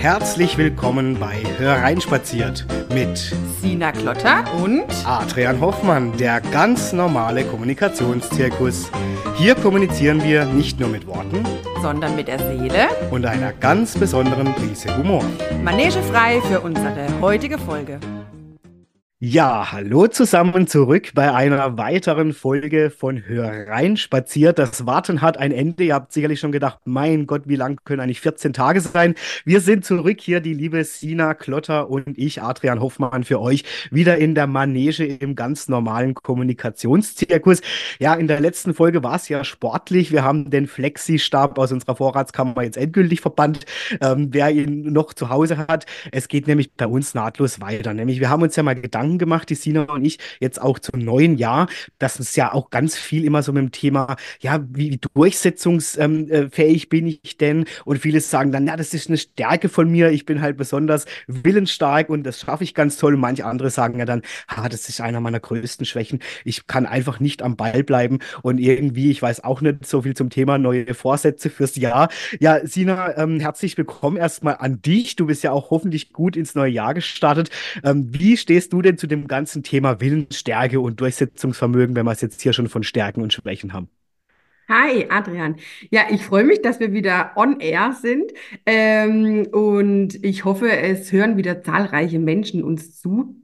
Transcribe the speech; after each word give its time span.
herzlich 0.00 0.58
willkommen 0.58 1.18
bei 1.18 1.42
Hereinspaziert 1.58 2.66
mit 2.92 3.34
Sina 3.60 3.92
Klotter 3.92 4.44
und 4.62 4.84
Adrian 5.04 5.60
Hoffmann, 5.60 6.16
der 6.16 6.40
ganz 6.40 6.92
normale 6.92 7.44
Kommunikationszirkus. 7.44 8.90
Hier 9.36 9.54
kommunizieren 9.54 10.22
wir 10.22 10.44
nicht 10.44 10.78
nur 10.78 10.88
mit 10.88 11.06
Worten, 11.06 11.44
sondern 11.82 12.14
mit 12.14 12.28
der 12.28 12.38
Seele 12.38 12.88
und 13.10 13.24
einer 13.24 13.52
ganz 13.52 13.96
besonderen 13.98 14.54
Prise 14.54 14.96
Humor. 14.96 15.24
Manege 15.62 16.02
frei 16.02 16.40
für 16.42 16.60
unsere 16.60 17.08
heutige 17.20 17.58
Folge. 17.58 17.98
Ja, 19.18 19.72
hallo 19.72 20.08
zusammen 20.08 20.66
zurück 20.66 21.12
bei 21.14 21.32
einer 21.32 21.78
weiteren 21.78 22.34
Folge 22.34 22.90
von 22.90 23.26
Hör 23.26 23.66
rein 23.66 23.96
spaziert. 23.96 24.58
Das 24.58 24.84
Warten 24.84 25.22
hat 25.22 25.38
ein 25.38 25.52
Ende. 25.52 25.84
Ihr 25.84 25.94
habt 25.94 26.12
sicherlich 26.12 26.38
schon 26.38 26.52
gedacht, 26.52 26.80
mein 26.84 27.26
Gott, 27.26 27.44
wie 27.46 27.56
lang 27.56 27.80
können 27.84 28.00
eigentlich 28.00 28.20
14 28.20 28.52
Tage 28.52 28.82
sein? 28.82 29.14
Wir 29.46 29.62
sind 29.62 29.86
zurück 29.86 30.20
hier, 30.20 30.40
die 30.40 30.52
liebe 30.52 30.84
Sina 30.84 31.32
Klotter 31.32 31.88
und 31.88 32.18
ich, 32.18 32.42
Adrian 32.42 32.82
Hoffmann, 32.82 33.24
für 33.24 33.40
euch 33.40 33.64
wieder 33.90 34.18
in 34.18 34.34
der 34.34 34.46
Manege 34.46 35.06
im 35.06 35.34
ganz 35.34 35.66
normalen 35.68 36.12
Kommunikationszirkus. 36.12 37.62
Ja, 37.98 38.12
in 38.16 38.28
der 38.28 38.40
letzten 38.40 38.74
Folge 38.74 39.02
war 39.02 39.16
es 39.16 39.30
ja 39.30 39.44
sportlich. 39.44 40.12
Wir 40.12 40.24
haben 40.24 40.50
den 40.50 40.66
Flexi-Stab 40.66 41.58
aus 41.58 41.72
unserer 41.72 41.96
Vorratskammer 41.96 42.64
jetzt 42.64 42.76
endgültig 42.76 43.22
verbannt. 43.22 43.64
Ähm, 44.02 44.28
wer 44.32 44.50
ihn 44.50 44.92
noch 44.92 45.14
zu 45.14 45.30
Hause 45.30 45.56
hat, 45.56 45.86
es 46.12 46.28
geht 46.28 46.46
nämlich 46.46 46.70
bei 46.74 46.86
uns 46.86 47.14
nahtlos 47.14 47.62
weiter. 47.62 47.94
Nämlich, 47.94 48.20
wir 48.20 48.28
haben 48.28 48.42
uns 48.42 48.56
ja 48.56 48.62
mal 48.62 48.74
Gedanken 48.74 49.06
Gedanken 49.16 49.18
gemacht, 49.18 49.50
die 49.50 49.54
Sina 49.54 49.82
und 49.82 50.04
ich, 50.04 50.18
jetzt 50.40 50.60
auch 50.60 50.78
zum 50.78 51.00
neuen 51.00 51.36
Jahr, 51.36 51.68
dass 51.98 52.20
es 52.20 52.36
ja 52.36 52.52
auch 52.52 52.70
ganz 52.70 52.96
viel 52.96 53.24
immer 53.24 53.42
so 53.42 53.52
mit 53.52 53.62
dem 53.62 53.72
Thema, 53.72 54.16
ja, 54.40 54.64
wie 54.68 54.98
durchsetzungsfähig 55.14 56.88
bin 56.88 57.06
ich 57.06 57.38
denn? 57.38 57.64
Und 57.84 57.98
viele 57.98 58.20
sagen 58.20 58.52
dann, 58.52 58.66
ja, 58.66 58.76
das 58.76 58.94
ist 58.94 59.08
eine 59.08 59.18
Stärke 59.18 59.68
von 59.68 59.90
mir, 59.90 60.10
ich 60.10 60.26
bin 60.26 60.40
halt 60.40 60.56
besonders 60.56 61.06
willensstark 61.26 62.08
und 62.08 62.24
das 62.24 62.40
schaffe 62.40 62.64
ich 62.64 62.74
ganz 62.74 62.96
toll. 62.96 63.14
Und 63.14 63.20
manche 63.20 63.44
andere 63.44 63.70
sagen 63.70 63.98
ja 63.98 64.04
dann, 64.04 64.22
ah, 64.46 64.68
das 64.68 64.88
ist 64.88 65.00
einer 65.00 65.20
meiner 65.20 65.40
größten 65.40 65.86
Schwächen. 65.86 66.20
Ich 66.44 66.66
kann 66.66 66.86
einfach 66.86 67.20
nicht 67.20 67.42
am 67.42 67.56
Ball 67.56 67.82
bleiben 67.82 68.18
und 68.42 68.58
irgendwie, 68.58 69.10
ich 69.10 69.22
weiß 69.22 69.44
auch 69.44 69.60
nicht 69.60 69.86
so 69.86 70.02
viel 70.02 70.14
zum 70.14 70.30
Thema 70.30 70.58
neue 70.58 70.94
Vorsätze 70.94 71.50
fürs 71.50 71.76
Jahr. 71.76 72.08
Ja, 72.40 72.64
Sina, 72.66 73.16
ähm, 73.16 73.40
herzlich 73.40 73.76
willkommen 73.76 74.16
erstmal 74.16 74.56
an 74.58 74.82
dich. 74.82 75.16
Du 75.16 75.26
bist 75.26 75.42
ja 75.42 75.52
auch 75.52 75.70
hoffentlich 75.70 76.12
gut 76.12 76.36
ins 76.36 76.54
neue 76.54 76.70
Jahr 76.70 76.94
gestartet. 76.94 77.50
Ähm, 77.84 78.08
wie 78.10 78.36
stehst 78.36 78.72
du 78.72 78.82
denn 78.82 78.95
denn 78.96 78.98
zu 78.98 79.06
dem 79.06 79.28
ganzen 79.28 79.62
Thema 79.62 80.00
Willensstärke 80.00 80.80
und 80.80 81.00
Durchsetzungsvermögen, 81.00 81.94
wenn 81.94 82.06
wir 82.06 82.12
es 82.12 82.20
jetzt 82.20 82.40
hier 82.40 82.52
schon 82.52 82.68
von 82.68 82.82
Stärken 82.82 83.22
und 83.22 83.32
Schwächen 83.32 83.72
haben? 83.72 83.88
Hi, 84.68 85.06
Adrian. 85.10 85.56
Ja, 85.90 86.06
ich 86.10 86.24
freue 86.24 86.42
mich, 86.42 86.60
dass 86.60 86.80
wir 86.80 86.92
wieder 86.92 87.32
on 87.36 87.60
air 87.60 87.92
sind. 87.92 88.32
Ähm, 88.64 89.46
und 89.52 90.24
ich 90.24 90.44
hoffe, 90.44 90.70
es 90.70 91.12
hören 91.12 91.36
wieder 91.36 91.62
zahlreiche 91.62 92.18
Menschen 92.18 92.64
uns 92.64 93.00
zu. 93.00 93.36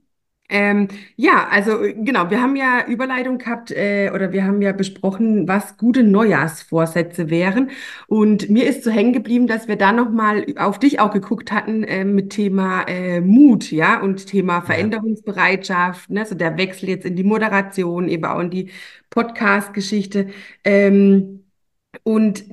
Ähm, 0.55 0.89
ja, 1.17 1.49
also 1.51 1.79
genau, 1.81 2.29
wir 2.29 2.43
haben 2.43 2.57
ja 2.57 2.87
Überleitung 2.87 3.39
gehabt 3.39 3.71
äh, 3.71 4.11
oder 4.15 4.33
wir 4.33 4.45
haben 4.45 4.61
ja 4.61 4.73
besprochen, 4.73 5.49
was 5.49 5.79
gute 5.79 6.03
Neujahrsvorsätze 6.03 7.31
wären. 7.31 7.71
Und 8.07 8.51
mir 8.51 8.67
ist 8.67 8.85
so 8.85 8.91
hängen 8.91 9.15
geblieben, 9.15 9.47
dass 9.47 9.67
wir 9.67 9.77
da 9.77 9.93
nochmal 9.93 10.45
auf 10.59 10.79
dich 10.79 11.01
auch 11.01 11.11
geguckt 11.11 11.53
hatten 11.53 11.85
äh, 11.85 12.05
mit 12.05 12.31
Thema 12.31 12.83
äh, 12.83 13.23
Mut, 13.23 13.73
ja, 13.73 14.01
und 14.03 14.27
Thema 14.27 14.61
Veränderungsbereitschaft, 14.61 16.11
ne, 16.11 16.27
so 16.27 16.35
der 16.35 16.59
Wechsel 16.59 16.91
jetzt 16.91 17.07
in 17.07 17.17
die 17.17 17.25
Moderation, 17.25 18.09
eben 18.09 18.27
auch 18.27 18.41
in 18.41 18.51
die 18.51 18.71
Podcast-Geschichte. 19.09 20.29
Ähm, 20.65 21.45
und 22.05 22.45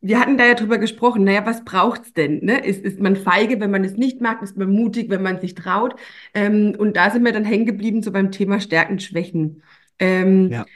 wir 0.00 0.20
hatten 0.20 0.38
da 0.38 0.46
ja 0.46 0.54
drüber 0.54 0.78
gesprochen, 0.78 1.24
naja, 1.24 1.44
was 1.44 1.64
braucht's 1.64 2.12
denn? 2.12 2.44
Ne? 2.44 2.64
Ist, 2.64 2.84
ist 2.84 3.00
man 3.00 3.16
feige, 3.16 3.60
wenn 3.60 3.70
man 3.70 3.84
es 3.84 3.96
nicht 3.96 4.20
mag? 4.20 4.42
Ist 4.42 4.56
man 4.56 4.70
mutig, 4.70 5.10
wenn 5.10 5.22
man 5.22 5.40
sich 5.40 5.54
traut? 5.54 5.96
Ähm, 6.34 6.74
und 6.78 6.96
da 6.96 7.10
sind 7.10 7.24
wir 7.24 7.32
dann 7.32 7.44
hängen 7.44 7.66
geblieben, 7.66 8.02
so 8.02 8.12
beim 8.12 8.30
Thema 8.30 8.60
Stärken, 8.60 9.00
Schwächen. 9.00 9.62
Ähm, 9.98 10.50
ja 10.50 10.66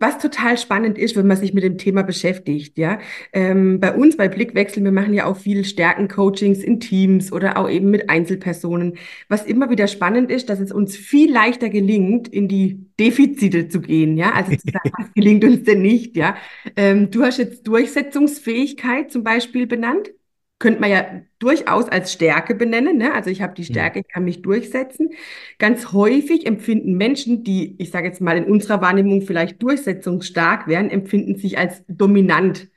was 0.00 0.18
total 0.18 0.58
spannend 0.58 0.98
ist, 0.98 1.16
wenn 1.16 1.26
man 1.26 1.36
sich 1.36 1.54
mit 1.54 1.64
dem 1.64 1.78
Thema 1.78 2.02
beschäftigt, 2.02 2.78
ja. 2.78 2.98
Ähm, 3.32 3.80
bei 3.80 3.94
uns 3.94 4.16
bei 4.16 4.28
Blickwechsel, 4.28 4.82
wir 4.84 4.92
machen 4.92 5.14
ja 5.14 5.26
auch 5.26 5.36
viel 5.36 5.64
Stärken-Coachings 5.64 6.62
in 6.62 6.80
Teams 6.80 7.32
oder 7.32 7.56
auch 7.56 7.68
eben 7.68 7.90
mit 7.90 8.10
Einzelpersonen. 8.10 8.98
Was 9.28 9.44
immer 9.44 9.70
wieder 9.70 9.86
spannend 9.86 10.30
ist, 10.30 10.48
dass 10.48 10.60
es 10.60 10.72
uns 10.72 10.96
viel 10.96 11.32
leichter 11.32 11.68
gelingt, 11.68 12.28
in 12.28 12.48
die 12.48 12.86
Defizite 12.98 13.68
zu 13.68 13.80
gehen, 13.80 14.16
ja. 14.16 14.32
Also 14.32 14.52
zu 14.52 14.70
sagen, 14.72 14.90
was 14.98 15.12
gelingt 15.14 15.44
uns 15.44 15.64
denn 15.64 15.82
nicht, 15.82 16.16
ja. 16.16 16.36
Ähm, 16.76 17.10
du 17.10 17.22
hast 17.22 17.38
jetzt 17.38 17.66
Durchsetzungsfähigkeit 17.66 19.10
zum 19.10 19.24
Beispiel 19.24 19.66
benannt 19.66 20.10
könnte 20.58 20.80
man 20.80 20.90
ja 20.90 21.22
durchaus 21.38 21.88
als 21.88 22.12
Stärke 22.12 22.54
benennen. 22.54 22.98
Ne? 22.98 23.14
Also 23.14 23.30
ich 23.30 23.42
habe 23.42 23.54
die 23.54 23.64
Stärke, 23.64 24.00
ich 24.00 24.08
kann 24.08 24.24
mich 24.24 24.42
durchsetzen. 24.42 25.10
Ganz 25.58 25.92
häufig 25.92 26.46
empfinden 26.46 26.96
Menschen, 26.96 27.44
die, 27.44 27.76
ich 27.78 27.90
sage 27.90 28.08
jetzt 28.08 28.20
mal 28.20 28.36
in 28.36 28.44
unserer 28.44 28.80
Wahrnehmung 28.80 29.22
vielleicht 29.22 29.62
durchsetzungsstark 29.62 30.66
wären, 30.66 30.90
empfinden 30.90 31.36
sich 31.36 31.58
als 31.58 31.84
dominant. 31.86 32.68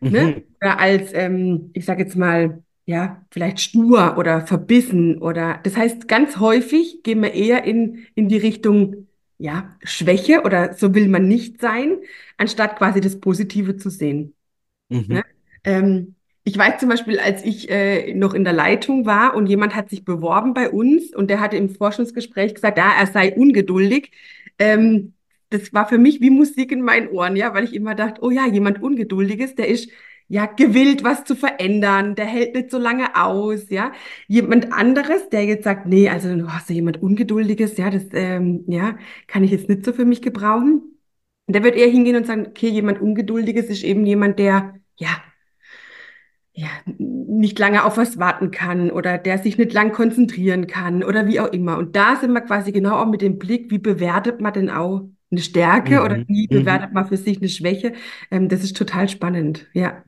Ne? 0.00 0.10
Mhm. 0.10 0.12
Ne? 0.12 0.42
Oder 0.60 0.78
als, 0.78 1.14
ähm, 1.14 1.70
ich 1.72 1.86
sage 1.86 2.02
jetzt 2.02 2.16
mal, 2.16 2.62
ja, 2.84 3.24
vielleicht 3.30 3.60
stur 3.60 4.16
oder 4.16 4.46
verbissen 4.46 5.18
oder 5.18 5.58
das 5.64 5.76
heißt, 5.76 6.06
ganz 6.06 6.38
häufig 6.38 7.02
gehen 7.02 7.20
wir 7.20 7.34
eher 7.34 7.64
in, 7.64 8.06
in 8.14 8.28
die 8.28 8.36
Richtung, 8.36 9.08
ja, 9.38 9.76
Schwäche 9.82 10.42
oder 10.42 10.74
so 10.74 10.94
will 10.94 11.08
man 11.08 11.26
nicht 11.26 11.60
sein, 11.60 11.98
anstatt 12.36 12.76
quasi 12.76 13.00
das 13.00 13.18
Positive 13.20 13.76
zu 13.76 13.90
sehen. 13.90 14.34
Mhm. 14.88 15.04
Ne? 15.08 15.22
Ähm, 15.64 16.15
ich 16.46 16.56
weiß 16.56 16.78
zum 16.78 16.88
Beispiel, 16.88 17.18
als 17.18 17.44
ich 17.44 17.68
äh, 17.70 18.14
noch 18.14 18.32
in 18.32 18.44
der 18.44 18.52
Leitung 18.52 19.04
war 19.04 19.34
und 19.34 19.46
jemand 19.48 19.74
hat 19.74 19.90
sich 19.90 20.04
beworben 20.04 20.54
bei 20.54 20.70
uns 20.70 21.12
und 21.14 21.28
der 21.28 21.40
hatte 21.40 21.56
im 21.56 21.70
Forschungsgespräch 21.70 22.54
gesagt, 22.54 22.78
ja, 22.78 22.92
er 22.96 23.08
sei 23.08 23.34
ungeduldig. 23.34 24.12
Ähm, 24.60 25.14
das 25.50 25.72
war 25.74 25.88
für 25.88 25.98
mich 25.98 26.20
wie 26.20 26.30
Musik 26.30 26.70
in 26.70 26.82
meinen 26.82 27.08
Ohren, 27.08 27.34
ja, 27.34 27.52
weil 27.52 27.64
ich 27.64 27.74
immer 27.74 27.96
dachte, 27.96 28.22
oh 28.22 28.30
ja, 28.30 28.46
jemand 28.46 28.80
Ungeduldiges, 28.80 29.56
der 29.56 29.66
ist 29.66 29.90
ja 30.28 30.46
gewillt, 30.46 31.02
was 31.02 31.24
zu 31.24 31.34
verändern, 31.34 32.14
der 32.14 32.26
hält 32.26 32.54
nicht 32.54 32.70
so 32.70 32.78
lange 32.78 33.16
aus, 33.16 33.68
ja. 33.70 33.92
Jemand 34.28 34.72
anderes, 34.72 35.28
der 35.30 35.44
jetzt 35.44 35.64
sagt, 35.64 35.86
nee, 35.86 36.08
also 36.08 36.32
du 36.36 36.52
hast 36.52 36.68
ja 36.68 36.76
jemand 36.76 37.02
Ungeduldiges, 37.02 37.76
ja, 37.76 37.90
das, 37.90 38.04
ähm, 38.12 38.64
ja, 38.68 38.96
kann 39.26 39.42
ich 39.42 39.50
jetzt 39.50 39.68
nicht 39.68 39.84
so 39.84 39.92
für 39.92 40.04
mich 40.04 40.22
gebrauchen. 40.22 40.82
Der 41.48 41.64
wird 41.64 41.76
eher 41.76 41.88
hingehen 41.88 42.16
und 42.16 42.26
sagen, 42.26 42.46
okay, 42.46 42.68
jemand 42.68 43.00
Ungeduldiges 43.00 43.66
ist 43.66 43.82
eben 43.84 44.06
jemand, 44.06 44.38
der, 44.38 44.74
ja, 44.96 45.10
ja, 46.56 46.68
nicht 46.98 47.58
lange 47.58 47.84
auf 47.84 47.98
was 47.98 48.18
warten 48.18 48.50
kann 48.50 48.90
oder 48.90 49.18
der 49.18 49.38
sich 49.38 49.58
nicht 49.58 49.74
lang 49.74 49.92
konzentrieren 49.92 50.66
kann 50.66 51.04
oder 51.04 51.26
wie 51.26 51.38
auch 51.38 51.52
immer. 51.52 51.76
Und 51.76 51.94
da 51.96 52.16
sind 52.16 52.32
wir 52.32 52.40
quasi 52.40 52.72
genau 52.72 52.96
auch 52.96 53.06
mit 53.06 53.20
dem 53.20 53.38
Blick, 53.38 53.70
wie 53.70 53.78
bewertet 53.78 54.40
man 54.40 54.54
denn 54.54 54.70
auch 54.70 55.02
eine 55.30 55.40
Stärke 55.40 55.96
mhm. 55.98 56.04
oder 56.04 56.28
wie 56.28 56.48
mhm. 56.50 56.60
bewertet 56.60 56.94
man 56.94 57.06
für 57.06 57.18
sich 57.18 57.38
eine 57.38 57.50
Schwäche? 57.50 57.92
Ähm, 58.30 58.48
das 58.48 58.64
ist 58.64 58.76
total 58.76 59.08
spannend, 59.08 59.66
ja. 59.74 60.02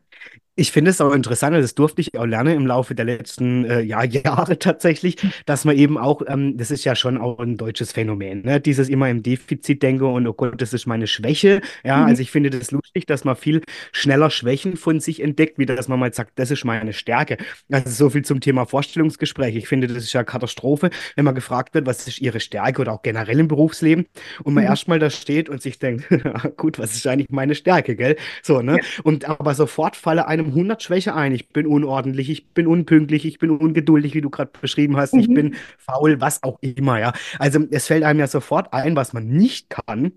Ich 0.59 0.73
finde 0.73 0.91
es 0.91 1.01
auch 1.01 1.13
interessant, 1.13 1.55
das 1.55 1.77
durfte 1.77 2.01
ich 2.01 2.19
auch 2.19 2.25
lernen 2.25 2.57
im 2.57 2.67
Laufe 2.67 2.93
der 2.97 3.05
letzten 3.05 3.65
äh, 3.65 3.81
ja, 3.81 4.03
Jahre 4.05 4.59
tatsächlich, 4.59 5.17
dass 5.47 5.65
man 5.65 5.77
eben 5.77 5.97
auch, 5.97 6.23
ähm, 6.27 6.57
das 6.57 6.73
ist 6.73 6.85
ja 6.85 6.97
schon 6.97 7.17
auch 7.17 7.39
ein 7.39 7.57
deutsches 7.57 7.93
Phänomen, 7.93 8.43
ne? 8.43 8.61
dieses 8.61 8.89
immer 8.89 9.09
im 9.09 9.23
Defizit 9.23 9.85
denke 9.85 10.07
und 10.07 10.27
oh 10.27 10.33
Gott, 10.33 10.61
das 10.61 10.73
ist 10.73 10.87
meine 10.87 11.07
Schwäche. 11.07 11.61
Ja, 11.85 11.99
mhm. 11.99 12.07
also 12.07 12.23
ich 12.23 12.33
finde 12.33 12.51
das 12.51 12.73
lustig, 12.73 13.07
dass 13.07 13.23
man 13.23 13.37
viel 13.37 13.63
schneller 13.93 14.31
Schwächen 14.31 14.77
von 14.77 14.99
sich 14.99 15.23
entdeckt, 15.23 15.61
wie 15.61 15.67
dass 15.67 15.87
man 15.87 16.01
mal 16.01 16.13
sagt, 16.13 16.33
das 16.41 16.51
ist 16.51 16.65
meine 16.65 16.93
Stärke. 16.93 17.37
Also 17.71 17.91
so 17.91 18.11
viel 18.11 18.25
zum 18.25 18.41
Thema 18.41 18.67
Vorstellungsgespräch. 18.67 19.55
Ich 19.55 19.69
finde, 19.69 19.87
das 19.87 19.99
ist 19.99 20.13
ja 20.13 20.25
Katastrophe, 20.25 20.91
wenn 21.15 21.25
man 21.25 21.37
gefragt 21.37 21.75
wird, 21.75 21.87
was 21.87 22.09
ist 22.09 22.21
ihre 22.21 22.41
Stärke 22.41 22.81
oder 22.81 22.95
auch 22.95 23.03
generell 23.03 23.39
im 23.39 23.47
Berufsleben 23.47 24.07
und 24.43 24.55
man 24.55 24.65
mhm. 24.65 24.71
erstmal 24.71 24.99
da 24.99 25.09
steht 25.09 25.49
und 25.49 25.63
sich 25.63 25.79
denkt, 25.79 26.09
gut, 26.57 26.81
was 26.81 26.97
ist 26.97 27.07
eigentlich 27.07 27.31
meine 27.31 27.55
Stärke, 27.55 27.95
gell? 27.95 28.17
So, 28.43 28.61
ne? 28.61 28.73
Ja. 28.73 29.03
Und 29.05 29.29
aber 29.29 29.55
sofort 29.55 29.95
falle 29.95 30.27
einem 30.27 30.48
100 30.49 30.83
Schwäche 30.83 31.15
ein. 31.15 31.33
Ich 31.33 31.49
bin 31.49 31.67
unordentlich, 31.67 32.31
ich 32.31 32.49
bin 32.49 32.67
unpünktlich, 32.67 33.25
ich 33.25 33.39
bin 33.39 33.51
ungeduldig, 33.51 34.15
wie 34.15 34.21
du 34.21 34.31
gerade 34.31 34.51
beschrieben 34.61 34.97
hast, 34.97 35.15
mhm. 35.15 35.21
ich 35.21 35.29
bin 35.29 35.57
faul, 35.79 36.21
was 36.21 36.43
auch 36.43 36.59
immer, 36.61 36.99
ja. 37.01 37.13
Also 37.39 37.65
es 37.71 37.87
fällt 37.87 38.05
einem 38.05 38.21
ja 38.21 38.27
sofort 38.27 38.73
ein, 38.73 38.97
was 38.97 39.13
man 39.13 39.27
nicht 39.29 39.71
kann 39.71 40.13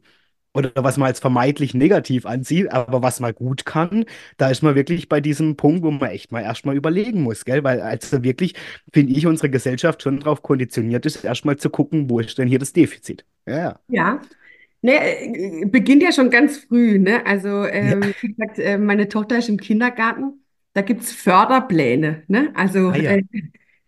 oder 0.53 0.71
was 0.75 0.97
man 0.97 1.07
als 1.07 1.19
vermeintlich 1.19 1.73
negativ 1.73 2.25
ansieht, 2.25 2.71
aber 2.71 3.01
was 3.01 3.19
man 3.19 3.33
gut 3.33 3.65
kann, 3.65 4.05
da 4.37 4.49
ist 4.49 4.63
man 4.63 4.75
wirklich 4.75 5.07
bei 5.07 5.21
diesem 5.21 5.55
Punkt, 5.55 5.83
wo 5.83 5.91
man 5.91 6.09
echt 6.09 6.31
mal 6.31 6.41
erstmal 6.41 6.75
überlegen 6.75 7.21
muss, 7.21 7.45
gell? 7.45 7.63
Weil 7.63 7.81
also 7.81 8.23
wirklich, 8.23 8.55
finde 8.93 9.13
ich, 9.13 9.25
unsere 9.27 9.49
Gesellschaft 9.49 10.01
schon 10.03 10.19
darauf 10.19 10.41
konditioniert 10.41 11.05
ist, 11.05 11.23
erstmal 11.23 11.57
zu 11.57 11.69
gucken, 11.69 12.09
wo 12.09 12.19
ist 12.19 12.37
denn 12.37 12.47
hier 12.47 12.59
das 12.59 12.73
Defizit. 12.73 13.25
Ja. 13.45 13.79
Ja, 13.87 14.21
Ne, 14.81 14.93
äh, 14.93 15.65
beginnt 15.65 16.01
ja 16.03 16.11
schon 16.11 16.29
ganz 16.31 16.57
früh, 16.57 16.97
ne? 16.99 17.25
Also, 17.25 17.65
ähm, 17.65 18.01
ja. 18.01 18.09
wie 18.21 18.27
gesagt, 18.33 18.59
äh, 18.59 18.77
meine 18.77 19.07
Tochter 19.09 19.37
ist 19.37 19.49
im 19.49 19.57
Kindergarten, 19.57 20.43
da 20.73 20.81
gibt 20.81 21.01
es 21.01 21.11
Förderpläne, 21.11 22.23
ne? 22.27 22.51
Also, 22.55 22.89
ah, 22.89 22.97
ja. 22.97 23.11
äh, 23.11 23.23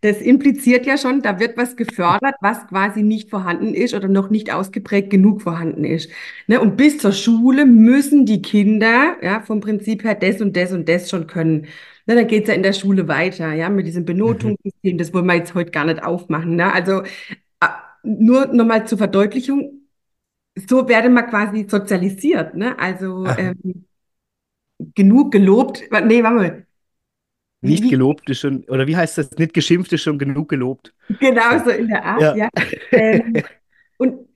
das 0.01 0.21
impliziert 0.21 0.85
ja 0.85 0.97
schon, 0.97 1.21
da 1.21 1.39
wird 1.39 1.55
was 1.57 1.77
gefördert, 1.77 2.35
was 2.41 2.67
quasi 2.67 3.03
nicht 3.03 3.29
vorhanden 3.29 3.73
ist 3.73 3.93
oder 3.93 4.09
noch 4.09 4.29
nicht 4.29 4.51
ausgeprägt 4.51 5.09
genug 5.09 5.41
vorhanden 5.41 5.85
ist. 5.85 6.09
Ne? 6.47 6.59
Und 6.59 6.75
bis 6.75 6.97
zur 6.97 7.13
Schule 7.13 7.65
müssen 7.65 8.25
die 8.25 8.41
Kinder 8.41 9.15
ja 9.21 9.39
vom 9.41 9.61
Prinzip 9.61 10.03
her 10.03 10.15
das 10.15 10.41
und 10.41 10.57
das 10.57 10.73
und 10.73 10.89
das 10.89 11.09
schon 11.09 11.25
können. 11.27 11.67
Ne, 12.05 12.15
dann 12.15 12.27
geht's 12.27 12.49
ja 12.49 12.53
in 12.53 12.63
der 12.63 12.73
Schule 12.73 13.07
weiter, 13.07 13.53
ja, 13.53 13.69
mit 13.69 13.87
diesem 13.87 14.03
Mhm. 14.03 14.07
Benotungssystem, 14.07 14.97
das 14.97 15.13
wollen 15.13 15.25
wir 15.25 15.35
jetzt 15.35 15.53
heute 15.55 15.71
gar 15.71 15.85
nicht 15.85 16.03
aufmachen. 16.03 16.57
Ne? 16.57 16.73
Also 16.73 17.03
äh, 17.03 17.67
nur 18.03 18.47
nochmal 18.47 18.85
zur 18.87 18.97
Verdeutlichung, 18.97 19.82
so 20.55 20.87
werde 20.87 21.09
man 21.09 21.27
quasi 21.29 21.67
sozialisiert. 21.69 22.55
Ne? 22.55 22.77
Also 22.79 23.33
ähm, 23.37 23.85
genug 24.95 25.31
gelobt, 25.31 25.81
nee, 26.05 26.23
warte 26.23 26.35
mal. 26.35 26.67
Nicht 27.61 27.83
wie, 27.83 27.89
gelobt 27.89 28.29
ist 28.29 28.39
schon, 28.41 28.63
oder 28.65 28.87
wie 28.87 28.95
heißt 28.97 29.17
das? 29.17 29.31
Nicht 29.31 29.53
geschimpft 29.53 29.93
ist 29.93 30.01
schon 30.03 30.19
genug 30.19 30.49
gelobt. 30.49 30.93
genau 31.19 31.63
So. 31.63 31.69
in 31.71 31.87
der 31.87 32.03
Art, 32.05 32.21
Ja. 32.21 32.35
ja. 32.35 32.49
Ähm, 32.91 33.43
und 33.97 34.27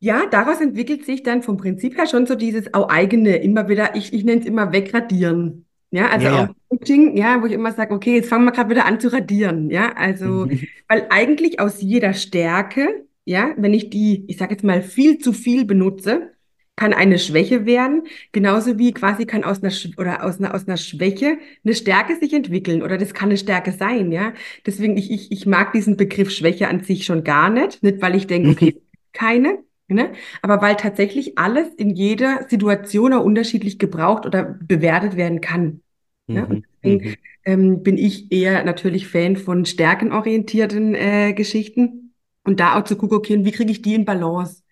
ja, 0.00 0.26
daraus 0.26 0.60
entwickelt 0.60 1.04
sich 1.06 1.22
dann 1.22 1.42
vom 1.42 1.58
Prinzip 1.58 1.98
her 1.98 2.06
schon 2.06 2.26
so 2.26 2.34
dieses 2.36 2.74
auch 2.74 2.88
eigene, 2.90 3.38
immer 3.38 3.68
wieder, 3.68 3.96
ich, 3.96 4.12
ich 4.12 4.24
nenne 4.24 4.40
es 4.42 4.46
immer 4.46 4.72
wegradieren. 4.72 5.66
Ja, 5.90 6.08
also 6.10 6.28
Ja, 6.28 6.30
auch. 6.30 6.54
Coaching, 6.70 7.16
ja, 7.16 7.42
wo 7.42 7.46
ich 7.46 7.52
immer 7.52 7.72
sage, 7.72 7.94
okay, 7.94 8.16
jetzt 8.16 8.28
fangen 8.28 8.44
wir 8.46 8.52
gerade 8.52 8.70
wieder 8.70 8.86
an 8.86 9.00
zu 9.00 9.12
radieren. 9.12 9.70
Ja, 9.70 9.94
also, 9.96 10.46
Mhm. 10.46 10.68
weil 10.88 11.06
eigentlich 11.10 11.60
aus 11.60 11.80
jeder 11.82 12.14
Stärke, 12.14 13.06
ja, 13.24 13.54
wenn 13.56 13.74
ich 13.74 13.90
die, 13.90 14.24
ich 14.28 14.36
sage 14.38 14.52
jetzt 14.54 14.64
mal, 14.64 14.82
viel 14.82 15.18
zu 15.18 15.32
viel 15.32 15.64
benutze, 15.64 16.32
kann 16.76 16.92
eine 16.92 17.18
Schwäche 17.20 17.66
werden, 17.66 18.02
genauso 18.32 18.78
wie 18.78 18.92
quasi 18.92 19.26
kann 19.26 19.44
aus 19.44 19.62
einer, 19.62 19.70
Sch- 19.70 19.96
oder 19.98 20.24
aus 20.24 20.38
einer, 20.40 20.54
aus 20.54 20.66
einer 20.66 20.76
Schwäche 20.76 21.38
eine 21.64 21.74
Stärke 21.74 22.16
sich 22.16 22.32
entwickeln 22.32 22.82
oder 22.82 22.98
das 22.98 23.14
kann 23.14 23.28
eine 23.28 23.38
Stärke 23.38 23.70
sein, 23.72 24.10
ja. 24.10 24.32
Deswegen, 24.66 24.96
ich, 24.96 25.10
ich, 25.10 25.30
ich 25.30 25.46
mag 25.46 25.72
diesen 25.72 25.96
Begriff 25.96 26.30
Schwäche 26.30 26.68
an 26.68 26.82
sich 26.82 27.04
schon 27.04 27.22
gar 27.22 27.48
nicht, 27.50 27.82
nicht 27.82 28.02
weil 28.02 28.16
ich 28.16 28.26
denke, 28.26 28.50
okay, 28.50 28.70
Mhm. 28.70 28.76
es 28.76 28.90
gibt 28.90 29.12
keine, 29.12 29.58
ne, 29.88 30.12
aber 30.42 30.60
weil 30.62 30.74
tatsächlich 30.76 31.38
alles 31.38 31.68
in 31.76 31.90
jeder 31.90 32.46
Situation 32.48 33.12
auch 33.12 33.24
unterschiedlich 33.24 33.78
gebraucht 33.78 34.26
oder 34.26 34.42
bewertet 34.60 35.16
werden 35.16 35.40
kann. 35.40 35.80
Ja, 36.32 36.44
und 36.44 36.58
Mhm. 36.58 36.64
deswegen 36.82 37.04
Mhm. 37.10 37.14
ähm, 37.44 37.82
bin 37.82 37.98
ich 37.98 38.32
eher 38.32 38.64
natürlich 38.64 39.06
Fan 39.06 39.36
von 39.36 39.64
stärkenorientierten 39.64 40.94
äh, 40.94 41.32
Geschichten 41.34 42.03
und 42.44 42.60
da 42.60 42.78
auch 42.78 42.84
zu 42.84 42.96
gucken, 42.96 43.16
okay, 43.18 43.44
wie 43.44 43.52
kriege 43.52 43.70
ich 43.72 43.82
die 43.82 43.94
in 43.94 44.04
Balance? 44.04 44.62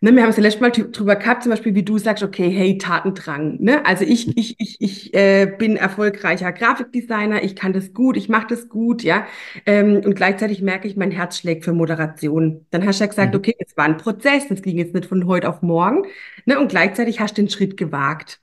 Ne, 0.00 0.14
wir 0.14 0.22
haben 0.22 0.30
es 0.30 0.36
ja 0.36 0.42
letztes 0.42 0.60
Mal 0.62 0.70
drü- 0.70 0.90
drüber 0.90 1.16
gehabt, 1.16 1.42
zum 1.42 1.50
Beispiel, 1.50 1.74
wie 1.74 1.82
du 1.82 1.98
sagst, 1.98 2.22
okay, 2.22 2.48
hey, 2.50 2.78
Tatendrang. 2.78 3.58
Ne? 3.60 3.84
Also 3.86 4.04
ich, 4.04 4.36
ich, 4.36 4.56
ich, 4.58 4.80
ich 4.80 5.14
äh, 5.14 5.46
bin 5.58 5.76
erfolgreicher 5.76 6.52
Grafikdesigner, 6.52 7.42
ich 7.42 7.54
kann 7.56 7.72
das 7.74 7.92
gut, 7.92 8.16
ich 8.16 8.28
mache 8.28 8.46
das 8.48 8.68
gut, 8.68 9.02
ja. 9.02 9.26
Ähm, 9.66 10.00
und 10.04 10.14
gleichzeitig 10.14 10.62
merke 10.62 10.88
ich, 10.88 10.96
mein 10.96 11.10
Herz 11.10 11.38
schlägt 11.38 11.64
für 11.64 11.72
Moderation. 11.74 12.66
Dann 12.70 12.86
hast 12.86 13.00
du 13.00 13.04
ja 13.04 13.08
gesagt, 13.08 13.34
Mhm. 13.34 13.38
okay, 13.38 13.54
es 13.58 13.76
war 13.76 13.84
ein 13.84 13.98
Prozess, 13.98 14.48
das 14.48 14.62
ging 14.62 14.78
jetzt 14.78 14.94
nicht 14.94 15.06
von 15.06 15.26
heute 15.26 15.48
auf 15.48 15.60
morgen. 15.62 16.04
Ne? 16.46 16.58
Und 16.58 16.68
gleichzeitig 16.68 17.20
hast 17.20 17.36
du 17.36 17.42
den 17.42 17.50
Schritt 17.50 17.76
gewagt. 17.76 18.40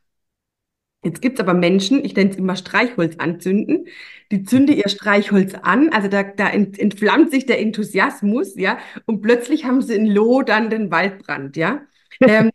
Jetzt 1.03 1.21
gibt's 1.21 1.39
aber 1.39 1.53
Menschen, 1.53 2.03
ich 2.03 2.15
nenne 2.15 2.31
es 2.31 2.37
immer 2.37 2.55
Streichholz 2.55 3.15
anzünden, 3.17 3.87
die 4.31 4.43
zünden 4.43 4.75
ihr 4.75 4.89
Streichholz 4.89 5.53
an, 5.53 5.89
also 5.89 6.07
da, 6.07 6.23
da 6.23 6.49
ent, 6.49 6.77
entflammt 6.79 7.31
sich 7.31 7.45
der 7.45 7.59
Enthusiasmus, 7.59 8.55
ja, 8.55 8.77
und 9.05 9.21
plötzlich 9.21 9.65
haben 9.65 9.81
sie 9.81 9.95
in 9.95 10.07
lodernden 10.07 10.91
Waldbrand, 10.91 11.57
ja. 11.57 11.81
Ähm, 12.19 12.49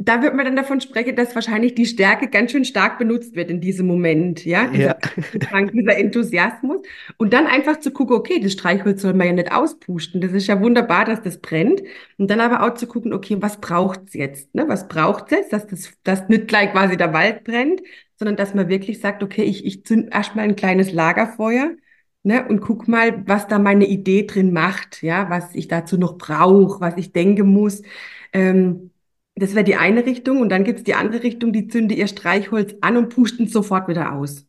da 0.00 0.22
wird 0.22 0.34
man 0.34 0.44
dann 0.44 0.54
davon 0.54 0.80
sprechen, 0.80 1.16
dass 1.16 1.34
wahrscheinlich 1.34 1.74
die 1.74 1.84
Stärke 1.84 2.28
ganz 2.28 2.52
schön 2.52 2.64
stark 2.64 2.98
benutzt 2.98 3.34
wird 3.34 3.50
in 3.50 3.60
diesem 3.60 3.88
Moment, 3.88 4.44
ja, 4.44 4.68
dieser, 4.68 4.96
Ja. 5.02 5.62
Dieser 5.72 5.98
Enthusiasmus. 5.98 6.82
Und 7.16 7.32
dann 7.32 7.46
einfach 7.48 7.80
zu 7.80 7.90
gucken, 7.90 8.14
okay, 8.16 8.38
das 8.38 8.52
Streichholz 8.52 9.02
soll 9.02 9.14
man 9.14 9.26
ja 9.26 9.32
nicht 9.32 9.50
auspusten. 9.52 10.20
Das 10.20 10.32
ist 10.32 10.46
ja 10.46 10.60
wunderbar, 10.62 11.04
dass 11.04 11.20
das 11.22 11.40
brennt. 11.40 11.82
Und 12.16 12.30
dann 12.30 12.40
aber 12.40 12.62
auch 12.64 12.74
zu 12.74 12.86
gucken, 12.86 13.12
okay, 13.12 13.38
was 13.40 13.60
braucht's 13.60 14.14
jetzt? 14.14 14.54
Ne? 14.54 14.68
Was 14.68 14.86
braucht's 14.86 15.32
jetzt, 15.32 15.52
dass 15.52 15.66
das, 15.66 15.92
dass 16.04 16.28
nicht 16.28 16.46
gleich 16.46 16.70
quasi 16.70 16.96
der 16.96 17.12
Wald 17.12 17.42
brennt, 17.42 17.82
sondern 18.16 18.36
dass 18.36 18.54
man 18.54 18.68
wirklich 18.68 19.00
sagt, 19.00 19.24
okay, 19.24 19.42
ich, 19.42 19.64
ich 19.66 19.84
zünd 19.84 20.14
erstmal 20.14 20.44
ein 20.44 20.56
kleines 20.56 20.92
Lagerfeuer. 20.92 21.72
Ne, 22.24 22.46
und 22.46 22.60
guck 22.60 22.88
mal, 22.88 23.26
was 23.26 23.46
da 23.46 23.58
meine 23.58 23.86
Idee 23.86 24.26
drin 24.26 24.52
macht, 24.52 25.02
ja, 25.02 25.30
was 25.30 25.54
ich 25.54 25.68
dazu 25.68 25.96
noch 25.96 26.18
brauche, 26.18 26.80
was 26.80 26.96
ich 26.96 27.12
denken 27.12 27.48
muss. 27.48 27.82
Ähm, 28.32 28.90
das 29.38 29.54
wäre 29.54 29.64
die 29.64 29.76
eine 29.76 30.06
Richtung. 30.06 30.40
Und 30.40 30.48
dann 30.50 30.64
gibt's 30.64 30.84
die 30.84 30.94
andere 30.94 31.22
Richtung, 31.22 31.52
die 31.52 31.68
zünde 31.68 31.94
ihr 31.94 32.06
Streichholz 32.08 32.74
an 32.80 32.96
und 32.96 33.08
pusht 33.14 33.40
es 33.40 33.52
sofort 33.52 33.88
wieder 33.88 34.12
aus. 34.12 34.44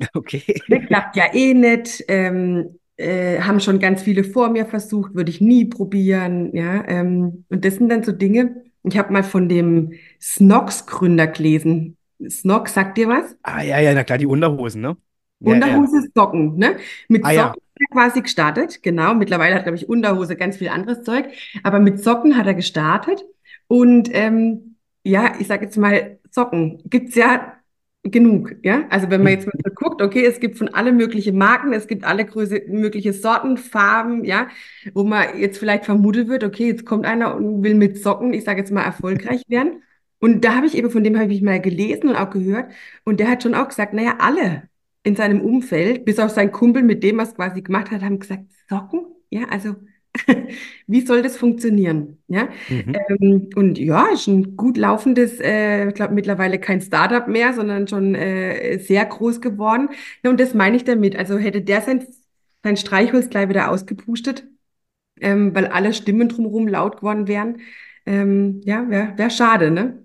Okay. 0.14 0.42
Ne, 0.66 0.84
klappt 0.86 1.16
ja 1.16 1.32
eh 1.32 1.54
nicht. 1.54 2.04
Ähm, 2.08 2.78
äh, 2.96 3.40
haben 3.40 3.60
schon 3.60 3.78
ganz 3.78 4.02
viele 4.02 4.24
vor 4.24 4.50
mir 4.50 4.66
versucht, 4.66 5.14
würde 5.14 5.30
ich 5.30 5.40
nie 5.40 5.64
probieren. 5.66 6.54
Ja, 6.54 6.84
ähm, 6.88 7.44
und 7.48 7.64
das 7.64 7.76
sind 7.76 7.88
dann 7.88 8.02
so 8.02 8.12
Dinge. 8.12 8.64
Ich 8.82 8.98
habe 8.98 9.12
mal 9.12 9.22
von 9.22 9.48
dem 9.48 9.92
Snox-Gründer 10.20 11.28
gelesen. 11.28 11.96
Snox, 12.28 12.74
sagt 12.74 12.98
dir 12.98 13.08
was? 13.08 13.36
Ah, 13.42 13.62
ja, 13.62 13.78
ja, 13.78 13.94
na 13.94 14.04
klar, 14.04 14.18
die 14.18 14.26
Unterhosen, 14.26 14.80
ne? 14.80 14.96
Ja, 15.40 15.52
ja. 15.52 15.52
Unterhose, 15.54 16.08
Socken, 16.14 16.56
ne? 16.56 16.76
Mit 17.08 17.24
Ah, 17.24 17.30
ja. 17.32 17.42
Socken 17.48 17.62
hat 17.62 17.80
er 17.80 17.86
quasi 17.92 18.22
gestartet, 18.22 18.82
genau. 18.82 19.14
Mittlerweile 19.14 19.54
hat, 19.54 19.64
glaube 19.64 19.76
ich, 19.76 19.88
Unterhose 19.88 20.36
ganz 20.36 20.56
viel 20.56 20.68
anderes 20.68 21.02
Zeug. 21.02 21.26
Aber 21.62 21.80
mit 21.80 22.02
Socken 22.02 22.36
hat 22.36 22.46
er 22.46 22.54
gestartet. 22.54 23.24
Und 23.66 24.10
ähm, 24.12 24.76
ja, 25.04 25.34
ich 25.38 25.46
sage 25.46 25.64
jetzt 25.64 25.76
mal, 25.76 26.18
Socken 26.30 26.82
gibt's 26.86 27.14
ja 27.14 27.54
genug, 28.02 28.56
ja. 28.62 28.86
Also 28.90 29.10
wenn 29.10 29.22
man 29.22 29.32
jetzt 29.32 29.46
mal 29.46 29.52
so 29.64 29.70
guckt, 29.74 30.02
okay, 30.02 30.24
es 30.26 30.40
gibt 30.40 30.58
von 30.58 30.68
alle 30.68 30.92
möglichen 30.92 31.36
Marken, 31.38 31.72
es 31.72 31.86
gibt 31.86 32.04
alle 32.04 32.24
Größe, 32.26 32.62
mögliche 32.68 33.12
Sorten, 33.12 33.56
Farben, 33.56 34.24
ja, 34.24 34.48
wo 34.92 35.04
man 35.04 35.38
jetzt 35.38 35.58
vielleicht 35.58 35.86
vermutet 35.86 36.28
wird, 36.28 36.44
okay, 36.44 36.68
jetzt 36.68 36.84
kommt 36.84 37.06
einer 37.06 37.34
und 37.34 37.62
will 37.62 37.74
mit 37.74 37.98
Socken, 37.98 38.34
ich 38.34 38.44
sage 38.44 38.60
jetzt 38.60 38.72
mal, 38.72 38.82
erfolgreich 38.82 39.42
werden. 39.48 39.82
Und 40.20 40.44
da 40.44 40.56
habe 40.56 40.66
ich 40.66 40.76
eben, 40.76 40.90
von 40.90 41.04
dem 41.04 41.18
habe 41.18 41.32
ich 41.32 41.42
mal 41.42 41.60
gelesen 41.60 42.08
und 42.08 42.16
auch 42.16 42.30
gehört. 42.30 42.70
Und 43.04 43.20
der 43.20 43.28
hat 43.28 43.42
schon 43.42 43.54
auch 43.54 43.68
gesagt, 43.68 43.94
naja, 43.94 44.16
alle 44.18 44.68
in 45.02 45.16
seinem 45.16 45.40
Umfeld, 45.40 46.04
bis 46.04 46.18
auf 46.18 46.30
seinen 46.30 46.52
Kumpel, 46.52 46.82
mit 46.82 47.02
dem 47.02 47.18
er 47.18 47.24
es 47.24 47.34
quasi 47.34 47.62
gemacht 47.62 47.90
hat, 47.90 48.02
haben 48.02 48.18
gesagt, 48.18 48.44
Socken? 48.68 49.06
Ja, 49.30 49.44
also 49.50 49.76
wie 50.86 51.00
soll 51.06 51.22
das 51.22 51.36
funktionieren? 51.36 52.22
Ja, 52.28 52.48
Mhm. 52.68 53.04
ähm, 53.08 53.50
und 53.56 53.78
ja, 53.78 54.06
ist 54.12 54.26
ein 54.28 54.56
gut 54.56 54.76
laufendes, 54.76 55.40
äh, 55.40 55.88
ich 55.88 55.94
glaube 55.94 56.14
mittlerweile 56.14 56.58
kein 56.60 56.80
Startup 56.80 57.26
mehr, 57.28 57.52
sondern 57.54 57.88
schon 57.88 58.14
äh, 58.14 58.78
sehr 58.78 59.04
groß 59.06 59.40
geworden. 59.40 59.88
Ja, 60.22 60.30
und 60.30 60.40
das 60.40 60.54
meine 60.54 60.76
ich 60.76 60.84
damit. 60.84 61.16
Also 61.16 61.38
hätte 61.38 61.62
der 61.62 61.82
sein, 61.82 62.06
sein 62.62 62.76
Streichholz 62.76 63.28
gleich 63.30 63.48
wieder 63.48 63.70
ausgepustet, 63.70 64.44
ähm, 65.20 65.54
weil 65.54 65.66
alle 65.68 65.94
Stimmen 65.94 66.28
drumherum 66.28 66.68
laut 66.68 66.98
geworden 66.98 67.28
wären. 67.28 67.60
Ähm, 68.06 68.60
ja, 68.64 68.88
wäre 68.90 69.18
wär 69.18 69.30
schade, 69.30 69.70
ne? 69.70 70.02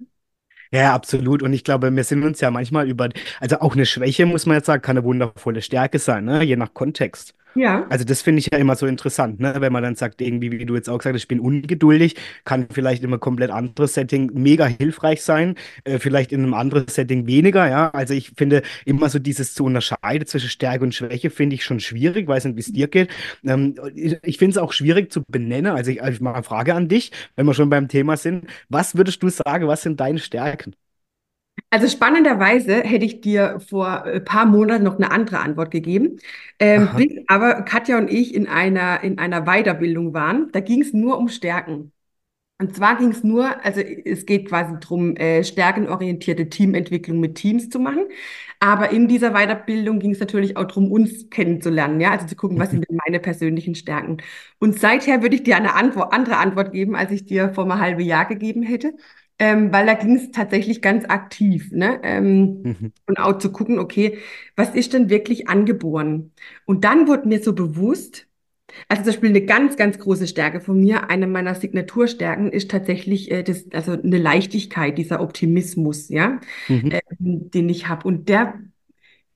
Ja, 0.72 0.94
absolut. 0.94 1.42
Und 1.42 1.54
ich 1.54 1.64
glaube, 1.64 1.96
wir 1.96 2.04
sind 2.04 2.24
uns 2.24 2.42
ja 2.42 2.52
manchmal 2.52 2.88
über, 2.88 3.10
also 3.40 3.60
auch 3.60 3.74
eine 3.74 3.86
Schwäche, 3.86 4.26
muss 4.26 4.46
man 4.46 4.58
jetzt 4.58 4.68
sagen, 4.68 4.82
kann 4.84 4.98
eine 4.98 5.06
wundervolle 5.06 5.62
Stärke 5.62 5.98
sein, 6.00 6.26
ne? 6.26 6.44
Je 6.44 6.56
nach 6.56 6.74
Kontext. 6.74 7.34
Ja. 7.56 7.88
Also 7.90 8.06
das 8.06 8.22
finde 8.22 8.40
ich 8.40 8.50
ja 8.52 8.58
immer 8.58 8.76
so 8.76 8.86
interessant, 8.86 9.40
ne? 9.40 9.56
Wenn 9.60 9.74
man 9.74 9.84
dann 9.84 9.96
sagt, 9.96 10.22
irgendwie, 10.22 10.52
wie 10.52 10.66
du 10.66 10.76
jetzt 10.76 10.88
auch 10.90 11.00
gesagt 11.00 11.16
hast, 11.16 11.24
ich 11.24 11.28
bin 11.28 11.40
ungeduldig, 11.40 12.16
kann 12.46 12.68
vielleicht 12.72 13.04
einem 13.04 13.20
komplett 13.20 13.50
anderes 13.50 13.96
Setting 13.96 14.32
mega 14.34 14.66
hilfreich 14.68 15.24
sein, 15.24 15.56
äh, 15.84 15.98
vielleicht 16.00 16.32
in 16.32 16.44
einem 16.44 16.54
anderen 16.54 16.88
Setting 16.88 17.26
weniger, 17.28 17.68
ja. 17.68 17.90
Also 17.90 18.14
ich 18.14 18.32
finde 18.38 18.62
immer 18.86 19.10
so 19.10 19.20
dieses 19.20 19.56
zu 19.56 19.66
unterscheiden 19.66 20.28
zwischen 20.28 20.50
Stärke 20.50 20.84
und 20.84 20.94
Schwäche 20.96 21.30
finde 21.32 21.56
ich 21.56 21.64
schon 21.64 21.80
schwierig, 21.80 22.28
weiß 22.28 22.46
nicht, 22.46 22.56
wie 22.56 22.62
es 22.62 22.72
dir 22.72 22.88
geht. 22.88 23.10
Ähm, 23.44 23.76
ich 23.96 24.18
ich 24.24 24.38
finde 24.38 24.52
es 24.52 24.58
auch 24.58 24.72
schwierig 24.72 25.12
zu 25.12 25.24
benennen. 25.28 25.74
Also 25.76 25.92
ich, 25.92 26.02
also 26.02 26.14
ich 26.14 26.22
mache 26.22 26.36
eine 26.36 26.44
Frage 26.44 26.76
an 26.76 26.88
dich, 26.88 27.12
wenn 27.36 27.46
wir 27.46 27.54
schon 27.54 27.70
beim 27.70 27.88
Thema 27.88 28.16
sind. 28.16 28.46
Was 28.70 28.96
würdest 28.96 29.22
du 29.24 29.30
sagen, 29.30 29.68
was 29.68 29.82
sind 29.82 30.00
deine 30.00 30.20
Stärken? 30.20 30.76
Also 31.70 31.88
spannenderweise 31.88 32.82
hätte 32.82 33.06
ich 33.06 33.22
dir 33.22 33.60
vor 33.60 34.04
ein 34.04 34.24
paar 34.24 34.46
Monaten 34.46 34.84
noch 34.84 34.96
eine 34.96 35.12
andere 35.12 35.40
Antwort 35.40 35.72
gegeben, 35.72 36.20
ähm, 36.60 36.90
bis 36.96 37.12
aber 37.28 37.62
Katja 37.64 37.98
und 37.98 38.10
ich 38.10 38.34
in 38.34 38.48
einer, 38.48 39.04
in 39.04 39.20
einer 39.20 39.42
Weiterbildung 39.46 40.14
waren. 40.14 40.52
Da 40.52 40.60
ging 40.62 40.82
es 40.82 40.94
nur 40.94 41.18
um 41.18 41.30
Stärken. 41.30 41.92
Und 42.60 42.76
zwar 42.76 42.98
ging 42.98 43.10
es 43.12 43.24
nur, 43.24 43.64
also 43.66 43.82
es 43.82 44.26
geht 44.26 44.48
quasi 44.50 44.76
darum, 44.82 45.16
äh, 45.18 45.44
stärkenorientierte 45.46 46.50
Teamentwicklung 46.50 47.20
mit 47.20 47.36
Teams 47.36 47.70
zu 47.70 47.80
machen. 47.80 48.06
Aber 48.60 48.92
in 48.92 49.08
dieser 49.08 49.32
Weiterbildung 49.32 50.00
ging 50.00 50.12
es 50.12 50.20
natürlich 50.20 50.58
auch 50.58 50.66
darum, 50.66 50.92
uns 50.92 51.30
kennenzulernen, 51.30 52.02
ja, 52.02 52.12
also 52.12 52.28
zu 52.28 52.36
gucken, 52.36 52.60
was 52.60 52.72
sind 52.72 52.88
denn 52.90 52.98
meine 53.06 53.20
persönlichen 53.22 53.76
Stärken. 53.76 54.18
Und 54.60 54.80
seither 54.80 55.22
würde 55.22 55.36
ich 55.36 55.44
dir 55.44 55.56
eine 55.56 55.76
Antwort, 55.76 56.14
andere 56.14 56.38
Antwort 56.38 56.74
geben, 56.74 56.96
als 56.96 57.12
ich 57.12 57.26
dir 57.26 57.54
vor 57.54 57.64
einem 57.64 57.80
halben 57.80 58.02
Jahr 58.02 58.26
gegeben 58.26 58.64
hätte, 58.64 58.94
ähm, 59.40 59.72
weil 59.74 59.86
da 59.86 59.94
ging 59.96 60.16
es 60.16 60.32
tatsächlich 60.32 60.82
ganz 60.82 61.06
aktiv, 61.06 61.72
ne? 61.72 62.00
Ähm, 62.04 62.70
Mhm. 62.70 62.92
und 63.08 63.20
auch 63.20 63.40
zu 63.40 63.52
gucken, 63.52 63.80
okay, 63.80 64.20
was 64.56 64.76
ist 64.76 64.94
denn 64.94 65.10
wirklich 65.10 65.50
angeboren? 65.50 66.32
Und 66.66 66.84
dann 66.84 67.08
wurde 67.08 67.28
mir 67.28 67.42
so 67.42 67.54
bewusst, 67.54 68.28
also 68.90 69.04
zum 69.04 69.12
Beispiel 69.14 69.30
eine 69.30 69.46
ganz, 69.46 69.78
ganz 69.78 70.00
große 70.00 70.28
Stärke 70.28 70.62
von 70.62 70.80
mir, 70.80 71.10
eine 71.10 71.28
meiner 71.28 71.56
Signaturstärken 71.56 72.52
ist 72.52 72.72
tatsächlich 72.72 73.32
äh, 73.32 73.44
das, 73.44 73.66
also 73.74 73.94
eine 73.94 74.18
Leichtigkeit, 74.20 74.98
dieser 74.98 75.22
Optimismus, 75.22 76.10
ja, 76.10 76.40
Mhm. 76.70 76.90
ähm, 76.92 77.52
den 77.52 77.70
ich 77.70 77.88
habe. 77.88 78.08
Und 78.08 78.30
der, 78.30 78.56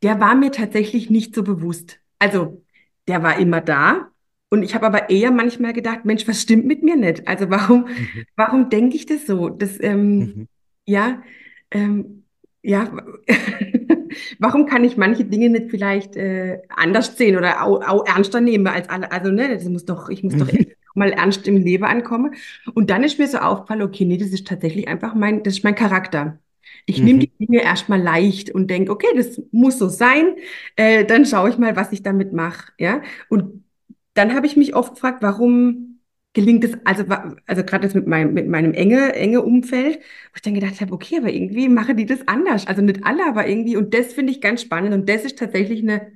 der 0.04 0.20
war 0.20 0.36
mir 0.36 0.52
tatsächlich 0.52 1.10
nicht 1.10 1.36
so 1.36 1.44
bewusst. 1.44 2.00
Also 2.20 2.64
der 3.08 3.24
war 3.24 3.40
immer 3.40 3.62
da. 3.62 4.12
Und 4.54 4.62
ich 4.62 4.76
habe 4.76 4.86
aber 4.86 5.10
eher 5.10 5.32
manchmal 5.32 5.74
gedacht, 5.74 6.06
Mensch, 6.06 6.28
was 6.28 6.40
stimmt 6.44 6.66
mit 6.68 6.84
mir 6.84 6.96
nicht? 6.96 7.28
Also 7.28 7.50
warum, 7.50 7.88
Mhm. 7.98 8.26
warum 8.36 8.70
denke 8.70 8.96
ich 8.96 9.08
das 9.08 9.26
so? 9.26 9.50
Das, 9.50 9.82
ähm, 9.82 10.36
Mhm. 10.36 10.48
ja, 10.86 11.24
ähm, 11.72 12.26
ja, 12.62 12.92
warum 14.40 14.68
kann 14.68 14.84
ich 14.84 14.96
manche 14.96 15.26
Dinge 15.26 15.50
nicht 15.50 15.72
vielleicht 15.72 16.16
äh, 16.16 16.62
anders 16.70 17.18
sehen 17.18 17.36
oder 17.36 17.64
auch, 17.64 17.82
auch 17.88 18.06
ernster 18.06 18.42
nehmen 18.42 18.68
als 18.68 18.90
alle? 18.90 19.12
Also, 19.12 19.32
ne, 19.32 19.50
das 19.56 19.64
muss 19.66 19.86
doch, 19.86 20.10
ich 20.10 20.24
muss 20.24 20.38
doch 20.38 20.50
Mhm. 20.50 20.68
mal 20.94 21.12
ernst 21.12 21.48
im 21.48 21.58
Leben 21.58 21.86
ankommen. 21.86 22.36
Und 22.76 22.92
dann 22.92 23.04
ist 23.04 23.18
mir 23.18 23.28
so 23.28 23.40
aufgefallen, 23.40 23.82
okay, 23.82 24.06
nee, 24.06 24.18
das 24.18 24.30
ist 24.30 24.46
tatsächlich 24.48 24.88
einfach 24.88 25.16
mein, 25.16 25.42
das 25.42 25.56
ist 25.56 25.64
mein 25.64 25.74
Charakter. 25.76 26.38
Ich 26.86 27.02
nehme 27.02 27.18
Mhm. 27.18 27.22
die 27.22 27.32
Dinge 27.40 27.64
erstmal 27.64 28.02
leicht 28.02 28.52
und 28.52 28.70
denke, 28.70 28.92
okay, 28.92 29.08
das 29.16 29.42
muss 29.52 29.80
so 29.80 29.88
sein. 29.90 30.36
Äh, 30.76 31.06
dann 31.06 31.26
schaue 31.26 31.50
ich 31.50 31.58
mal, 31.58 31.76
was 31.76 31.92
ich 31.92 32.04
damit 32.04 32.34
mache. 32.34 32.72
Ja? 32.78 33.02
Und 33.30 33.63
dann 34.14 34.34
habe 34.36 34.46
ich 34.48 34.56
mich 34.58 34.76
oft 34.76 34.94
gefragt, 34.96 35.22
warum 35.24 36.00
gelingt 36.34 36.64
es, 36.64 36.74
also, 36.84 37.04
also 37.46 37.64
gerade 37.64 37.86
das 37.88 37.94
mit 37.94 38.08
meinem, 38.08 38.34
mit 38.34 38.48
meinem 38.48 38.74
enge, 38.74 39.14
enge 39.14 39.42
Umfeld, 39.44 39.98
wo 39.98 40.36
ich 40.36 40.42
dann 40.42 40.56
gedacht 40.56 40.82
habe, 40.82 40.94
okay, 40.94 41.18
aber 41.18 41.32
irgendwie 41.32 41.70
machen 41.70 41.96
die 41.98 42.06
das 42.06 42.28
anders. 42.28 42.66
Also 42.68 42.82
nicht 42.82 43.06
alle, 43.06 43.26
aber 43.28 43.48
irgendwie, 43.48 43.78
und 43.78 43.94
das 43.94 44.14
finde 44.14 44.32
ich 44.32 44.42
ganz 44.42 44.62
spannend. 44.64 44.94
Und 44.94 45.08
das 45.10 45.24
ist 45.26 45.38
tatsächlich 45.38 45.82
eine, 45.84 46.12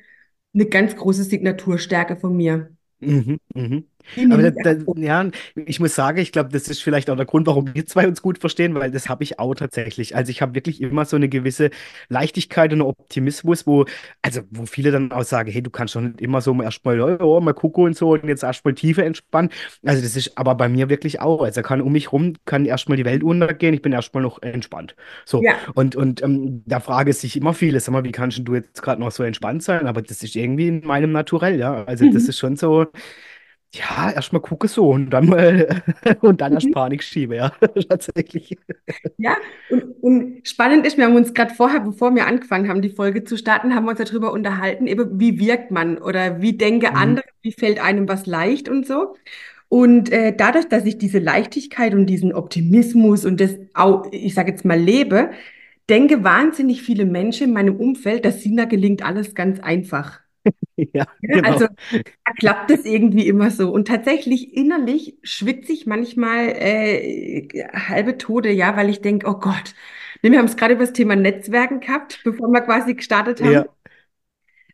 eine 0.53 0.65
ganz 0.65 0.95
große 0.95 1.23
Signaturstärke 1.23 2.17
von 2.17 2.35
mir. 2.35 2.71
Mhm. 2.99 3.37
Mhm. 3.53 3.85
Aber 4.29 4.41
da, 4.41 4.51
ich 4.51 4.55
da, 4.61 4.75
ja, 4.95 5.29
ich 5.55 5.79
muss 5.79 5.95
sagen, 5.95 6.17
ich 6.19 6.31
glaube, 6.31 6.49
das 6.49 6.67
ist 6.67 6.81
vielleicht 6.83 7.09
auch 7.09 7.15
der 7.15 7.25
Grund, 7.25 7.47
warum 7.47 7.73
wir 7.73 7.85
zwei 7.85 8.07
uns 8.07 8.21
gut 8.21 8.37
verstehen, 8.39 8.75
weil 8.75 8.91
das 8.91 9.09
habe 9.09 9.23
ich 9.23 9.39
auch 9.39 9.55
tatsächlich. 9.55 10.15
Also 10.15 10.31
ich 10.31 10.41
habe 10.41 10.55
wirklich 10.55 10.81
immer 10.81 11.05
so 11.05 11.15
eine 11.15 11.29
gewisse 11.29 11.69
Leichtigkeit 12.09 12.71
und 12.73 12.81
einen 12.81 12.89
Optimismus, 12.89 13.67
wo, 13.67 13.85
also 14.21 14.41
wo 14.51 14.65
viele 14.65 14.91
dann 14.91 15.11
auch 15.11 15.23
sagen, 15.23 15.51
hey, 15.51 15.61
du 15.61 15.69
kannst 15.69 15.95
doch 15.95 16.01
nicht 16.01 16.21
immer 16.21 16.41
so 16.41 16.59
erstmal, 16.61 16.99
oh, 17.21 17.39
mal 17.41 17.53
gucken 17.53 17.83
und 17.85 17.95
so 17.97 18.11
und 18.13 18.25
jetzt 18.27 18.43
erstmal 18.43 18.73
tiefer 18.73 19.03
entspannen. 19.05 19.49
Also 19.85 20.01
das 20.01 20.15
ist 20.15 20.37
aber 20.37 20.55
bei 20.55 20.69
mir 20.69 20.89
wirklich 20.89 21.19
auch. 21.19 21.41
Also 21.41 21.61
kann 21.61 21.81
um 21.81 21.91
mich 21.91 22.11
rum, 22.11 22.33
kann 22.45 22.65
erstmal 22.65 22.97
die 22.97 23.05
Welt 23.05 23.23
untergehen, 23.23 23.73
ich 23.73 23.81
bin 23.81 23.93
erstmal 23.93 24.23
noch 24.23 24.41
entspannt. 24.41 24.95
So, 25.25 25.41
Ja. 25.43 25.53
und, 25.75 25.95
und 25.95 26.21
ähm, 26.23 26.63
da 26.65 26.79
frage 26.79 27.13
sich 27.13 27.37
immer 27.37 27.53
viele, 27.53 27.79
sag 27.79 27.91
mal, 27.93 28.03
wie 28.03 28.11
kannst 28.11 28.39
du 28.43 28.55
jetzt 28.55 28.81
gerade 28.81 29.01
noch 29.01 29.11
so 29.11 29.23
entspannt 29.23 29.63
sein? 29.63 29.87
Aber 29.87 30.01
das 30.01 30.23
ist 30.23 30.35
irgendwie 30.35 30.67
in 30.67 30.85
meinem 30.85 31.11
Naturell, 31.11 31.59
ja. 31.59 31.83
Also 31.85 32.05
das 32.07 32.23
Mhm. 32.23 32.29
ist 32.29 32.37
schon 32.39 32.55
so. 32.55 32.85
Ja, 33.73 34.11
erstmal 34.11 34.41
gucke 34.41 34.67
so 34.67 34.89
und 34.89 35.09
dann 35.11 35.27
mal 35.27 35.83
und 36.21 36.41
dann 36.41 36.53
erst 36.53 36.71
Mhm. 36.71 36.71
Panik 36.71 37.03
schiebe, 37.03 37.35
ja, 37.35 37.49
tatsächlich. 37.89 38.57
Ja, 39.19 39.35
und, 39.67 39.83
und 40.03 40.47
spannend 40.47 40.85
ist, 40.85 40.97
wir 40.97 41.05
haben 41.05 41.15
uns 41.15 41.33
gerade 41.33 41.53
vorher, 41.55 41.79
bevor 41.79 42.13
wir 42.13 42.27
angefangen 42.27 42.69
haben, 42.69 42.83
die 42.83 42.89
Folge 42.91 43.23
zu 43.23 43.35
starten, 43.35 43.73
haben 43.73 43.85
wir 43.85 43.91
uns 43.91 43.99
darüber 43.99 44.31
unterhalten, 44.31 44.85
eben 44.85 45.19
wie 45.19 45.39
wirkt 45.39 45.71
man 45.71 45.97
oder 45.97 46.39
wie 46.41 46.53
denken 46.55 46.85
Mhm. 46.89 46.93
andere, 46.95 47.25
wie 47.41 47.51
fällt 47.51 47.79
einem 47.79 48.07
was 48.07 48.27
leicht 48.27 48.69
und 48.69 48.85
so. 48.85 49.15
Und 49.69 50.11
äh, 50.11 50.35
dadurch, 50.35 50.67
dass 50.69 50.85
ich 50.85 50.97
diese 50.97 51.19
Leichtigkeit 51.19 51.93
und 51.95 52.07
diesen 52.07 52.33
Optimismus 52.33 53.25
und 53.25 53.41
das 53.41 53.55
auch, 53.73 54.07
ich 54.11 54.33
sage 54.35 54.51
jetzt 54.51 54.65
mal, 54.65 54.79
lebe, 54.79 55.31
denke 55.89 56.23
wahnsinnig 56.23 56.83
viele 56.83 57.05
Menschen 57.05 57.47
in 57.49 57.53
meinem 57.53 57.77
Umfeld, 57.77 58.25
dass 58.25 58.43
Sina 58.43 58.65
gelingt 58.65 59.03
alles 59.03 59.35
ganz 59.35 59.59
einfach. 59.59 60.21
Ja, 60.93 61.07
Ja, 61.21 61.39
genau. 61.41 61.43
also 61.43 61.67
da 62.25 62.31
klappt 62.39 62.71
es 62.71 62.85
irgendwie 62.85 63.27
immer 63.27 63.51
so. 63.51 63.71
Und 63.71 63.87
tatsächlich 63.87 64.53
innerlich 64.55 65.17
schwitze 65.23 65.73
ich 65.73 65.87
manchmal 65.87 66.49
äh, 66.49 67.47
halbe 67.73 68.17
Tode, 68.17 68.51
ja, 68.51 68.75
weil 68.77 68.89
ich 68.89 69.01
denke, 69.01 69.27
oh 69.27 69.35
Gott. 69.39 69.73
Ne, 70.23 70.31
Wir 70.31 70.39
haben 70.39 70.45
es 70.45 70.57
gerade 70.57 70.75
über 70.75 70.83
das 70.85 70.93
Thema 70.93 71.15
Netzwerken 71.15 71.79
gehabt, 71.79 72.21
bevor 72.23 72.49
wir 72.49 72.61
quasi 72.61 72.93
gestartet 72.95 73.41
haben. 73.43 73.53
Ja, 73.53 73.65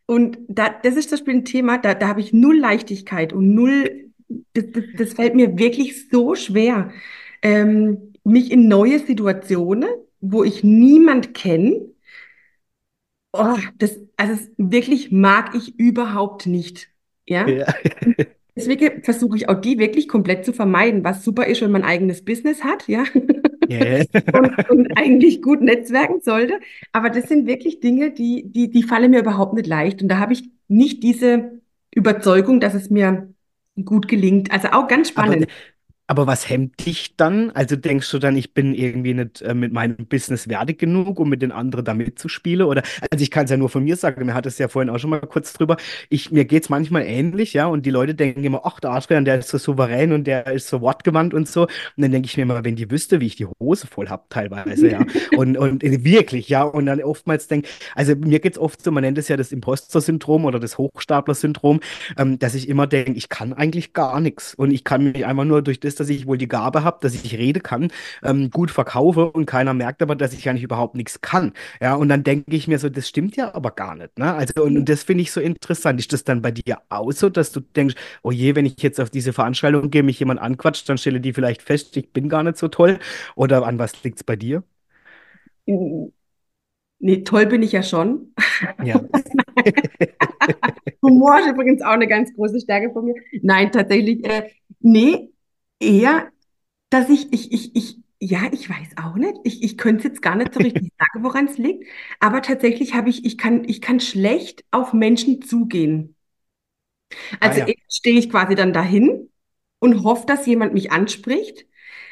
Und 0.05 0.37
da, 0.47 0.69
das 0.69 0.95
ist 0.95 1.09
zum 1.09 1.17
Beispiel 1.19 1.35
ein 1.35 1.45
Thema, 1.45 1.77
da, 1.77 1.93
da 1.93 2.07
habe 2.09 2.19
ich 2.21 2.33
null 2.33 2.57
Leichtigkeit 2.59 3.31
und 3.33 3.53
null, 3.53 4.11
das, 4.53 4.65
das, 4.71 4.83
das 4.97 5.13
fällt 5.13 5.35
mir 5.35 5.57
wirklich 5.57 6.09
so 6.09 6.35
schwer, 6.35 6.91
ähm, 7.41 8.13
mich 8.23 8.51
in 8.51 8.67
neue 8.67 8.99
Situationen, 8.99 9.89
wo 10.21 10.43
ich 10.43 10.63
niemand 10.63 11.33
kenne, 11.33 11.87
oh, 13.33 13.57
das, 13.77 13.99
also 14.17 14.33
es 14.33 14.51
wirklich 14.57 15.11
mag 15.11 15.53
ich 15.55 15.77
überhaupt 15.77 16.45
nicht. 16.45 16.89
Ja? 17.27 17.47
ja, 17.47 17.73
Deswegen 18.55 19.03
versuche 19.03 19.35
ich 19.35 19.49
auch 19.49 19.59
die 19.59 19.79
wirklich 19.79 20.07
komplett 20.07 20.45
zu 20.45 20.53
vermeiden, 20.53 21.03
was 21.03 21.23
super 21.23 21.47
ist, 21.47 21.61
wenn 21.61 21.71
man 21.71 21.81
ein 21.81 21.89
eigenes 21.89 22.23
Business 22.23 22.63
hat, 22.63 22.87
ja, 22.87 23.03
ja. 23.67 24.03
und, 24.33 24.69
und 24.69 24.97
eigentlich 24.97 25.41
gut 25.41 25.61
netzwerken 25.61 26.21
sollte. 26.21 26.59
Aber 26.91 27.09
das 27.09 27.27
sind 27.27 27.47
wirklich 27.47 27.79
Dinge, 27.79 28.11
die, 28.11 28.43
die, 28.45 28.69
die 28.69 28.83
fallen 28.83 29.09
mir 29.09 29.21
überhaupt 29.21 29.53
nicht 29.53 29.65
leicht. 29.65 30.03
Und 30.03 30.09
da 30.09 30.19
habe 30.19 30.33
ich 30.33 30.43
nicht 30.67 31.01
diese 31.01 31.61
Überzeugung, 31.95 32.59
dass 32.59 32.75
es 32.75 32.91
mir 32.91 33.33
gut 33.83 34.07
gelingt. 34.07 34.51
Also 34.51 34.69
auch 34.69 34.87
ganz 34.87 35.09
spannend. 35.09 35.47
Aber 36.07 36.27
was 36.27 36.49
hemmt 36.49 36.85
dich 36.85 37.15
dann? 37.15 37.51
Also 37.51 37.75
denkst 37.75 38.09
du 38.11 38.19
dann, 38.19 38.35
ich 38.35 38.53
bin 38.53 38.73
irgendwie 38.73 39.13
nicht 39.13 39.41
äh, 39.41 39.53
mit 39.53 39.73
meinem 39.73 40.05
Business 40.07 40.47
wertig 40.49 40.79
genug, 40.79 41.19
um 41.19 41.29
mit 41.29 41.41
den 41.41 41.51
anderen 41.51 41.85
da 41.85 41.93
mitzuspielen? 41.93 42.67
Oder, 42.67 42.83
also 43.09 43.23
ich 43.23 43.31
kann 43.31 43.45
es 43.45 43.51
ja 43.51 43.57
nur 43.57 43.69
von 43.69 43.83
mir 43.83 43.95
sagen, 43.95 44.25
mir 44.25 44.33
hat 44.33 44.45
es 44.45 44.57
ja 44.57 44.67
vorhin 44.67 44.89
auch 44.89 44.99
schon 44.99 45.09
mal 45.09 45.21
kurz 45.21 45.53
drüber. 45.53 45.77
Ich, 46.09 46.31
mir 46.31 46.45
geht 46.45 46.63
es 46.63 46.69
manchmal 46.69 47.03
ähnlich, 47.03 47.53
ja, 47.53 47.67
und 47.67 47.85
die 47.85 47.91
Leute 47.91 48.15
denken 48.15 48.43
immer, 48.43 48.61
ach, 48.63 48.79
der 48.79 48.91
Adrian, 48.91 49.25
der 49.25 49.39
ist 49.39 49.49
so 49.49 49.57
souverän 49.57 50.11
und 50.11 50.25
der 50.25 50.47
ist 50.47 50.67
so 50.67 50.81
wortgewandt 50.81 51.33
und 51.33 51.47
so. 51.47 51.63
Und 51.63 51.69
dann 51.97 52.11
denke 52.11 52.27
ich 52.27 52.37
mir 52.37 52.43
immer, 52.43 52.63
wenn 52.63 52.75
die 52.75 52.89
wüsste, 52.91 53.19
wie 53.19 53.27
ich 53.27 53.35
die 53.35 53.47
Hose 53.59 53.87
voll 53.87 54.09
habe, 54.09 54.23
teilweise, 54.29 54.89
ja. 54.89 55.05
Und, 55.37 55.57
und 55.57 55.83
äh, 55.83 56.03
wirklich, 56.03 56.49
ja. 56.49 56.63
Und 56.63 56.85
dann 56.85 57.01
oftmals 57.01 57.47
denke 57.47 57.67
also 57.95 58.15
mir 58.15 58.39
geht 58.39 58.53
es 58.53 58.59
oft 58.59 58.83
so, 58.83 58.91
man 58.91 59.03
nennt 59.03 59.17
es 59.17 59.27
ja 59.27 59.37
das 59.37 59.51
Imposter-Syndrom 59.51 60.45
oder 60.45 60.59
das 60.59 60.77
Hochstapler-Syndrom, 60.77 61.79
ähm, 62.17 62.39
dass 62.39 62.55
ich 62.55 62.69
immer 62.69 62.87
denke, 62.87 63.13
ich 63.13 63.29
kann 63.29 63.53
eigentlich 63.53 63.93
gar 63.93 64.19
nichts. 64.19 64.53
Und 64.53 64.71
ich 64.71 64.83
kann 64.83 65.03
mich 65.03 65.25
einfach 65.25 65.45
nur 65.45 65.61
durch 65.61 65.79
das, 65.79 65.92
dass 65.99 66.09
ich 66.09 66.27
wohl 66.27 66.37
die 66.37 66.47
Gabe 66.47 66.83
habe, 66.83 66.97
dass 67.01 67.13
ich 67.13 67.37
reden 67.37 67.63
kann, 67.63 67.91
ähm, 68.23 68.49
gut 68.51 68.71
verkaufe 68.71 69.31
und 69.31 69.45
keiner 69.45 69.73
merkt 69.73 70.01
aber, 70.01 70.15
dass 70.15 70.33
ich 70.33 70.49
eigentlich 70.49 70.63
überhaupt 70.63 70.95
nichts 70.95 71.21
kann. 71.21 71.53
Ja, 71.81 71.95
und 71.95 72.09
dann 72.09 72.23
denke 72.23 72.55
ich 72.55 72.67
mir 72.67 72.79
so, 72.79 72.89
das 72.89 73.07
stimmt 73.07 73.35
ja 73.35 73.53
aber 73.55 73.71
gar 73.71 73.95
nicht. 73.95 74.17
Ne? 74.17 74.33
Also, 74.33 74.63
und, 74.63 74.77
und 74.77 74.89
das 74.89 75.03
finde 75.03 75.21
ich 75.23 75.31
so 75.31 75.41
interessant. 75.41 75.99
Ist 75.99 76.13
das 76.13 76.23
dann 76.23 76.41
bei 76.41 76.51
dir 76.51 76.79
auch 76.89 77.11
so, 77.11 77.29
dass 77.29 77.51
du 77.51 77.59
denkst, 77.61 77.95
oh 78.21 78.31
je, 78.31 78.55
wenn 78.55 78.65
ich 78.65 78.81
jetzt 78.81 78.99
auf 78.99 79.09
diese 79.09 79.33
Veranstaltung 79.33 79.89
gehe, 79.89 80.03
mich 80.03 80.19
jemand 80.19 80.39
anquatscht, 80.39 80.87
dann 80.89 80.97
stelle 80.97 81.21
die 81.21 81.33
vielleicht 81.33 81.61
fest, 81.61 81.95
ich 81.97 82.11
bin 82.11 82.29
gar 82.29 82.43
nicht 82.43 82.57
so 82.57 82.67
toll? 82.67 82.99
Oder 83.35 83.65
an 83.65 83.79
was 83.79 84.03
liegt 84.03 84.17
es 84.17 84.23
bei 84.23 84.35
dir? 84.35 84.63
Nee, 86.99 87.23
toll 87.23 87.47
bin 87.47 87.63
ich 87.63 87.73
ja 87.73 87.83
schon. 87.83 88.33
Ja. 88.81 89.01
Humor 91.01 91.39
ist 91.39 91.49
übrigens 91.49 91.81
auch 91.81 91.91
eine 91.91 92.07
ganz 92.07 92.33
große 92.33 92.61
Stärke 92.61 92.91
von 92.93 93.05
mir. 93.05 93.15
Nein, 93.41 93.71
tatsächlich, 93.71 94.23
äh, 94.25 94.49
nee, 94.79 95.32
eher, 95.79 96.31
dass 96.89 97.09
ich, 97.09 97.33
ich, 97.33 97.51
ich, 97.53 97.75
ich, 97.75 97.97
ja, 98.19 98.49
ich 98.53 98.69
weiß 98.69 98.97
auch 98.97 99.15
nicht. 99.15 99.35
Ich, 99.45 99.63
ich 99.63 99.77
könnte 99.77 99.99
es 99.99 100.05
jetzt 100.05 100.21
gar 100.21 100.35
nicht 100.35 100.53
so 100.53 100.61
richtig 100.61 100.91
sagen, 100.99 101.23
woran 101.25 101.47
es 101.47 101.57
liegt. 101.57 101.85
Aber 102.19 102.41
tatsächlich 102.41 102.93
habe 102.95 103.09
ich, 103.09 103.25
ich 103.25 103.37
kann, 103.37 103.65
ich 103.69 103.81
kann 103.81 103.99
schlecht 103.99 104.65
auf 104.71 104.93
Menschen 104.93 105.41
zugehen. 105.41 106.15
Ah 107.41 107.51
Also 107.51 107.59
ja. 107.59 107.65
erst 107.65 107.95
stehe 107.97 108.17
ich 108.19 108.29
quasi 108.29 108.55
dann 108.55 108.73
dahin 108.73 109.29
und 109.79 110.03
hoffe, 110.03 110.25
dass 110.27 110.45
jemand 110.45 110.73
mich 110.73 110.91
anspricht. 110.91 111.65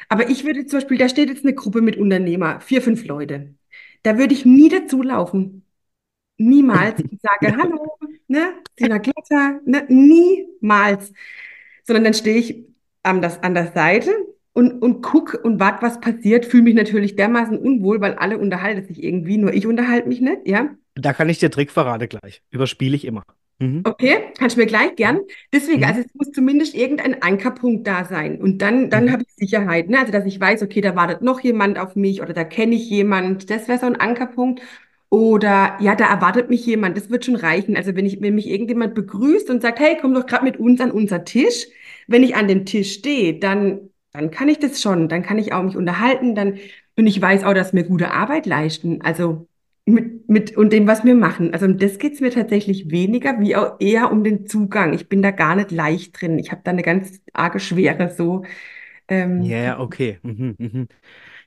Aber 0.08 0.28
ich 0.30 0.44
würde 0.44 0.66
zum 0.66 0.78
Beispiel, 0.80 0.98
da 0.98 1.08
steht 1.08 1.28
jetzt 1.28 1.44
eine 1.44 1.54
Gruppe 1.54 1.80
mit 1.80 1.96
Unternehmer, 1.96 2.60
vier, 2.60 2.82
fünf 2.82 3.04
Leute. 3.06 3.54
Da 4.02 4.18
würde 4.18 4.34
ich 4.34 4.44
nie 4.44 4.68
dazulaufen. 4.68 5.64
Niemals. 6.38 7.02
Ich 7.10 7.20
sage, 7.22 7.56
hallo, 7.56 7.98
ne, 8.28 8.54
Sina 8.78 8.98
Kletter, 9.00 9.60
ne, 9.66 9.86
niemals. 9.90 11.12
Sondern 11.84 12.04
dann 12.04 12.14
stehe 12.14 12.38
ich 12.38 12.66
an, 13.02 13.22
das, 13.22 13.42
an 13.42 13.54
der 13.54 13.72
Seite 13.72 14.12
und, 14.52 14.82
und 14.82 15.02
gucke 15.02 15.38
und 15.40 15.60
warte, 15.60 15.82
was 15.82 16.00
passiert. 16.00 16.46
Fühle 16.46 16.64
mich 16.64 16.74
natürlich 16.74 17.16
dermaßen 17.16 17.58
unwohl, 17.58 18.00
weil 18.00 18.14
alle 18.14 18.38
unterhalten 18.38 18.86
sich 18.86 19.02
irgendwie, 19.02 19.38
nur 19.38 19.52
ich 19.52 19.66
unterhalte 19.66 20.08
mich 20.08 20.20
nicht, 20.20 20.46
ja. 20.46 20.70
Da 20.94 21.12
kann 21.14 21.28
ich 21.28 21.38
dir 21.38 21.50
Trick 21.50 21.70
verraten 21.70 22.08
gleich. 22.08 22.42
Überspiele 22.50 22.96
ich 22.96 23.04
immer. 23.06 23.24
Mhm. 23.58 23.82
Okay, 23.84 24.32
kannst 24.38 24.56
du 24.56 24.60
mir 24.60 24.66
gleich 24.66 24.94
gern. 24.94 25.20
Deswegen, 25.52 25.80
Mhm. 25.80 25.84
also 25.84 26.00
es 26.00 26.14
muss 26.14 26.30
zumindest 26.30 26.74
irgendein 26.76 27.20
Ankerpunkt 27.20 27.84
da 27.86 28.04
sein. 28.04 28.40
Und 28.40 28.58
dann, 28.62 28.90
dann 28.90 29.06
Mhm. 29.06 29.12
habe 29.12 29.24
ich 29.26 29.34
Sicherheit, 29.34 29.88
ne? 29.88 29.98
Also, 29.98 30.12
dass 30.12 30.24
ich 30.24 30.38
weiß, 30.38 30.62
okay, 30.62 30.80
da 30.80 30.94
wartet 30.94 31.22
noch 31.22 31.40
jemand 31.40 31.78
auf 31.78 31.96
mich 31.96 32.22
oder 32.22 32.32
da 32.32 32.44
kenne 32.44 32.76
ich 32.76 32.88
jemand. 32.88 33.50
Das 33.50 33.66
wäre 33.66 33.80
so 33.80 33.86
ein 33.86 33.96
Ankerpunkt. 33.96 34.60
Oder 35.12 35.76
ja, 35.80 35.94
da 35.94 36.06
erwartet 36.08 36.48
mich 36.48 36.64
jemand. 36.66 36.96
Das 36.96 37.10
wird 37.10 37.24
schon 37.26 37.36
reichen. 37.36 37.76
Also, 37.76 37.94
wenn 37.96 38.06
ich, 38.06 38.20
wenn 38.22 38.34
mich 38.34 38.48
irgendjemand 38.48 38.94
begrüßt 38.94 39.50
und 39.50 39.60
sagt, 39.62 39.78
hey, 39.80 39.98
komm 40.00 40.14
doch 40.14 40.26
gerade 40.26 40.44
mit 40.44 40.58
uns 40.58 40.80
an 40.80 40.90
unser 40.90 41.24
Tisch. 41.24 41.66
Wenn 42.08 42.22
ich 42.22 42.34
an 42.34 42.48
dem 42.48 42.64
Tisch 42.64 42.94
stehe, 42.94 43.38
dann, 43.38 43.90
dann 44.12 44.30
kann 44.30 44.48
ich 44.48 44.58
das 44.58 44.80
schon. 44.80 45.08
Dann 45.08 45.22
kann 45.22 45.38
ich 45.38 45.52
auch 45.52 45.62
mich 45.62 45.76
unterhalten. 45.76 46.34
Dann, 46.34 46.58
und 46.96 47.06
ich 47.06 47.20
weiß 47.20 47.44
auch, 47.44 47.54
dass 47.54 47.74
wir 47.74 47.84
gute 47.84 48.10
Arbeit 48.12 48.46
leisten. 48.46 49.02
Also, 49.02 49.48
mit, 49.84 50.28
mit 50.28 50.56
und 50.56 50.72
dem, 50.72 50.86
was 50.86 51.04
wir 51.04 51.14
machen. 51.14 51.52
Also 51.52 51.66
um 51.66 51.76
das 51.78 51.98
geht 51.98 52.14
es 52.14 52.20
mir 52.20 52.30
tatsächlich 52.30 52.90
weniger, 52.90 53.40
wie 53.40 53.56
auch 53.56 53.80
eher 53.80 54.12
um 54.12 54.22
den 54.24 54.46
Zugang. 54.46 54.92
Ich 54.94 55.08
bin 55.08 55.22
da 55.22 55.32
gar 55.32 55.56
nicht 55.56 55.72
leicht 55.72 56.20
drin. 56.20 56.38
Ich 56.38 56.52
habe 56.52 56.62
da 56.64 56.70
eine 56.70 56.82
ganz 56.82 57.20
arge 57.32 57.58
Schwere 57.60 58.08
so. 58.10 58.44
Ja, 59.36 59.44
Ähm, 59.48 59.62
ja, 59.62 59.78
okay. 59.80 60.18
Mhm, 60.22 60.54
mhm. 60.58 60.88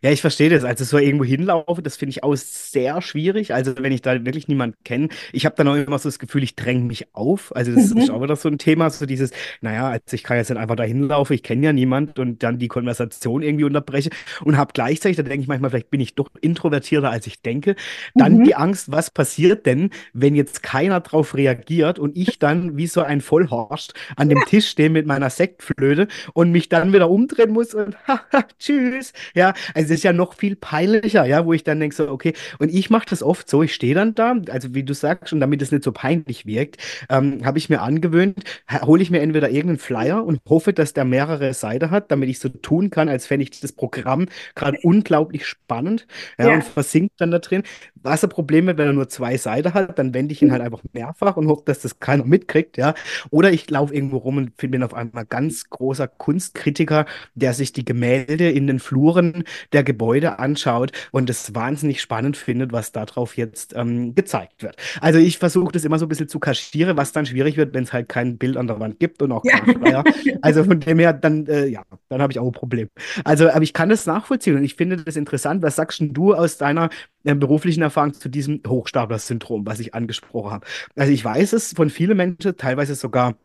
Ja, 0.05 0.11
ich 0.11 0.21
verstehe 0.21 0.49
das. 0.51 0.63
Also 0.63 0.83
so 0.83 0.99
irgendwo 0.99 1.25
hinlaufen, 1.25 1.83
das 1.83 1.97
finde 1.97 2.11
ich 2.11 2.23
auch 2.23 2.35
sehr 2.35 3.01
schwierig. 3.01 3.55
Also 3.55 3.73
wenn 3.79 3.91
ich 3.91 4.03
da 4.03 4.23
wirklich 4.23 4.47
niemanden 4.47 4.77
kenne, 4.83 5.09
ich 5.33 5.45
habe 5.47 5.55
dann 5.55 5.67
auch 5.67 5.73
immer 5.75 5.97
so 5.97 6.07
das 6.09 6.19
Gefühl, 6.19 6.43
ich 6.43 6.55
dränge 6.55 6.83
mich 6.83 7.07
auf. 7.15 7.55
Also 7.55 7.71
das 7.71 7.91
ist 7.91 7.95
Mhm. 7.95 8.11
auch 8.11 8.21
wieder 8.21 8.35
so 8.35 8.47
ein 8.47 8.59
Thema, 8.59 8.91
so 8.91 9.07
dieses, 9.07 9.31
naja, 9.61 9.89
also 9.89 10.01
ich 10.11 10.23
kann 10.23 10.37
jetzt 10.37 10.49
nicht 10.49 10.59
einfach 10.59 10.75
da 10.75 10.83
hinlaufen, 10.83 11.33
ich 11.33 11.41
kenne 11.43 11.65
ja 11.65 11.73
niemand 11.73 12.19
und 12.19 12.43
dann 12.43 12.59
die 12.59 12.67
Konversation 12.67 13.41
irgendwie 13.41 13.63
unterbreche 13.65 14.11
und 14.43 14.57
habe 14.57 14.73
gleichzeitig, 14.73 15.17
da 15.17 15.23
denke 15.23 15.41
ich 15.41 15.47
manchmal, 15.47 15.71
vielleicht 15.71 15.89
bin 15.89 16.01
ich 16.01 16.13
doch 16.15 16.29
introvertierter, 16.39 17.09
als 17.09 17.25
ich 17.25 17.41
denke. 17.41 17.75
Dann 18.17 18.37
Mhm. 18.37 18.43
die 18.43 18.55
Angst, 18.55 18.91
was 18.91 19.09
passiert 19.09 19.65
denn, 19.65 19.89
wenn 20.13 20.35
jetzt 20.35 20.63
keiner 20.63 20.99
drauf 21.01 21.35
reagiert 21.35 21.99
und 21.99 22.15
ich 22.17 22.39
dann 22.39 22.77
wie 22.77 22.87
so 22.87 23.01
ein 23.01 23.21
Vollhorst 23.21 23.93
an 24.15 24.29
dem 24.29 24.45
Tisch 24.45 24.67
stehe 24.69 24.89
mit 24.89 25.05
meiner 25.07 25.29
Sektflöte 25.29 26.07
und 26.33 26.51
mich 26.51 26.69
dann 26.69 26.93
wieder 26.93 27.09
umdrehen 27.09 27.51
muss 27.51 27.73
und 27.73 27.95
haha, 28.07 28.45
tschüss. 28.59 29.13
Ja, 29.35 29.53
also 29.73 29.94
ist 29.95 30.03
ja 30.03 30.13
noch 30.13 30.33
viel 30.35 30.55
peinlicher, 30.55 31.25
ja, 31.25 31.45
wo 31.45 31.53
ich 31.53 31.63
dann 31.63 31.79
denke 31.79 31.95
so, 31.95 32.09
okay, 32.09 32.33
und 32.59 32.69
ich 32.73 32.89
mache 32.91 33.07
das 33.09 33.23
oft 33.23 33.49
so, 33.49 33.63
ich 33.63 33.73
stehe 33.73 33.95
dann 33.95 34.13
da, 34.15 34.35
also 34.49 34.73
wie 34.75 34.83
du 34.83 34.93
sagst, 34.93 35.33
und 35.33 35.39
damit 35.39 35.61
es 35.63 35.71
nicht 35.71 35.83
so 35.83 35.91
peinlich 35.91 36.45
wirkt, 36.45 36.77
ähm, 37.09 37.43
habe 37.45 37.57
ich 37.57 37.69
mir 37.69 37.81
angewöhnt, 37.81 38.43
hole 38.83 39.01
ich 39.01 39.11
mir 39.11 39.21
entweder 39.21 39.49
irgendeinen 39.49 39.79
Flyer 39.79 40.23
und 40.25 40.39
hoffe, 40.47 40.73
dass 40.73 40.93
der 40.93 41.05
mehrere 41.05 41.53
Seiten 41.53 41.89
hat, 41.91 42.11
damit 42.11 42.29
ich 42.29 42.39
so 42.39 42.49
tun 42.49 42.89
kann, 42.91 43.09
als 43.09 43.25
fände 43.27 43.43
ich 43.43 43.59
das 43.59 43.71
Programm 43.73 44.27
gerade 44.55 44.77
unglaublich 44.83 45.45
spannend, 45.47 46.07
ja, 46.37 46.49
und 46.49 46.63
Ja. 46.63 46.71
versinkt 46.73 47.13
dann 47.19 47.31
da 47.31 47.39
drin. 47.39 47.63
Was 48.05 48.23
ein 48.23 48.29
Problem 48.29 48.67
wird, 48.67 48.77
wenn 48.77 48.85
er 48.87 48.93
nur 48.93 49.09
zwei 49.09 49.35
Seiten 49.37 49.73
hat, 49.73 49.97
dann 49.97 50.13
wende 50.13 50.31
ich 50.31 50.41
ihn 50.43 50.51
halt 50.51 50.61
einfach 50.61 50.81
mehrfach 50.93 51.37
und 51.37 51.47
hoffe, 51.47 51.63
dass 51.65 51.79
das 51.79 51.99
keiner 51.99 52.23
mitkriegt, 52.23 52.77
ja. 52.77 52.93
Oder 53.31 53.51
ich 53.51 53.67
laufe 53.69 53.95
irgendwo 53.95 54.17
rum 54.17 54.37
und 54.37 54.55
bin 54.57 54.83
auf 54.83 54.93
einmal 54.93 55.25
ganz 55.25 55.69
großer 55.71 56.07
Kunstkritiker, 56.07 57.05
der 57.33 57.53
sich 57.55 57.73
die 57.73 57.83
Gemälde 57.83 58.49
in 58.51 58.67
den 58.67 58.79
Fluren 58.79 59.43
der 59.73 59.83
Gebäude 59.83 60.37
anschaut 60.37 60.91
und 61.11 61.29
es 61.31 61.55
wahnsinnig 61.55 61.99
spannend 61.99 62.37
findet, 62.37 62.71
was 62.71 62.91
darauf 62.91 63.37
jetzt 63.37 63.73
ähm, 63.75 64.13
gezeigt 64.13 64.61
wird. 64.61 64.75
Also 65.01 65.17
ich 65.17 65.39
versuche 65.39 65.71
das 65.71 65.83
immer 65.83 65.97
so 65.97 66.05
ein 66.05 66.09
bisschen 66.09 66.27
zu 66.29 66.39
kaschieren, 66.39 66.97
was 66.97 67.11
dann 67.11 67.25
schwierig 67.25 67.57
wird, 67.57 67.73
wenn 67.73 67.83
es 67.85 67.93
halt 67.93 68.07
kein 68.07 68.37
Bild 68.37 68.55
an 68.57 68.67
der 68.67 68.79
Wand 68.79 68.99
gibt 68.99 69.21
und 69.23 69.31
auch 69.31 69.43
Ja. 69.43 69.57
keinen 69.59 69.73
Flyer. 69.79 70.03
Also 70.41 70.63
von 70.63 70.79
dem 70.79 70.99
her, 70.99 71.13
dann, 71.13 71.47
äh, 71.47 71.65
ja, 71.67 71.81
dann 72.09 72.21
habe 72.21 72.31
ich 72.31 72.39
auch 72.39 72.45
ein 72.45 72.51
Problem. 72.51 72.89
Also, 73.23 73.49
aber 73.49 73.63
ich 73.63 73.73
kann 73.73 73.89
das 73.89 74.05
nachvollziehen 74.05 74.55
und 74.55 74.63
ich 74.63 74.75
finde 74.75 74.97
das 74.97 75.15
interessant. 75.15 75.61
Was 75.63 75.75
sagst 75.75 75.99
denn 75.99 76.13
du 76.13 76.33
aus 76.33 76.57
deiner 76.57 76.89
beruflichen 77.33 77.81
Erfahrung 77.81 78.13
zu 78.13 78.29
diesem 78.29 78.61
Hochstapler-Syndrom, 78.67 79.65
was 79.65 79.79
ich 79.79 79.93
angesprochen 79.93 80.51
habe? 80.51 80.67
Also 80.95 81.11
ich 81.11 81.23
weiß 81.25 81.53
es 81.53 81.73
von 81.73 81.89
vielen 81.89 82.17
Menschen, 82.17 82.55
teilweise 82.57 82.95
sogar 82.95 83.35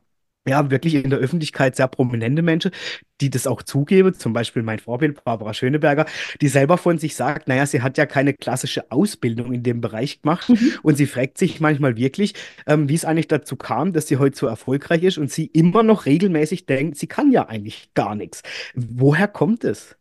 ja, 0.48 0.70
wirklich 0.70 0.94
in 0.94 1.10
der 1.10 1.18
Öffentlichkeit 1.18 1.76
sehr 1.76 1.86
prominente 1.88 2.40
Menschen, 2.42 2.70
die 3.20 3.28
das 3.28 3.46
auch 3.46 3.62
zugeben, 3.62 4.14
zum 4.14 4.32
Beispiel 4.32 4.62
mein 4.62 4.78
Vorbild 4.78 5.22
Barbara 5.22 5.52
Schöneberger, 5.52 6.06
die 6.40 6.48
selber 6.48 6.78
von 6.78 6.96
sich 6.98 7.14
sagt, 7.14 7.46
naja, 7.46 7.66
sie 7.66 7.82
hat 7.82 7.98
ja 7.98 8.06
keine 8.06 8.32
klassische 8.32 8.90
Ausbildung 8.90 9.52
in 9.52 9.62
dem 9.62 9.80
Bereich 9.82 10.22
gemacht 10.22 10.48
Mhm. 10.48 10.72
und 10.82 10.96
sie 10.96 11.06
fragt 11.06 11.36
sich 11.38 11.60
manchmal 11.60 11.96
wirklich, 11.96 12.34
ähm, 12.66 12.88
wie 12.88 12.94
es 12.94 13.04
eigentlich 13.04 13.28
dazu 13.28 13.56
kam, 13.56 13.92
dass 13.92 14.08
sie 14.08 14.16
heute 14.16 14.36
so 14.38 14.46
erfolgreich 14.46 15.02
ist 15.02 15.18
und 15.18 15.30
sie 15.30 15.46
immer 15.46 15.82
noch 15.82 16.06
regelmäßig 16.06 16.64
denkt, 16.66 16.96
sie 16.98 17.06
kann 17.06 17.30
ja 17.32 17.46
eigentlich 17.48 17.90
gar 17.94 18.14
nichts. 18.14 18.42
Woher 18.74 19.28
kommt 19.28 19.64
es? 19.64 19.96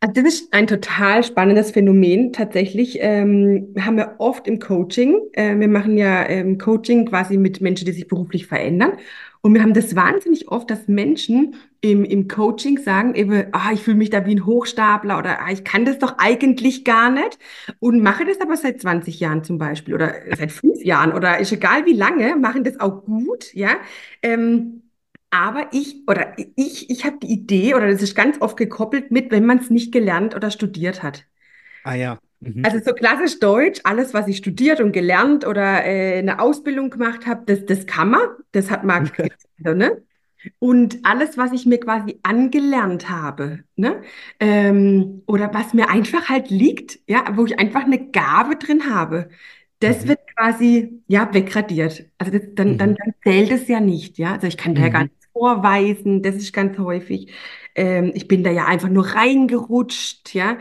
Also 0.00 0.22
das 0.22 0.34
ist 0.34 0.52
ein 0.52 0.66
total 0.66 1.24
spannendes 1.24 1.70
Phänomen. 1.72 2.32
Tatsächlich 2.32 2.98
ähm, 3.00 3.74
haben 3.80 3.96
wir 3.96 4.16
oft 4.18 4.46
im 4.46 4.58
Coaching, 4.60 5.18
äh, 5.32 5.58
wir 5.58 5.68
machen 5.68 5.96
ja 5.96 6.28
ähm, 6.28 6.58
Coaching 6.58 7.06
quasi 7.06 7.36
mit 7.36 7.60
Menschen, 7.60 7.86
die 7.86 7.92
sich 7.92 8.06
beruflich 8.06 8.46
verändern. 8.46 8.92
Und 9.40 9.54
wir 9.54 9.62
haben 9.62 9.72
das 9.72 9.94
wahnsinnig 9.96 10.48
oft, 10.48 10.70
dass 10.70 10.88
Menschen 10.88 11.54
im, 11.80 12.04
im 12.04 12.28
Coaching 12.28 12.78
sagen 12.78 13.14
eben, 13.14 13.46
ah, 13.52 13.70
ich 13.72 13.80
fühle 13.80 13.96
mich 13.96 14.10
da 14.10 14.26
wie 14.26 14.34
ein 14.34 14.46
Hochstapler 14.46 15.18
oder 15.18 15.40
ah, 15.40 15.50
ich 15.50 15.64
kann 15.64 15.84
das 15.84 15.98
doch 15.98 16.16
eigentlich 16.18 16.84
gar 16.84 17.10
nicht 17.10 17.38
und 17.78 18.02
mache 18.02 18.24
das 18.24 18.40
aber 18.40 18.56
seit 18.56 18.80
20 18.80 19.20
Jahren 19.20 19.44
zum 19.44 19.58
Beispiel 19.58 19.94
oder 19.94 20.14
seit 20.36 20.52
fünf 20.52 20.84
Jahren 20.84 21.12
oder 21.12 21.38
ist 21.38 21.52
egal 21.52 21.86
wie 21.86 21.92
lange, 21.92 22.36
machen 22.36 22.64
das 22.64 22.78
auch 22.80 23.04
gut, 23.04 23.54
ja. 23.54 23.76
Ähm, 24.22 24.82
aber 25.30 25.68
ich 25.72 26.02
oder 26.08 26.34
ich, 26.56 26.90
ich 26.90 27.04
habe 27.04 27.18
die 27.22 27.28
Idee, 27.32 27.74
oder 27.74 27.88
das 27.90 28.02
ist 28.02 28.14
ganz 28.14 28.40
oft 28.40 28.56
gekoppelt 28.56 29.10
mit, 29.10 29.30
wenn 29.30 29.46
man 29.46 29.58
es 29.58 29.70
nicht 29.70 29.92
gelernt 29.92 30.34
oder 30.34 30.50
studiert 30.50 31.02
hat. 31.02 31.26
Ah 31.84 31.94
ja. 31.96 32.18
Mhm. 32.40 32.62
Also 32.62 32.80
so 32.84 32.92
klassisch 32.92 33.38
Deutsch, 33.38 33.80
alles, 33.84 34.14
was 34.14 34.26
ich 34.28 34.38
studiert 34.38 34.80
und 34.80 34.92
gelernt 34.92 35.46
oder 35.46 35.84
äh, 35.86 36.18
eine 36.18 36.40
Ausbildung 36.40 36.90
gemacht 36.90 37.26
habe, 37.26 37.42
das, 37.46 37.64
das 37.66 37.86
kann 37.86 38.10
man, 38.10 38.20
das 38.52 38.70
hat 38.70 38.84
man, 38.84 39.10
also, 39.64 39.76
ne? 39.76 40.02
Und 40.60 41.00
alles, 41.04 41.36
was 41.38 41.52
ich 41.52 41.66
mir 41.66 41.80
quasi 41.80 42.20
angelernt 42.22 43.10
habe, 43.10 43.64
ne? 43.76 44.02
Ähm, 44.40 45.22
oder 45.26 45.52
was 45.54 45.74
mir 45.74 45.90
einfach 45.90 46.28
halt 46.30 46.50
liegt, 46.50 47.00
ja, 47.08 47.24
wo 47.36 47.46
ich 47.46 47.58
einfach 47.58 47.84
eine 47.84 48.10
Gabe 48.10 48.56
drin 48.56 48.94
habe, 48.94 49.30
das 49.80 50.06
Mhm. 50.06 50.08
wird 50.08 50.20
quasi, 50.36 51.02
ja, 51.08 51.32
wegradiert. 51.34 52.06
Also 52.18 52.32
das, 52.32 52.42
dann, 52.54 52.76
dann, 52.78 52.94
Mhm. 52.94 52.96
dann 52.96 53.14
zählt 53.24 53.50
es 53.52 53.68
ja 53.68 53.80
nicht, 53.80 54.18
ja. 54.18 54.34
Also 54.34 54.46
ich 54.48 54.56
kann 54.58 54.74
da 54.74 54.82
ja 54.82 54.88
gar 54.90 55.04
Mhm. 55.04 55.10
Vorweisen, 55.38 56.22
das 56.22 56.36
ist 56.36 56.52
ganz 56.52 56.78
häufig. 56.78 57.32
Ähm, 57.74 58.12
ich 58.14 58.28
bin 58.28 58.42
da 58.44 58.50
ja 58.50 58.66
einfach 58.66 58.88
nur 58.88 59.06
reingerutscht, 59.06 60.34
ja. 60.34 60.58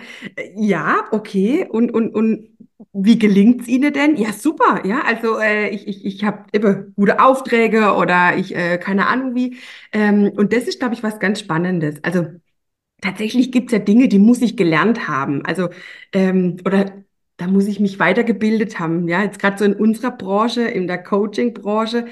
Ja, 0.55 1.05
okay. 1.11 1.65
Und, 1.69 1.91
und, 1.93 2.13
und 2.13 2.49
wie 2.93 3.17
gelingt's 3.19 3.67
Ihnen 3.67 3.93
denn? 3.93 4.15
Ja, 4.17 4.33
super, 4.33 4.81
ja. 4.85 5.01
Also 5.05 5.37
äh, 5.39 5.69
ich, 5.69 5.87
ich, 5.87 6.05
ich 6.05 6.23
habe 6.23 6.45
eben 6.53 6.93
gute 6.95 7.19
Aufträge 7.19 7.93
oder 7.95 8.37
ich, 8.37 8.55
äh, 8.55 8.77
keine 8.77 9.07
Ahnung 9.07 9.35
wie. 9.35 9.57
Ähm, 9.91 10.31
und 10.35 10.53
das 10.53 10.63
ist, 10.65 10.79
glaube 10.79 10.93
ich, 10.95 11.03
was 11.03 11.19
ganz 11.19 11.39
Spannendes. 11.39 12.03
Also 12.03 12.25
tatsächlich 13.01 13.51
gibt's 13.51 13.71
ja 13.73 13.79
Dinge, 13.79 14.07
die 14.07 14.19
muss 14.19 14.41
ich 14.41 14.57
gelernt 14.57 15.07
haben. 15.07 15.45
Also, 15.45 15.69
ähm, 16.13 16.57
oder 16.65 17.03
da 17.37 17.47
muss 17.47 17.67
ich 17.67 17.79
mich 17.79 17.99
weitergebildet 17.99 18.79
haben. 18.79 19.07
Ja, 19.07 19.23
jetzt 19.23 19.39
gerade 19.39 19.57
so 19.57 19.65
in 19.65 19.73
unserer 19.75 20.11
Branche, 20.11 20.63
in 20.63 20.87
der 20.87 21.03
Coaching-Branche, 21.03 22.07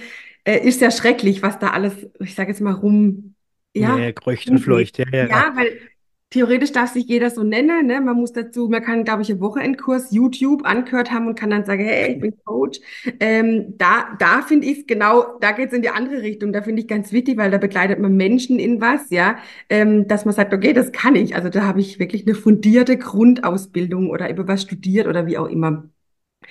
äh, 0.45 0.59
ist 0.67 0.81
ja 0.81 0.91
schrecklich, 0.91 1.41
was 1.41 1.59
da 1.59 1.71
alles, 1.71 1.93
ich 2.19 2.35
sage 2.35 2.51
jetzt 2.51 2.61
mal, 2.61 2.73
rum, 2.73 3.35
Ja, 3.75 3.97
ja, 3.97 4.05
ja, 4.05 4.11
kreucht 4.13 4.49
und 4.49 4.59
fleucht. 4.59 4.97
Ja, 4.99 5.05
ja. 5.11 5.27
Ja, 5.27 5.53
weil 5.55 5.79
theoretisch 6.29 6.71
darf 6.71 6.91
sich 6.91 7.05
jeder 7.05 7.29
so 7.29 7.43
nennen, 7.43 7.87
ne? 7.87 8.01
Man 8.01 8.17
muss 8.17 8.33
dazu, 8.33 8.67
man 8.69 8.81
kann, 8.83 9.03
glaube 9.05 9.21
ich, 9.21 9.31
einen 9.31 9.39
Wochenendkurs 9.41 10.11
YouTube 10.11 10.65
angehört 10.65 11.11
haben 11.11 11.27
und 11.27 11.35
kann 11.39 11.49
dann 11.49 11.65
sagen, 11.65 11.83
hey, 11.85 12.13
ich 12.13 12.19
bin 12.19 12.35
Coach. 12.43 12.79
Ähm, 13.19 13.75
da, 13.77 14.15
da 14.19 14.41
finde 14.41 14.67
ich 14.67 14.79
es 14.79 14.87
genau, 14.87 15.37
da 15.39 15.51
geht 15.53 15.69
es 15.69 15.73
in 15.73 15.81
die 15.81 15.89
andere 15.89 16.21
Richtung. 16.21 16.51
Da 16.53 16.61
finde 16.61 16.81
ich 16.81 16.87
ganz 16.87 17.11
wichtig, 17.11 17.37
weil 17.37 17.51
da 17.51 17.57
begleitet 17.57 17.99
man 17.99 18.15
Menschen 18.17 18.59
in 18.59 18.81
was, 18.81 19.09
ja, 19.11 19.37
ähm, 19.69 20.07
dass 20.07 20.25
man 20.25 20.33
sagt, 20.33 20.53
okay, 20.53 20.73
das 20.73 20.91
kann 20.91 21.15
ich. 21.15 21.35
Also 21.35 21.49
da 21.49 21.63
habe 21.63 21.79
ich 21.81 21.99
wirklich 21.99 22.25
eine 22.25 22.35
fundierte 22.35 22.97
Grundausbildung 22.97 24.09
oder 24.09 24.29
über 24.29 24.47
was 24.47 24.63
studiert 24.63 25.07
oder 25.07 25.27
wie 25.27 25.37
auch 25.37 25.47
immer. 25.47 25.89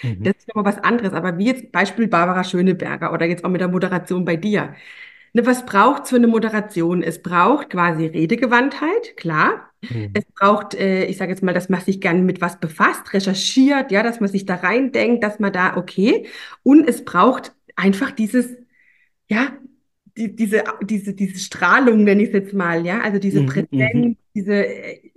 Mhm. 0.03 0.23
Das 0.25 0.37
ist 0.37 0.49
nochmal 0.49 0.65
was 0.67 0.79
anderes. 0.83 1.13
Aber 1.13 1.39
wie 1.39 1.47
jetzt 1.47 1.73
Beispiel 1.73 2.09
Barbara 2.09 2.45
Schöneberger 2.45 3.13
oder 3.13 3.27
jetzt 3.27 3.45
auch 3.45 3.51
mit 3.51 3.61
der 3.61 3.69
Moderation 3.69 4.25
bei 4.25 4.37
dir. 4.37 4.75
Ne, 5.35 5.47
was 5.47 5.67
braucht's 5.67 6.11
für 6.11 6.17
eine 6.17 6.29
Moderation? 6.29 7.03
Es 7.03 7.23
braucht 7.23 7.71
quasi 7.71 8.07
Redegewandtheit, 8.07 9.17
klar. 9.17 9.71
Mhm. 9.91 10.11
Es 10.15 10.25
braucht, 10.27 10.75
äh, 10.75 11.07
ich 11.07 11.17
sage 11.19 11.33
jetzt 11.33 11.43
mal, 11.43 11.55
dass 11.55 11.69
man 11.69 11.81
sich 11.81 12.01
gerne 12.01 12.23
mit 12.23 12.41
was 12.41 12.61
befasst, 12.61 13.13
recherchiert, 13.15 13.91
ja, 13.93 14.03
dass 14.03 14.21
man 14.21 14.31
sich 14.31 14.47
da 14.47 14.57
reindenkt, 14.57 15.25
dass 15.25 15.41
man 15.41 15.53
da, 15.53 15.77
okay. 15.77 16.29
Und 16.63 16.89
es 16.89 17.05
braucht 17.05 17.55
einfach 17.77 18.13
dieses, 18.13 18.57
ja, 19.29 19.53
die, 20.17 20.35
diese, 20.37 20.65
diese, 20.83 21.15
diese 21.15 21.39
Strahlung, 21.39 22.05
nenne 22.05 22.23
ich 22.23 22.29
es 22.29 22.35
jetzt 22.35 22.55
mal, 22.55 22.85
ja, 22.87 23.01
also 23.01 23.19
diese 23.19 23.41
Mhm. 23.41 23.47
Mhm. 23.47 23.47
Präsenz, 23.47 24.19
diese 24.35 24.67
äh, 24.67 25.11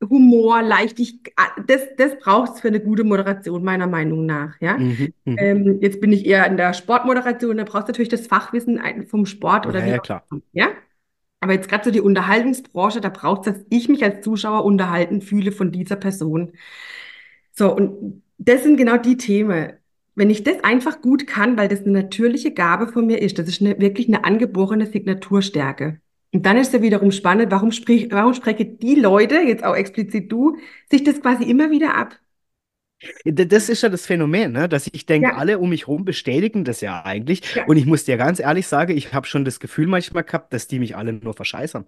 Humor, 0.00 0.62
Leichtigkeit, 0.62 1.34
das, 1.66 1.82
das 1.96 2.16
braucht 2.18 2.54
es 2.54 2.60
für 2.60 2.68
eine 2.68 2.80
gute 2.80 3.04
Moderation, 3.04 3.64
meiner 3.64 3.86
Meinung 3.86 4.26
nach, 4.26 4.60
ja. 4.60 4.78
Mhm. 4.78 5.12
Mhm. 5.24 5.36
Ähm, 5.38 5.78
jetzt 5.80 6.00
bin 6.00 6.12
ich 6.12 6.24
eher 6.24 6.46
in 6.46 6.56
der 6.56 6.72
Sportmoderation, 6.72 7.56
da 7.56 7.64
brauchst 7.64 7.88
du 7.88 7.92
natürlich 7.92 8.08
das 8.08 8.26
Fachwissen 8.26 8.80
vom 9.08 9.26
Sport 9.26 9.66
oder 9.66 9.80
Ja, 9.80 9.86
wie 9.86 9.90
ja, 9.90 9.98
klar. 9.98 10.24
ja. 10.52 10.68
Aber 11.40 11.52
jetzt 11.52 11.68
gerade 11.68 11.84
so 11.84 11.90
die 11.90 12.00
Unterhaltungsbranche, 12.00 13.00
da 13.00 13.10
braucht 13.10 13.46
es, 13.46 13.54
dass 13.54 13.64
ich 13.70 13.88
mich 13.88 14.02
als 14.04 14.22
Zuschauer 14.22 14.64
unterhalten 14.64 15.20
fühle 15.20 15.52
von 15.52 15.70
dieser 15.70 15.96
Person. 15.96 16.52
So, 17.52 17.74
und 17.74 18.22
das 18.38 18.62
sind 18.62 18.76
genau 18.76 18.96
die 18.96 19.16
Themen. 19.16 19.72
Wenn 20.14 20.30
ich 20.30 20.42
das 20.42 20.62
einfach 20.64 21.00
gut 21.00 21.26
kann, 21.26 21.56
weil 21.56 21.68
das 21.68 21.82
eine 21.82 21.92
natürliche 21.92 22.52
Gabe 22.52 22.88
von 22.88 23.06
mir 23.06 23.22
ist, 23.22 23.38
das 23.38 23.48
ist 23.48 23.60
eine, 23.60 23.78
wirklich 23.80 24.08
eine 24.08 24.24
angeborene 24.24 24.86
Signaturstärke. 24.86 26.00
Und 26.32 26.44
dann 26.46 26.56
ist 26.58 26.72
ja 26.74 26.82
wiederum 26.82 27.10
spannend, 27.10 27.50
warum 27.52 27.72
sprich, 27.72 28.08
warum 28.10 28.34
sprechen 28.34 28.78
die 28.78 28.94
Leute, 28.96 29.36
jetzt 29.36 29.64
auch 29.64 29.74
explizit 29.74 30.30
du, 30.30 30.56
sich 30.90 31.04
das 31.04 31.20
quasi 31.22 31.44
immer 31.44 31.70
wieder 31.70 31.94
ab? 31.96 32.18
Das 33.24 33.68
ist 33.68 33.82
ja 33.82 33.88
das 33.88 34.06
Phänomen, 34.06 34.52
ne? 34.52 34.68
dass 34.68 34.88
ich 34.88 35.06
denke, 35.06 35.32
Ja, 35.32 35.36
alle 35.36 35.58
um 35.60 35.68
mich 35.70 35.82
herum 35.86 36.04
bestätigen 36.04 36.64
das 36.64 36.80
ja 36.80 37.04
eigentlich. 37.04 37.42
ja, 37.54 37.64
Und 37.64 37.76
ich 37.76 37.86
muss 37.86 38.04
dir 38.04 38.16
ganz 38.16 38.40
ehrlich 38.40 38.66
sagen, 38.66 38.96
ich 38.96 39.12
habe 39.14 39.26
schon 39.26 39.44
das 39.44 39.60
Gefühl 39.60 39.86
manchmal 39.86 40.24
gehabt, 40.24 40.52
dass 40.52 40.66
die 40.66 40.78
mich 40.80 40.96
alle 40.96 41.12
nur 41.12 41.34
verscheißern. 41.34 41.86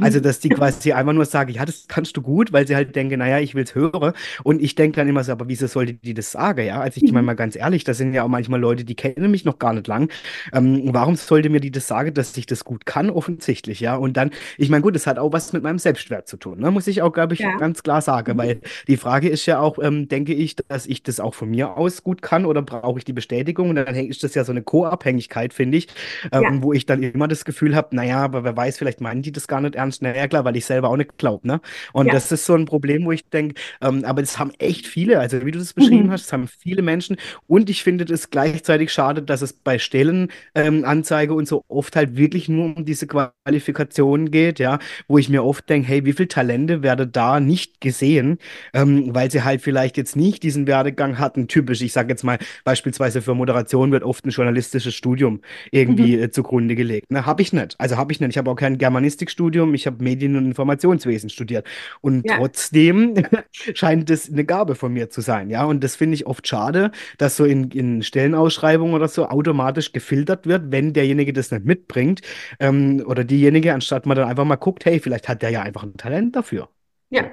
Also, 0.00 0.18
Mhm. 0.18 0.22
dass 0.22 0.40
die 0.40 0.48
quasi 0.48 0.92
einfach 0.92 1.12
nur 1.12 1.24
sagen, 1.24 1.52
ja, 1.52 1.64
das 1.64 1.86
kannst 1.88 2.16
du 2.16 2.22
gut, 2.22 2.52
weil 2.52 2.66
sie 2.66 2.74
halt 2.74 2.96
denken, 2.96 3.18
naja, 3.20 3.38
ich 3.38 3.54
will 3.54 3.64
es 3.64 3.74
hören. 3.74 4.12
Und 4.42 4.60
ich 4.62 4.74
denke 4.74 4.96
dann 4.96 5.08
immer 5.08 5.22
so, 5.22 5.32
aber 5.32 5.48
wieso 5.48 5.66
sollte 5.68 5.94
die 5.94 6.12
das 6.14 6.32
sagen? 6.32 6.66
Ja, 6.66 6.80
also 6.80 7.00
ich 7.02 7.12
meine 7.12 7.22
Mhm. 7.22 7.26
mal 7.26 7.34
ganz 7.36 7.54
ehrlich, 7.56 7.84
das 7.84 7.98
sind 7.98 8.12
ja 8.12 8.24
auch 8.24 8.28
manchmal 8.28 8.60
Leute, 8.60 8.84
die 8.84 8.94
kennen 8.96 9.30
mich 9.30 9.44
noch 9.44 9.58
gar 9.58 9.72
nicht 9.72 9.86
lang. 9.86 10.10
Ähm, 10.52 10.82
warum 10.92 11.14
sollte 11.16 11.50
mir 11.50 11.60
die 11.60 11.70
das 11.70 11.86
sagen, 11.86 12.12
dass 12.14 12.36
ich 12.36 12.46
das 12.46 12.64
gut 12.64 12.84
kann? 12.86 13.10
Offensichtlich, 13.10 13.80
ja. 13.80 13.94
Und 13.96 14.16
dann, 14.16 14.30
ich 14.58 14.70
meine, 14.70 14.82
gut, 14.82 14.94
das 14.96 15.06
hat 15.06 15.18
auch 15.18 15.32
was 15.32 15.52
mit 15.52 15.62
meinem 15.62 15.78
Selbstwert 15.78 16.26
zu 16.28 16.36
tun, 16.36 16.58
ne? 16.60 16.70
Muss 16.70 16.86
ich 16.88 17.02
auch, 17.02 17.12
glaube 17.12 17.34
ich, 17.34 17.40
Ja. 17.40 17.56
ganz 17.56 17.82
klar 17.82 18.00
sagen, 18.02 18.32
Mhm. 18.34 18.38
weil 18.38 18.60
die 18.88 18.96
Frage 18.96 19.28
ist 19.28 19.46
ja 19.46 19.60
auch, 19.60 19.78
ähm, 19.80 20.08
denke 20.08 20.34
ich, 20.34 20.56
dass 20.56 20.86
ich 20.86 21.02
das 21.04 21.20
auch 21.20 21.34
von 21.34 21.48
mir 21.50 21.76
aus 21.76 22.02
gut 22.02 22.22
kann 22.22 22.44
oder 22.44 22.62
brauche 22.62 22.98
ich 22.98 23.04
die 23.04 23.12
Bestätigung? 23.12 23.70
Und 23.70 23.76
dann 23.76 23.94
ist 23.94 24.24
das 24.24 24.34
ja 24.34 24.42
so 24.44 24.52
eine 24.52 24.62
Co-Abhängigkeit, 24.62 25.52
finde 25.54 25.78
ich, 25.78 25.86
Ja. 26.32 26.40
ähm, 26.42 26.62
wo 26.62 26.72
ich 26.72 26.86
dann 26.86 27.02
immer 27.02 27.28
das 27.28 27.44
Gefühl 27.44 27.76
habe, 27.76 27.94
naja, 27.94 28.18
aber 28.18 28.42
wer 28.44 28.56
weiß, 28.56 28.78
vielleicht 28.78 29.00
meinen 29.00 29.22
die 29.22 29.32
das 29.32 29.46
gar 29.48 29.60
nicht 29.60 29.75
ernst. 29.76 30.02
Naja, 30.02 30.26
klar, 30.28 30.44
weil 30.44 30.56
ich 30.56 30.64
selber 30.66 30.88
auch 30.90 30.96
nicht 30.96 31.18
glaube, 31.18 31.46
ne? 31.46 31.60
Und 31.92 32.06
Ja. 32.06 32.12
das 32.12 32.32
ist 32.32 32.46
so 32.46 32.54
ein 32.54 32.64
Problem, 32.66 33.04
wo 33.04 33.12
ich 33.12 33.28
denke, 33.28 33.54
ähm, 33.80 34.04
aber 34.04 34.22
das 34.22 34.38
haben 34.38 34.52
echt 34.58 34.86
viele, 34.86 35.20
also 35.20 35.44
wie 35.44 35.50
du 35.50 35.58
das 35.58 35.74
beschrieben 35.74 36.08
Mhm. 36.08 36.10
hast, 36.10 36.24
das 36.26 36.32
haben 36.32 36.48
viele 36.48 36.82
Menschen. 36.82 37.16
Und 37.46 37.70
ich 37.70 37.82
finde 37.82 38.04
das 38.04 38.30
gleichzeitig 38.30 38.92
schade, 38.92 39.22
dass 39.22 39.42
es 39.42 39.52
bei 39.52 39.78
Stellenanzeige 39.78 41.32
ähm, 41.32 41.38
und 41.38 41.48
so 41.48 41.64
oft 41.68 41.96
halt 41.96 42.16
wirklich 42.16 42.48
nur 42.48 42.66
um 42.76 42.84
diese 42.84 43.06
Qualifikation 43.06 44.30
geht, 44.30 44.58
ja, 44.58 44.78
wo 45.08 45.18
ich 45.18 45.28
mir 45.28 45.44
oft 45.44 45.68
denke, 45.68 45.88
hey, 45.88 46.04
wie 46.04 46.12
viele 46.12 46.28
Talente 46.28 46.82
werden 46.82 47.10
da 47.12 47.40
nicht 47.40 47.80
gesehen, 47.80 48.38
ähm, 48.74 49.14
weil 49.14 49.30
sie 49.30 49.42
halt 49.44 49.62
vielleicht 49.62 49.96
jetzt 49.96 50.16
nicht 50.16 50.42
diesen 50.42 50.66
Werdegang 50.66 51.18
hatten. 51.18 51.48
Typisch, 51.48 51.80
ich 51.82 51.92
sage 51.92 52.10
jetzt 52.10 52.24
mal, 52.24 52.38
beispielsweise 52.64 53.22
für 53.22 53.34
Moderation 53.34 53.92
wird 53.92 54.02
oft 54.04 54.24
ein 54.24 54.30
journalistisches 54.30 54.94
Studium 54.94 55.40
irgendwie 55.70 56.16
Mhm. 56.16 56.22
äh, 56.24 56.30
zugrunde 56.30 56.74
gelegt. 56.74 57.10
Ne? 57.10 57.26
Habe 57.26 57.42
ich 57.42 57.52
nicht. 57.52 57.74
Also 57.78 57.96
habe 57.96 58.12
ich 58.12 58.20
nicht. 58.20 58.30
Ich 58.30 58.38
habe 58.38 58.50
auch 58.50 58.56
kein 58.56 58.78
Germanistikstudium, 58.78 59.65
ich 59.74 59.86
habe 59.86 60.02
Medien- 60.02 60.36
und 60.36 60.46
Informationswesen 60.46 61.30
studiert. 61.30 61.66
Und 62.00 62.26
Ja. 62.26 62.36
trotzdem 62.36 63.14
scheint 63.74 64.10
es 64.10 64.30
eine 64.30 64.44
Gabe 64.44 64.74
von 64.74 64.92
mir 64.92 65.10
zu 65.10 65.20
sein. 65.20 65.50
Ja, 65.50 65.64
und 65.64 65.82
das 65.84 65.96
finde 65.96 66.14
ich 66.14 66.26
oft 66.26 66.46
schade, 66.46 66.90
dass 67.18 67.36
so 67.36 67.44
in, 67.44 67.70
in 67.70 68.02
Stellenausschreibungen 68.02 68.94
oder 68.94 69.08
so 69.08 69.26
automatisch 69.28 69.92
gefiltert 69.92 70.46
wird, 70.46 70.70
wenn 70.72 70.92
derjenige 70.92 71.32
das 71.32 71.50
nicht 71.50 71.64
mitbringt 71.64 72.20
ähm, 72.60 73.02
oder 73.06 73.24
diejenige, 73.24 73.72
anstatt 73.74 74.06
man 74.06 74.16
dann 74.16 74.28
einfach 74.28 74.44
mal 74.44 74.56
guckt, 74.56 74.84
hey, 74.84 75.00
vielleicht 75.00 75.28
hat 75.28 75.42
der 75.42 75.50
ja 75.50 75.62
einfach 75.62 75.82
ein 75.82 75.96
Talent 75.96 76.36
dafür. 76.36 76.68
Ja, 77.10 77.30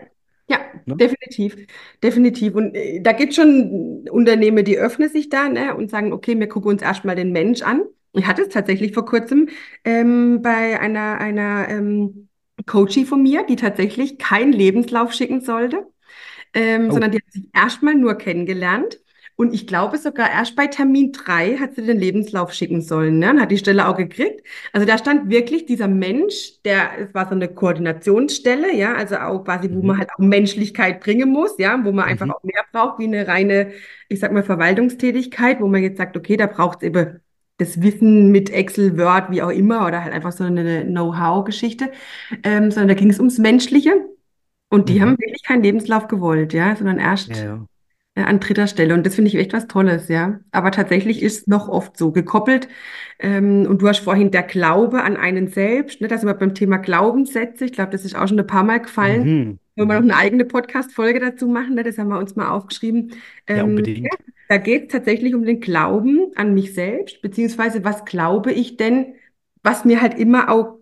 ja, 0.48 0.60
ne? 0.86 1.00
definitiv, 1.00 1.56
definitiv. 2.04 2.56
Und 2.56 2.76
äh, 2.76 3.02
da 3.02 3.12
gibt 3.14 3.32
es 3.32 3.36
schon 3.38 4.08
Unternehmen, 4.10 4.64
die 4.66 4.78
öffnen 4.78 5.10
sich 5.10 5.30
da, 5.30 5.50
ne, 5.50 5.76
und 5.76 5.90
sagen, 5.90 6.14
okay, 6.14 6.38
wir 6.40 6.48
gucken 6.48 6.72
uns 6.72 6.82
erstmal 6.82 7.16
den 7.16 7.32
Mensch 7.32 7.62
an. 7.62 7.84
Ich 8.14 8.28
hatte 8.28 8.44
es 8.44 8.50
tatsächlich 8.50 8.94
vor 8.94 9.06
kurzem 9.06 9.50
ähm, 9.84 10.42
bei 10.42 10.80
einer, 10.80 11.20
einer 11.20 11.68
ähm, 11.70 12.30
Coachie 12.68 13.06
von 13.06 13.22
mir, 13.24 13.44
die 13.46 13.56
tatsächlich 13.56 14.20
keinen 14.20 14.54
Lebenslauf 14.54 15.14
schicken 15.14 15.42
sollte, 15.42 15.88
ähm, 16.54 16.90
Oh. 16.90 16.92
sondern 16.92 17.12
die 17.12 17.20
hat 17.20 17.32
sich 17.34 17.50
erstmal 17.54 17.96
nur 17.96 18.16
kennengelernt. 18.16 19.00
Und 19.36 19.54
ich 19.54 19.68
glaube 19.68 19.98
sogar 19.98 20.32
erst 20.32 20.56
bei 20.56 20.68
Termin 20.68 21.12
drei 21.14 21.58
hat 21.58 21.76
sie 21.76 21.84
den 21.86 22.00
Lebenslauf 22.00 22.54
schicken 22.54 22.82
sollen, 22.82 23.20
ne? 23.20 23.32
Und 23.32 23.42
hat 23.42 23.52
die 23.52 23.58
Stelle 23.58 23.88
auch 23.88 23.98
gekriegt. 23.98 24.46
Also 24.74 24.86
da 24.88 24.98
stand 24.98 25.30
wirklich 25.32 25.66
dieser 25.66 25.88
Mensch, 25.88 26.62
der, 26.66 26.92
es 27.00 27.14
war 27.16 27.26
so 27.28 27.32
eine 27.36 27.50
Koordinationsstelle, 27.54 28.76
ja, 28.76 28.94
also 28.96 29.18
auch 29.18 29.44
quasi, 29.46 29.70
wo 29.74 29.82
Mhm. 29.82 29.88
man 29.88 29.98
halt 30.00 30.12
auch 30.14 30.20
Menschlichkeit 30.20 31.02
bringen 31.02 31.32
muss, 31.32 31.58
ja, 31.60 31.80
wo 31.84 31.92
man 31.94 32.06
einfach 32.06 32.28
Mhm. 32.28 32.30
auch 32.30 32.44
mehr 32.44 32.64
braucht, 32.74 33.00
wie 33.00 33.06
eine 33.06 33.28
reine, 33.28 33.72
ich 34.10 34.20
sag 34.20 34.32
mal, 34.34 34.44
Verwaltungstätigkeit, 34.44 35.62
wo 35.62 35.68
man 35.68 35.84
jetzt 35.84 35.98
sagt, 35.98 36.18
okay, 36.18 36.38
da 36.38 36.48
braucht 36.48 36.80
es 36.84 36.88
eben 36.90 37.20
das 37.58 37.82
Wissen 37.82 38.32
mit 38.32 38.50
Excel, 38.50 38.98
Word, 38.98 39.32
wie 39.32 39.42
auch 39.42 39.50
immer, 39.50 39.86
oder 39.88 40.04
halt 40.04 40.14
einfach 40.14 40.32
so 40.32 40.44
eine 40.44 40.86
Know-how-Geschichte, 40.86 41.92
ähm, 42.44 42.72
sondern 42.72 42.90
da 42.90 42.94
ging 42.96 43.10
es 43.10 43.20
ums 43.20 43.38
Menschliche. 43.38 43.94
Und 44.70 44.90
die 44.90 45.02
haben 45.02 45.12
Mhm. 45.12 45.18
wirklich 45.20 45.44
keinen 45.44 45.64
Lebenslauf 45.64 46.08
gewollt, 46.08 46.54
ja, 46.54 46.76
sondern 46.76 47.00
Ja, 47.00 47.06
erst 47.12 47.30
ja. 47.36 47.66
äh, 48.16 48.24
an 48.24 48.40
dritter 48.40 48.68
Stelle. 48.68 48.94
Und 48.94 49.06
das 49.06 49.16
finde 49.16 49.30
ich 49.30 49.36
echt 49.36 49.54
was 49.54 49.68
Tolles, 49.68 50.08
ja. 50.10 50.40
Aber 50.52 50.72
tatsächlich 50.72 51.22
ist 51.24 51.40
es 51.42 51.48
noch 51.48 51.68
oft 51.70 51.98
so 51.98 52.12
gekoppelt. 52.12 52.68
Ähm, 53.20 53.66
und 53.68 53.82
du 53.82 53.88
hast 53.88 54.00
vorhin 54.00 54.32
der 54.32 54.44
Glaube 54.44 55.04
an 55.04 55.18
einen 55.18 55.48
selbst, 55.48 56.02
ne, 56.02 56.08
da 56.08 56.18
sind 56.18 56.28
wir 56.28 56.34
beim 56.36 56.56
Thema 56.56 56.78
Glaubenssätze. 56.78 57.66
Ich 57.66 57.74
glaube, 57.74 57.92
das 57.92 58.06
ist 58.06 58.16
auch 58.16 58.28
schon 58.28 58.40
ein 58.40 58.48
paar 58.48 58.64
Mal 58.64 58.80
gefallen. 58.82 59.24
Mhm. 59.24 59.60
Wollen 59.76 59.90
wir 59.90 59.96
noch 59.96 60.04
Mhm. 60.04 60.12
eine 60.12 60.18
eigene 60.18 60.46
Podcast-Folge 60.46 61.20
dazu 61.20 61.48
machen, 61.48 61.76
ne? 61.76 61.84
Das 61.84 61.98
haben 61.98 62.10
wir 62.10 62.20
uns 62.20 62.36
mal 62.36 62.50
aufgeschrieben. 62.50 63.14
Ja, 63.54 63.64
Ähm, 63.64 63.86
ja, 64.02 64.10
unbedingt. 64.10 64.14
Da 64.54 64.58
geht 64.60 64.84
es 64.88 64.92
tatsächlich 64.94 65.36
um 65.36 65.46
den 65.46 65.60
Glauben 65.60 66.32
an 66.36 66.54
mich 66.54 66.74
selbst, 66.74 67.22
beziehungsweise 67.22 67.84
was 67.84 68.06
glaube 68.06 68.52
ich 68.54 68.78
denn, 68.78 69.16
was 69.64 69.86
mir 69.86 70.02
halt 70.02 70.20
immer 70.20 70.50
auch, 70.52 70.80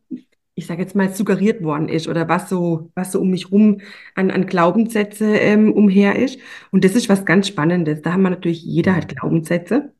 ich 0.55 0.67
sage 0.67 0.81
jetzt 0.81 0.95
mal, 0.95 1.13
suggeriert 1.13 1.63
worden 1.63 1.89
ist 1.89 2.07
oder 2.07 2.27
was 2.29 2.49
so, 2.49 2.91
was 2.95 3.11
so 3.11 3.21
um 3.21 3.29
mich 3.31 3.51
rum 3.51 3.81
an, 4.15 4.31
an 4.31 4.45
Glaubenssätze 4.47 5.35
ähm, 5.37 5.73
umher 5.73 6.17
ist. 6.17 6.39
Und 6.71 6.83
das 6.85 6.95
ist 6.95 7.09
was 7.09 7.25
ganz 7.25 7.47
Spannendes. 7.47 8.01
Da 8.01 8.13
haben 8.13 8.23
wir 8.23 8.29
natürlich, 8.31 8.63
jeder 8.63 8.95
hat 8.95 9.05
Mhm. 9.11 9.15
Glaubenssätze. 9.15 9.93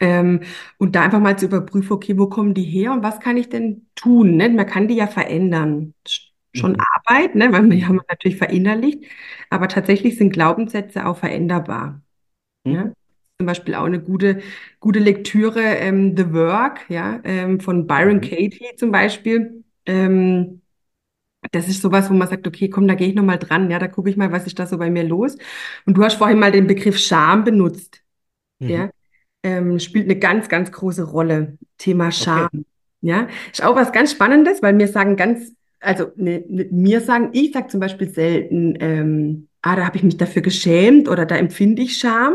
Ähm, 0.00 0.40
und 0.78 0.96
da 0.96 1.02
einfach 1.04 1.20
mal 1.20 1.38
zu 1.38 1.46
überprüfen, 1.46 1.92
okay, 1.92 2.18
wo 2.18 2.28
kommen 2.28 2.54
die 2.54 2.64
her 2.64 2.92
und 2.92 3.02
was 3.02 3.20
kann 3.20 3.36
ich 3.36 3.48
denn 3.48 3.86
tun? 3.94 4.36
Ne? 4.36 4.48
Man 4.50 4.66
kann 4.66 4.88
die 4.88 4.96
ja 4.96 5.06
verändern. 5.06 5.94
Sch- 6.06 6.30
Schon 6.56 6.76
Mhm. 6.76 6.80
Arbeit, 6.96 7.34
ne? 7.34 7.52
Weil 7.52 7.68
wir 7.70 7.88
haben 7.88 7.96
Mhm. 7.96 8.02
natürlich 8.08 8.38
verinnerlicht, 8.38 9.04
aber 9.50 9.68
tatsächlich 9.68 10.16
sind 10.18 10.32
Glaubenssätze 10.32 11.06
auch 11.06 11.18
veränderbar. 11.18 12.02
Mhm. 12.64 12.74
Ja? 12.74 12.92
Zum 13.38 13.46
Beispiel 13.46 13.74
auch 13.74 13.84
eine 13.84 14.00
gute, 14.00 14.42
gute 14.80 14.98
Lektüre, 15.00 15.60
ähm, 15.60 16.16
The 16.16 16.32
Work, 16.32 16.88
ja, 16.88 17.20
ähm, 17.24 17.60
von 17.60 17.86
Byron 17.86 18.16
Mhm. 18.16 18.20
Katie 18.20 18.76
zum 18.76 18.92
Beispiel. 18.92 19.64
Ähm, 19.86 20.60
das 21.52 21.68
ist 21.68 21.82
sowas, 21.82 22.10
wo 22.10 22.14
man 22.14 22.28
sagt, 22.28 22.46
okay, 22.46 22.70
komm, 22.70 22.88
da 22.88 22.94
gehe 22.94 23.08
ich 23.08 23.14
nochmal 23.14 23.38
dran, 23.38 23.70
ja, 23.70 23.78
da 23.78 23.88
gucke 23.88 24.10
ich 24.10 24.16
mal, 24.16 24.32
was 24.32 24.46
ist 24.46 24.58
da 24.58 24.66
so 24.66 24.78
bei 24.78 24.90
mir 24.90 25.04
los. 25.04 25.36
Und 25.86 25.96
du 25.96 26.04
hast 26.04 26.14
vorhin 26.16 26.38
mal 26.38 26.52
den 26.52 26.66
Begriff 26.66 26.98
Scham 26.98 27.44
benutzt, 27.44 28.02
Mhm. 28.60 28.68
ja, 28.70 28.90
ähm, 29.42 29.78
spielt 29.78 30.06
eine 30.06 30.18
ganz, 30.18 30.48
ganz 30.48 30.72
große 30.72 31.04
Rolle. 31.04 31.58
Thema 31.78 32.12
Scham, 32.12 32.48
Okay. 32.50 32.64
ja, 33.02 33.28
ist 33.52 33.64
auch 33.64 33.76
was 33.76 33.92
ganz 33.92 34.12
Spannendes, 34.12 34.62
weil 34.62 34.78
wir 34.78 34.88
sagen 34.88 35.16
ganz, 35.16 35.52
also 35.80 36.12
ne, 36.16 36.44
ne, 36.48 36.68
mir 36.70 37.00
sagen, 37.00 37.30
ich 37.32 37.52
sage 37.52 37.68
zum 37.68 37.80
Beispiel 37.80 38.08
selten, 38.08 38.76
ähm, 38.80 39.48
ah, 39.64 39.76
da 39.76 39.86
habe 39.86 39.96
ich 39.96 40.02
mich 40.02 40.16
dafür 40.16 40.42
geschämt 40.42 41.08
oder 41.08 41.26
da 41.26 41.36
empfinde 41.36 41.82
ich 41.82 41.96
Scham. 41.98 42.34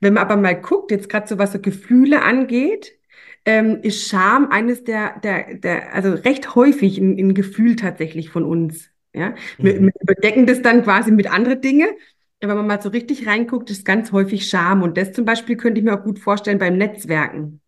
Wenn 0.00 0.14
man 0.14 0.22
aber 0.24 0.36
mal 0.36 0.60
guckt, 0.60 0.90
jetzt 0.90 1.08
gerade 1.08 1.28
so 1.28 1.38
was 1.38 1.52
so 1.52 1.60
Gefühle 1.60 2.22
angeht, 2.22 2.92
ähm, 3.44 3.80
ist 3.82 4.08
Scham 4.08 4.48
eines 4.50 4.84
der, 4.84 5.18
der, 5.20 5.54
der, 5.56 5.94
also 5.94 6.12
recht 6.12 6.54
häufig 6.54 6.98
ein, 6.98 7.18
ein 7.18 7.34
Gefühl 7.34 7.76
tatsächlich 7.76 8.30
von 8.30 8.44
uns. 8.44 8.90
Ja, 9.14 9.34
wir, 9.60 9.74
Mhm. 9.74 9.86
wir 9.86 9.92
überdecken 10.00 10.46
das 10.46 10.62
dann 10.62 10.82
quasi 10.84 11.10
mit 11.10 11.30
anderen 11.30 11.60
Dingen. 11.60 11.88
Aber 12.40 12.50
wenn 12.50 12.58
man 12.58 12.66
mal 12.66 12.82
so 12.82 12.88
richtig 12.88 13.26
reinguckt, 13.28 13.70
ist 13.70 13.84
ganz 13.84 14.10
häufig 14.12 14.48
Scham. 14.48 14.82
Und 14.82 14.96
das 14.96 15.12
zum 15.12 15.24
Beispiel 15.24 15.56
könnte 15.56 15.78
ich 15.80 15.84
mir 15.84 15.94
auch 15.98 16.04
gut 16.04 16.18
vorstellen 16.18 16.58
beim 16.58 16.76
Netzwerken. 16.78 17.60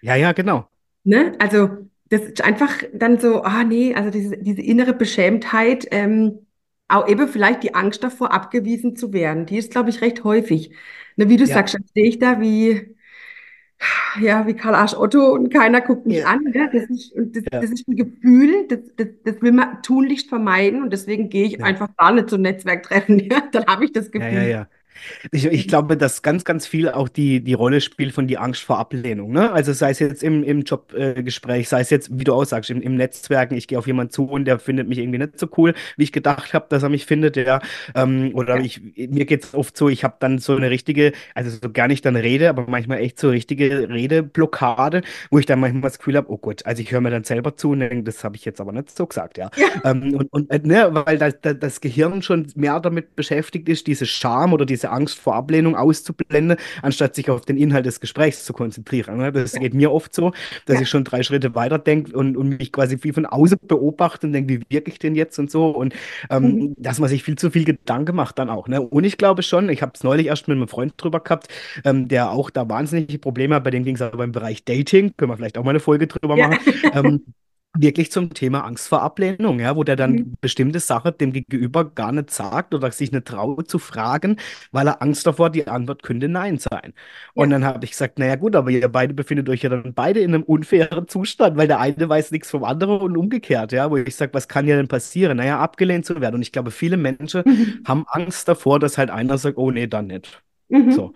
Ja, 0.00 0.14
ja, 0.16 0.32
genau. 0.32 0.68
Ne? 1.04 1.34
Also, 1.38 1.68
das 2.08 2.22
ist 2.22 2.42
einfach 2.44 2.82
dann 2.92 3.18
so, 3.20 3.42
ah 3.42 3.64
nee, 3.64 3.94
also 3.94 4.10
diese, 4.10 4.36
diese 4.38 4.62
innere 4.62 4.92
Beschämtheit, 4.94 5.86
ähm, 5.90 6.46
auch 6.90 7.08
eben 7.08 7.28
vielleicht 7.28 7.62
die 7.62 7.74
Angst 7.74 8.02
davor, 8.04 8.32
abgewiesen 8.32 8.96
zu 8.96 9.12
werden, 9.12 9.46
die 9.46 9.58
ist, 9.58 9.72
glaube 9.72 9.90
ich, 9.90 10.00
recht 10.00 10.24
häufig. 10.24 10.72
Ne, 11.16 11.28
wie 11.28 11.36
du 11.36 11.44
Ja. 11.44 11.54
sagst, 11.54 11.74
dann 11.74 11.86
stehe 11.88 12.06
ich 12.08 12.18
da 12.18 12.40
wie, 12.40 12.94
ja, 14.20 14.46
wie 14.46 14.54
Karl 14.54 14.74
Arsch 14.74 14.94
Otto 14.94 15.32
und 15.32 15.52
keiner 15.52 15.80
guckt 15.80 16.06
mich 16.06 16.18
Ja. 16.18 16.26
an. 16.26 16.42
Ne? 16.44 16.68
Das 16.72 16.84
ist, 16.90 17.12
und 17.12 17.36
das, 17.36 17.44
Ja. 17.52 17.60
das 17.60 17.70
ist 17.70 17.88
ein 17.88 17.96
Gefühl, 17.96 18.66
das, 18.68 18.78
das, 18.96 19.08
das 19.24 19.42
will 19.42 19.52
man 19.52 19.82
tunlichst 19.82 20.28
vermeiden 20.28 20.82
und 20.82 20.92
deswegen 20.92 21.28
gehe 21.30 21.46
ich 21.46 21.62
einfach 21.62 21.94
gar 21.96 22.12
nicht 22.12 22.28
zum 22.30 22.42
Netzwerktreffen. 22.42 23.28
Dann 23.52 23.66
habe 23.66 23.84
ich 23.84 23.92
das 23.92 24.10
Gefühl. 24.10 24.66
Ich, 25.32 25.46
ich 25.46 25.68
glaube, 25.68 25.96
dass 25.96 26.22
ganz, 26.22 26.44
ganz 26.44 26.66
viel 26.66 26.88
auch 26.88 27.08
die, 27.08 27.42
die 27.42 27.54
Rolle 27.54 27.80
spielt 27.80 28.12
von 28.12 28.26
die 28.26 28.38
Angst 28.38 28.62
vor 28.62 28.78
Ablehnung. 28.78 29.32
Ne? 29.32 29.50
Also 29.52 29.72
sei 29.72 29.90
es 29.90 29.98
jetzt 29.98 30.22
im, 30.22 30.42
im 30.44 30.62
Jobgespräch, 30.62 31.62
äh, 31.66 31.68
sei 31.68 31.80
es 31.80 31.90
jetzt, 31.90 32.18
wie 32.18 32.24
du 32.24 32.34
auch 32.34 32.44
sagst, 32.44 32.70
im, 32.70 32.80
im 32.82 32.96
Netzwerken, 32.96 33.54
ich 33.56 33.66
gehe 33.68 33.78
auf 33.78 33.86
jemanden 33.86 34.12
zu 34.12 34.24
und 34.28 34.44
der 34.44 34.58
findet 34.58 34.88
mich 34.88 34.98
irgendwie 34.98 35.18
nicht 35.18 35.38
so 35.38 35.48
cool, 35.56 35.74
wie 35.96 36.04
ich 36.04 36.12
gedacht 36.12 36.52
habe, 36.54 36.66
dass 36.68 36.82
er 36.82 36.88
mich 36.88 37.06
findet. 37.06 37.36
Ja. 37.36 37.60
Ähm, 37.94 38.32
oder 38.34 38.56
Ja. 38.56 38.62
ich, 38.62 38.80
mir 38.96 39.24
geht 39.26 39.44
es 39.44 39.54
oft 39.54 39.76
so, 39.76 39.88
ich 39.88 40.04
habe 40.04 40.16
dann 40.20 40.38
so 40.38 40.54
eine 40.56 40.70
richtige, 40.70 41.12
also 41.34 41.50
so 41.62 41.70
gar 41.72 41.88
nicht 41.88 42.04
dann 42.04 42.16
Rede, 42.16 42.48
aber 42.48 42.66
manchmal 42.68 42.98
echt 42.98 43.18
so 43.18 43.30
richtige 43.30 43.88
Redeblockade, 43.88 45.02
wo 45.30 45.38
ich 45.38 45.46
dann 45.46 45.60
manchmal 45.60 45.82
das 45.82 45.98
Gefühl 45.98 46.16
habe, 46.16 46.30
oh 46.30 46.38
Gott, 46.38 46.66
also 46.66 46.82
ich 46.82 46.92
höre 46.92 47.00
mir 47.00 47.10
dann 47.10 47.24
selber 47.24 47.56
zu 47.56 47.70
und 47.70 47.80
denke, 47.80 48.02
das 48.04 48.22
habe 48.24 48.36
ich 48.36 48.44
jetzt 48.44 48.60
aber 48.60 48.72
nicht 48.72 48.90
so 48.96 49.06
gesagt, 49.06 49.38
ja. 49.38 49.50
Ja. 49.56 49.68
Ähm, 49.84 50.14
und, 50.14 50.32
und 50.32 50.50
äh, 50.50 50.60
ne, 50.62 50.88
weil 50.92 51.18
das, 51.18 51.34
das, 51.40 51.58
das 51.58 51.80
Gehirn 51.80 52.22
schon 52.22 52.46
mehr 52.54 52.80
damit 52.80 53.16
beschäftigt 53.16 53.68
ist, 53.68 53.86
diese 53.86 54.06
Scham 54.06 54.52
oder 54.52 54.66
diese 54.66 54.79
Angst 54.88 55.18
vor 55.18 55.34
Ablehnung 55.34 55.76
auszublenden, 55.76 56.56
anstatt 56.82 57.14
sich 57.14 57.28
auf 57.30 57.44
den 57.44 57.56
Inhalt 57.56 57.86
des 57.86 58.00
Gesprächs 58.00 58.44
zu 58.44 58.52
konzentrieren. 58.52 59.18
Ne? 59.18 59.32
Das 59.32 59.52
geht 59.52 59.74
mir 59.74 59.92
oft 59.92 60.14
so, 60.14 60.32
dass 60.66 60.76
Ja. 60.76 60.82
ich 60.82 60.88
schon 60.88 61.04
drei 61.04 61.22
Schritte 61.22 61.54
weiter 61.54 61.78
denke 61.78 62.16
und, 62.16 62.36
und 62.36 62.48
mich 62.58 62.72
quasi 62.72 62.98
viel 62.98 63.12
von 63.12 63.26
außen 63.26 63.58
beobachte 63.66 64.26
und 64.26 64.32
denke, 64.32 64.54
wie 64.54 64.62
wirke 64.68 64.90
ich 64.90 64.98
denn 64.98 65.14
jetzt 65.14 65.38
und 65.38 65.50
so. 65.50 65.68
Und 65.70 65.94
ähm, 66.30 66.58
Mhm. 66.60 66.74
dass 66.78 66.98
man 66.98 67.08
sich 67.08 67.22
viel 67.22 67.36
zu 67.36 67.50
viel 67.50 67.64
Gedanken 67.64 68.16
macht 68.16 68.38
dann 68.38 68.50
auch. 68.50 68.68
Ne? 68.68 68.80
Und 68.80 69.04
ich 69.04 69.18
glaube 69.18 69.42
schon, 69.42 69.68
ich 69.68 69.82
habe 69.82 69.92
es 69.94 70.02
neulich 70.04 70.26
erst 70.26 70.48
mit 70.48 70.56
einem 70.56 70.68
Freund 70.68 70.94
drüber 70.96 71.20
gehabt, 71.20 71.48
ähm, 71.84 72.08
der 72.08 72.30
auch 72.30 72.50
da 72.50 72.68
wahnsinnige 72.68 73.18
Probleme 73.18 73.54
hat, 73.56 73.64
bei 73.64 73.70
dem 73.70 73.84
ging 73.84 73.94
es 73.96 74.02
aber 74.02 74.24
im 74.24 74.32
Bereich 74.32 74.64
Dating, 74.64 75.12
können 75.16 75.30
wir 75.30 75.36
vielleicht 75.36 75.58
auch 75.58 75.64
mal 75.64 75.70
eine 75.70 75.80
Folge 75.80 76.06
drüber 76.06 76.36
Ja. 76.36 76.48
machen. 76.48 76.58
Ähm, 76.92 77.24
wirklich 77.78 78.10
zum 78.10 78.34
Thema 78.34 78.64
Angst 78.64 78.88
vor 78.88 79.02
Ablehnung, 79.02 79.60
ja, 79.60 79.76
wo 79.76 79.84
der 79.84 79.96
Mhm. 80.04 80.24
dann 80.26 80.36
bestimmte 80.40 80.80
Sachen 80.80 81.16
dem 81.18 81.32
Gegenüber 81.32 81.84
gar 81.84 82.10
nicht 82.12 82.30
sagt 82.30 82.74
oder 82.74 82.90
sich 82.90 83.12
nicht 83.12 83.26
traut 83.26 83.70
zu 83.70 83.78
fragen, 83.78 84.36
weil 84.72 84.88
er 84.88 85.00
Angst 85.02 85.26
davor, 85.26 85.50
die 85.50 85.66
Antwort 85.68 86.02
könnte 86.02 86.28
Nein 86.28 86.58
sein. 86.58 86.94
Und 87.34 87.50
Ja. 87.50 87.56
dann 87.56 87.64
habe 87.64 87.84
ich 87.84 87.92
gesagt, 87.92 88.18
naja 88.18 88.36
gut, 88.36 88.56
aber 88.56 88.70
ihr 88.70 88.88
beide 88.88 89.14
befindet 89.14 89.48
euch 89.48 89.62
ja 89.62 89.70
dann 89.70 89.94
beide 89.94 90.20
in 90.20 90.34
einem 90.34 90.42
unfairen 90.42 91.06
Zustand, 91.08 91.56
weil 91.56 91.68
der 91.68 91.78
eine 91.80 92.08
weiß 92.08 92.32
nichts 92.32 92.50
vom 92.50 92.64
anderen 92.64 93.00
und 93.00 93.16
umgekehrt, 93.16 93.72
ja, 93.72 93.90
wo 93.90 93.96
ich 93.96 94.16
sage, 94.16 94.34
was 94.34 94.48
kann 94.48 94.66
ja 94.66 94.76
denn 94.76 94.88
passieren? 94.88 95.36
Naja, 95.36 95.58
abgelehnt 95.60 96.04
zu 96.06 96.20
werden. 96.20 96.36
Und 96.36 96.42
ich 96.42 96.52
glaube, 96.52 96.70
viele 96.72 96.96
Menschen 96.96 97.42
Mhm. 97.46 97.84
haben 97.84 98.04
Angst 98.08 98.48
davor, 98.48 98.78
dass 98.80 98.98
halt 98.98 99.10
einer 99.10 99.38
sagt, 99.38 99.58
oh 99.58 99.70
nee, 99.70 99.86
dann 99.86 100.08
nicht. 100.08 100.42
Mhm. 100.68 100.90
So. 100.92 101.14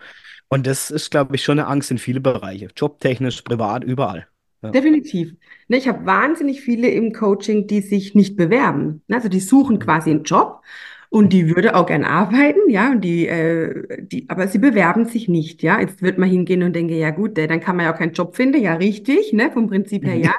Und 0.48 0.66
das 0.66 0.90
ist, 0.90 1.10
glaube 1.10 1.34
ich, 1.36 1.44
schon 1.44 1.58
eine 1.58 1.68
Angst 1.68 1.90
in 1.90 1.98
viele 1.98 2.20
Bereiche, 2.20 2.68
jobtechnisch, 2.76 3.42
privat, 3.42 3.84
überall. 3.84 4.26
Ja. 4.64 4.72
Definitiv. 4.72 5.34
Ne, 5.68 5.76
ich 5.76 5.88
habe 5.88 6.04
wahnsinnig 6.06 6.60
viele 6.62 6.88
im 6.88 7.12
Coaching, 7.12 7.66
die 7.68 7.80
sich 7.80 8.14
nicht 8.14 8.36
bewerben. 8.36 9.02
Also 9.10 9.28
die 9.28 9.40
suchen 9.40 9.78
Mhm. 9.78 9.78
quasi 9.78 10.10
einen 10.10 10.24
Job 10.24 10.62
und 11.10 11.32
die 11.32 11.54
würde 11.54 11.76
auch 11.76 11.86
gern 11.86 12.04
arbeiten, 12.04 12.68
ja, 12.68 12.90
und 12.90 13.02
die, 13.02 13.28
äh, 13.28 14.04
die, 14.04 14.28
aber 14.28 14.48
sie 14.48 14.58
bewerben 14.58 15.06
sich 15.06 15.28
nicht, 15.28 15.62
ja. 15.62 15.80
Jetzt 15.80 16.02
wird 16.02 16.18
man 16.18 16.28
hingehen 16.28 16.62
und 16.64 16.74
denke, 16.74 16.94
ja 16.98 17.10
gut, 17.10 17.38
äh, 17.38 17.46
dann 17.46 17.60
kann 17.60 17.76
man 17.76 17.86
ja 17.86 17.94
auch 17.94 17.98
keinen 17.98 18.14
Job 18.14 18.34
finden, 18.36 18.60
ja 18.62 18.74
richtig, 18.74 19.32
ne, 19.32 19.50
vom 19.52 19.68
Prinzip 19.68 20.06
her 20.06 20.16
Mhm. 20.16 20.22
ja. 20.24 20.34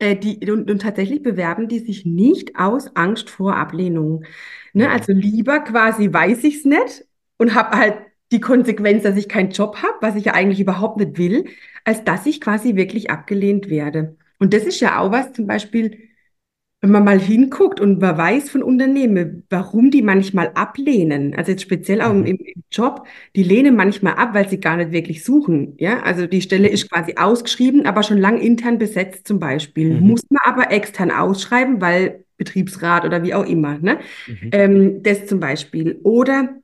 Äh, 0.00 0.16
die, 0.16 0.50
und, 0.50 0.70
und 0.70 0.82
tatsächlich 0.82 1.22
bewerben 1.22 1.68
die 1.68 1.78
sich 1.80 2.04
nicht 2.06 2.56
aus 2.56 2.96
Angst 2.96 3.30
vor 3.30 3.56
Ablehnung. 3.56 4.24
Ne, 4.72 4.90
also 4.90 5.12
lieber 5.12 5.60
quasi 5.60 6.12
weiß 6.12 6.44
ich's 6.44 6.64
nicht 6.64 7.06
und 7.38 7.54
habe 7.54 7.76
halt 7.78 7.98
die 8.32 8.40
Konsequenz, 8.40 9.02
dass 9.02 9.16
ich 9.16 9.28
keinen 9.28 9.50
Job 9.50 9.76
habe, 9.76 9.94
was 10.00 10.16
ich 10.16 10.24
ja 10.26 10.34
eigentlich 10.34 10.60
überhaupt 10.60 10.98
nicht 10.98 11.18
will, 11.18 11.44
als 11.84 12.04
dass 12.04 12.26
ich 12.26 12.40
quasi 12.40 12.76
wirklich 12.76 13.10
abgelehnt 13.10 13.68
werde. 13.70 14.16
Und 14.38 14.54
das 14.54 14.64
ist 14.64 14.80
ja 14.80 14.98
auch 15.00 15.12
was 15.12 15.32
zum 15.32 15.46
Beispiel, 15.46 15.98
wenn 16.80 16.90
man 16.90 17.04
mal 17.04 17.18
hinguckt 17.18 17.80
und 17.80 17.98
man 18.00 18.18
weiß 18.18 18.50
von 18.50 18.62
Unternehmen, 18.62 19.46
warum 19.48 19.90
die 19.90 20.02
manchmal 20.02 20.48
ablehnen, 20.54 21.34
also 21.34 21.52
jetzt 21.52 21.62
speziell 21.62 22.02
auch 22.02 22.10
im, 22.10 22.20
Mhm. 22.20 22.26
im 22.26 22.38
Job, 22.70 23.06
die 23.36 23.42
lehnen 23.42 23.74
manchmal 23.74 24.14
ab, 24.14 24.34
weil 24.34 24.48
sie 24.50 24.60
gar 24.60 24.76
nicht 24.76 24.92
wirklich 24.92 25.24
suchen. 25.24 25.74
Ja, 25.78 26.02
also 26.02 26.26
die 26.26 26.42
Stelle 26.42 26.68
ist 26.68 26.90
quasi 26.90 27.14
ausgeschrieben, 27.16 27.86
aber 27.86 28.02
schon 28.02 28.18
lang 28.18 28.38
intern 28.38 28.78
besetzt 28.78 29.26
zum 29.26 29.38
Beispiel. 29.38 29.98
Mhm. 29.98 30.08
Muss 30.08 30.22
man 30.28 30.42
aber 30.44 30.70
extern 30.72 31.10
ausschreiben, 31.10 31.80
weil 31.80 32.24
Betriebsrat 32.36 33.04
oder 33.06 33.22
wie 33.22 33.32
auch 33.32 33.46
immer, 33.46 33.78
ne? 33.78 33.98
Mhm. 34.26 34.50
Ähm, 34.52 35.02
das 35.02 35.24
zum 35.26 35.40
Beispiel. 35.40 36.00
Oder 36.02 36.56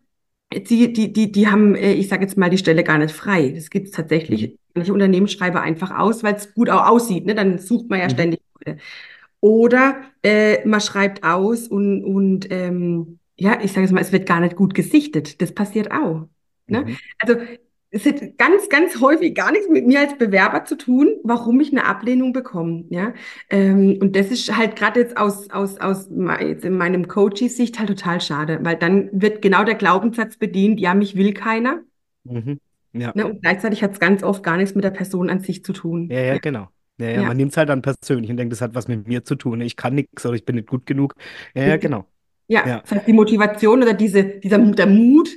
die, 0.53 0.93
die, 0.93 1.13
die, 1.13 1.33
die 1.33 1.49
haben, 1.49 1.75
äh, 1.77 1.93
ich 1.93 2.09
sage 2.09 2.25
jetzt 2.25 2.37
mal, 2.37 2.51
die 2.51 2.59
Stelle 2.59 2.85
gar 2.85 2.99
nicht 2.99 3.13
frei. 3.15 3.51
Das 3.51 3.71
gibt 3.71 3.89
es 3.89 3.93
Mhm. 4.29 4.37
tatsächlich. 4.37 4.59
Manche 4.75 4.93
Unternehmen 4.93 5.29
schreiben 5.29 5.57
einfach 5.59 5.97
aus, 5.99 6.23
weil 6.23 6.35
es 6.35 6.55
gut 6.55 6.71
auch 6.71 6.87
aussieht. 6.89 7.27
Ne? 7.27 7.35
Dann 7.35 7.59
sucht 7.59 7.89
man 7.91 8.01
ja 8.01 8.09
Mhm. 8.09 8.11
ständig 8.11 8.41
Leute. 8.65 8.79
Oder 9.41 10.03
äh, 10.23 10.67
man 10.67 10.81
schreibt 10.81 11.25
aus 11.25 11.69
und, 11.69 12.05
und 12.05 12.49
ähm, 12.51 13.19
ja, 13.39 13.59
ich 13.63 13.73
sage 13.73 13.83
jetzt 13.83 13.93
mal, 13.93 14.01
es 14.03 14.13
wird 14.13 14.27
gar 14.27 14.41
nicht 14.41 14.57
gut 14.57 14.75
gesichtet. 14.75 15.41
Das 15.43 15.55
passiert 15.55 15.91
auch. 15.93 16.29
Ne? 16.69 16.87
Mhm. 16.87 16.99
Also 17.19 17.37
es 17.91 18.07
hat 18.07 18.39
ganz, 18.39 18.69
ganz 18.69 19.01
häufig 19.01 19.35
gar 19.35 19.51
nichts 19.51 19.69
mit 19.69 19.87
mir 19.87 20.01
als 20.01 20.17
Bewerber 20.17 20.65
zu 20.65 20.77
tun, 20.77 21.17
warum 21.25 21.59
ich 21.61 21.73
eine 21.73 21.85
Ablehnung 21.87 22.33
bekomme. 22.33 22.85
Ja? 22.91 23.15
Ähm, 23.49 23.99
und 24.01 24.15
das 24.15 24.31
ist 24.31 24.57
halt 24.57 24.77
gerade 24.77 25.01
jetzt 25.01 25.17
aus, 25.17 25.51
aus, 25.51 25.79
aus 25.79 26.09
jetzt 26.41 26.65
in 26.65 26.77
meinem 26.77 27.09
Coachie-Sicht 27.09 27.79
halt 27.79 27.89
total 27.89 28.21
schade, 28.21 28.61
weil 28.63 28.77
dann 28.77 29.09
wird 29.13 29.43
genau 29.43 29.65
der 29.65 29.75
Glaubenssatz 29.75 30.37
bedient, 30.37 30.79
ja, 30.79 30.95
mich 30.95 31.17
will 31.17 31.35
keiner. 31.35 31.81
Mhm. 32.25 32.61
Ja. 32.93 33.13
Ne? 33.15 33.27
Und 33.27 33.43
gleichzeitig 33.43 33.83
hat 33.83 33.93
es 33.93 34.01
ganz 34.01 34.23
oft 34.23 34.43
gar 34.43 34.57
nichts 34.57 34.75
mit 34.75 34.85
der 34.85 34.91
Person 34.91 35.31
an 35.31 35.41
sich 35.41 35.65
zu 35.65 35.73
tun. 35.73 36.09
Ja, 36.11 36.19
ja, 36.21 36.25
Ja, 36.35 36.39
genau. 36.39 36.69
Ja, 36.99 37.09
ja, 37.09 37.23
ja, 37.23 37.23
man 37.23 37.37
nimmt 37.37 37.53
es 37.53 37.57
halt 37.57 37.71
dann 37.71 37.81
persönlich 37.81 38.31
und 38.31 38.37
denkt, 38.37 38.53
das 38.53 38.61
hat 38.61 38.75
was 38.75 38.87
mit 38.87 39.09
mir 39.09 39.25
zu 39.25 39.35
tun. 39.35 39.63
Ich 39.63 39.75
kann 39.75 39.95
nichts 39.95 40.27
oder 40.27 40.35
ich 40.35 40.45
bin 40.45 40.57
nicht 40.57 40.69
gut 40.69 40.85
genug. 40.85 41.15
Ja, 41.55 41.67
ja, 41.67 41.77
genau. 41.79 42.07
Ja, 42.47 42.67
Ja. 42.67 42.81
das 42.81 42.91
heißt, 42.93 43.07
die 43.07 43.13
Motivation 43.15 43.83
oder 43.83 43.95
diese, 43.95 44.23
dieser, 44.25 44.59
der 44.59 44.87
Mut 44.87 45.31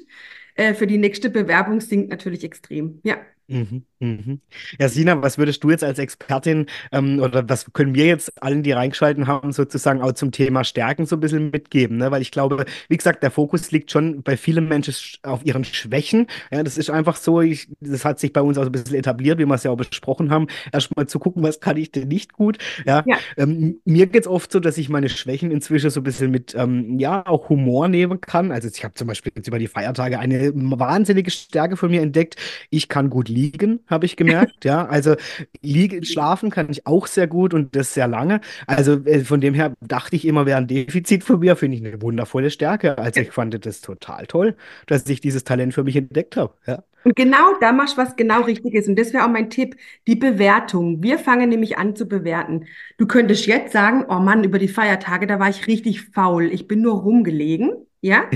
äh, 0.56 0.74
für 0.74 0.88
die 0.88 0.98
nächste 0.98 1.30
Bewerbung 1.30 1.82
sinkt 1.82 2.10
natürlich 2.10 2.44
extrem. 2.44 3.00
Ja. 3.04 3.18
Mhm, 3.48 3.86
mhm. 4.04 4.42
Ja, 4.80 4.90
Sina, 4.90 5.22
was 5.22 5.38
würdest 5.38 5.64
du 5.64 5.70
jetzt 5.72 5.84
als 5.84 6.00
Expertin 6.00 6.66
ähm, 6.92 7.20
oder 7.20 7.48
was 7.50 7.72
können 7.74 7.96
wir 7.96 8.06
jetzt 8.06 8.42
allen, 8.44 8.64
die 8.64 8.72
reingeschalten 8.72 9.28
haben, 9.28 9.52
sozusagen 9.52 10.02
auch 10.02 10.12
zum 10.14 10.32
Thema 10.32 10.64
Stärken 10.64 11.06
so 11.06 11.16
ein 11.16 11.20
bisschen 11.20 11.50
mitgeben? 11.52 11.98
Ne? 11.98 12.12
Weil 12.12 12.22
ich 12.22 12.32
glaube, 12.32 12.66
wie 12.90 12.98
gesagt, 12.98 13.24
der 13.24 13.32
Fokus 13.32 13.72
liegt 13.72 13.92
schon 13.92 14.22
bei 14.24 14.38
vielen 14.38 14.68
Menschen 14.68 14.94
sch- 14.94 15.18
auf 15.24 15.46
ihren 15.46 15.64
Schwächen. 15.64 16.28
Ja, 16.52 16.64
das 16.64 16.78
ist 16.78 16.90
einfach 16.90 17.16
so, 17.16 17.42
ich, 17.42 17.68
das 17.80 18.06
hat 18.06 18.20
sich 18.20 18.34
bei 18.34 18.42
uns 18.42 18.58
auch 18.58 18.66
ein 18.66 18.72
bisschen 18.72 18.96
etabliert, 18.98 19.40
wie 19.40 19.46
wir 19.46 19.56
es 19.56 19.64
ja 19.64 19.72
auch 19.72 19.78
besprochen 19.78 20.30
haben, 20.32 20.48
erstmal 20.72 21.08
zu 21.08 21.20
gucken, 21.20 21.44
was 21.44 21.60
kann 21.60 21.78
ich 21.78 21.92
denn 21.92 22.08
nicht 22.08 22.34
gut. 22.34 22.58
Ja, 22.86 23.04
Ja. 23.06 23.18
ähm, 23.38 23.80
mir 23.86 24.08
geht 24.08 24.22
es 24.24 24.28
oft 24.28 24.52
so, 24.52 24.60
dass 24.60 24.78
ich 24.78 24.90
meine 24.90 25.10
Schwächen 25.10 25.52
inzwischen 25.52 25.90
so 25.90 26.00
ein 26.00 26.04
bisschen 26.04 26.32
mit, 26.32 26.54
ähm, 26.56 27.00
ja, 27.00 27.26
auch 27.26 27.50
Humor 27.50 27.88
nehmen 27.88 28.22
kann. 28.22 28.52
Also 28.52 28.68
ich 28.68 28.84
habe 28.84 28.94
zum 28.94 29.08
Beispiel 29.08 29.32
jetzt 29.36 29.48
über 29.48 29.60
die 29.60 29.68
Feiertage 29.68 30.20
eine 30.20 30.52
wahnsinnige 30.56 31.32
Stärke 31.32 31.78
von 31.78 31.90
mir 31.92 32.02
entdeckt. 32.02 32.36
Ich 32.70 32.88
kann 32.90 33.10
gut 33.10 33.30
liegen, 33.30 33.80
habe 33.94 34.06
ich 34.06 34.18
gemerkt. 34.18 34.66
Ja, 34.66 34.86
also 34.86 35.16
liegen, 35.62 36.04
schlafen 36.04 36.50
kann 36.50 36.70
ich 36.70 36.86
auch 36.86 37.08
sehr 37.08 37.28
gut 37.28 37.54
und 37.54 37.76
das 37.76 37.94
sehr 37.94 38.08
lange. 38.08 38.42
Also 38.68 38.94
äh, 39.06 39.22
von 39.22 39.42
dem 39.42 39.54
her 39.54 39.74
dachte 39.82 40.16
ich 40.16 40.26
immer, 40.26 40.46
wäre 40.46 40.58
ein 40.58 40.68
Defizit 40.68 41.24
von 41.24 41.40
mir. 41.40 41.56
Finde 41.56 41.78
ich 41.78 41.86
eine 41.86 42.02
wundervolle 42.02 42.50
Stärke. 42.50 42.98
Also 42.98 43.22
ich 43.22 43.32
fand 43.32 43.66
das 43.66 43.82
total 43.82 44.26
toll, 44.28 44.56
dass 44.88 45.08
ich 45.08 45.22
dieses 45.22 45.44
Talent 45.44 45.74
für 45.74 45.84
mich 45.84 45.96
entdeckt 45.96 46.36
habe. 46.36 46.54
Ja. 46.68 46.84
Und 47.04 47.16
genau 47.16 47.58
da 47.60 47.72
machst 47.74 47.98
du 47.98 48.02
was 48.02 48.16
genau 48.16 48.42
Richtiges. 48.42 48.88
Und 48.88 48.98
das 48.98 49.14
wäre 49.14 49.26
auch 49.26 49.30
mein 49.30 49.50
Tipp, 49.50 49.76
die 50.08 50.16
Bewertung. 50.16 51.04
Wir 51.04 51.20
fangen 51.20 51.50
nämlich 51.50 51.78
an 51.78 51.96
zu 51.96 52.08
bewerten. 52.08 52.66
Du 52.98 53.08
könntest 53.08 53.46
jetzt 53.46 53.74
sagen, 53.74 54.06
oh 54.10 54.20
Mann, 54.20 54.44
über 54.44 54.60
die 54.60 54.68
Feiertage, 54.68 55.28
da 55.28 55.40
war 55.40 55.50
ich 55.50 55.68
richtig 55.68 56.02
faul. 56.02 56.46
Ich 56.46 56.68
bin 56.68 56.82
nur 56.82 57.02
rumgelegen. 57.02 57.86
Ja? 58.04 58.30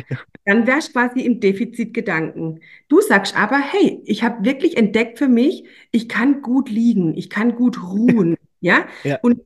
Dann 0.45 0.65
wärst 0.65 0.89
du 0.89 0.93
quasi 0.93 1.21
im 1.21 1.41
Defizitgedanken. 1.41 2.61
Du 2.87 3.01
sagst 3.01 3.37
aber, 3.37 3.59
hey, 3.59 4.01
ich 4.05 4.23
habe 4.23 4.45
wirklich 4.45 4.77
entdeckt 4.77 5.19
für 5.19 5.27
mich, 5.27 5.65
ich 5.91 6.07
kann 6.07 6.41
gut 6.41 6.69
liegen, 6.69 7.15
ich 7.17 7.29
kann 7.29 7.55
gut 7.55 7.81
ruhen. 7.83 8.35
Ja? 8.59 8.87
Ja. 9.03 9.19
Und 9.21 9.41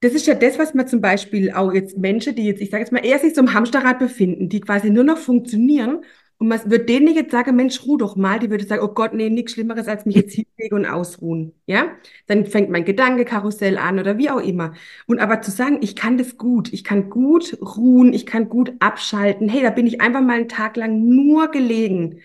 das 0.00 0.12
ist 0.12 0.26
ja 0.26 0.34
das, 0.34 0.58
was 0.58 0.74
man 0.74 0.86
zum 0.86 1.00
Beispiel 1.00 1.50
auch 1.50 1.72
jetzt 1.72 1.96
Menschen, 1.96 2.34
die 2.34 2.44
jetzt, 2.44 2.60
ich 2.60 2.68
sage 2.68 2.82
jetzt 2.82 2.92
mal, 2.92 3.04
eher 3.04 3.18
sich 3.18 3.34
so 3.34 3.40
im 3.40 3.54
Hamsterrad 3.54 3.98
befinden, 3.98 4.50
die 4.50 4.60
quasi 4.60 4.90
nur 4.90 5.04
noch 5.04 5.16
funktionieren. 5.16 6.04
Und 6.38 6.48
man 6.48 6.70
wird 6.70 6.88
denen 6.88 7.12
jetzt 7.14 7.32
sagen, 7.32 7.56
Mensch, 7.56 7.84
ruh 7.84 7.96
doch 7.96 8.14
mal. 8.14 8.38
Die 8.38 8.48
würde 8.50 8.64
sagen, 8.64 8.82
oh 8.84 8.88
Gott, 8.94 9.12
nee, 9.12 9.28
nichts 9.28 9.52
Schlimmeres, 9.52 9.88
als 9.88 10.06
mich 10.06 10.14
jetzt 10.14 10.34
hinlegen 10.34 10.76
und 10.76 10.86
ausruhen. 10.86 11.52
Ja? 11.66 11.88
Dann 12.28 12.46
fängt 12.46 12.70
mein 12.70 12.84
Gedankekarussell 12.84 13.76
an 13.76 13.98
oder 13.98 14.18
wie 14.18 14.30
auch 14.30 14.40
immer. 14.40 14.72
Und 15.06 15.18
aber 15.18 15.40
zu 15.42 15.50
sagen, 15.50 15.78
ich 15.82 15.96
kann 15.96 16.16
das 16.16 16.36
gut, 16.38 16.72
ich 16.72 16.84
kann 16.84 17.10
gut 17.10 17.58
ruhen, 17.60 18.12
ich 18.14 18.24
kann 18.24 18.48
gut 18.48 18.72
abschalten. 18.78 19.48
Hey, 19.48 19.62
da 19.62 19.70
bin 19.70 19.86
ich 19.88 20.00
einfach 20.00 20.20
mal 20.22 20.36
einen 20.36 20.48
Tag 20.48 20.76
lang 20.76 21.08
nur 21.08 21.50
gelegen. 21.50 22.20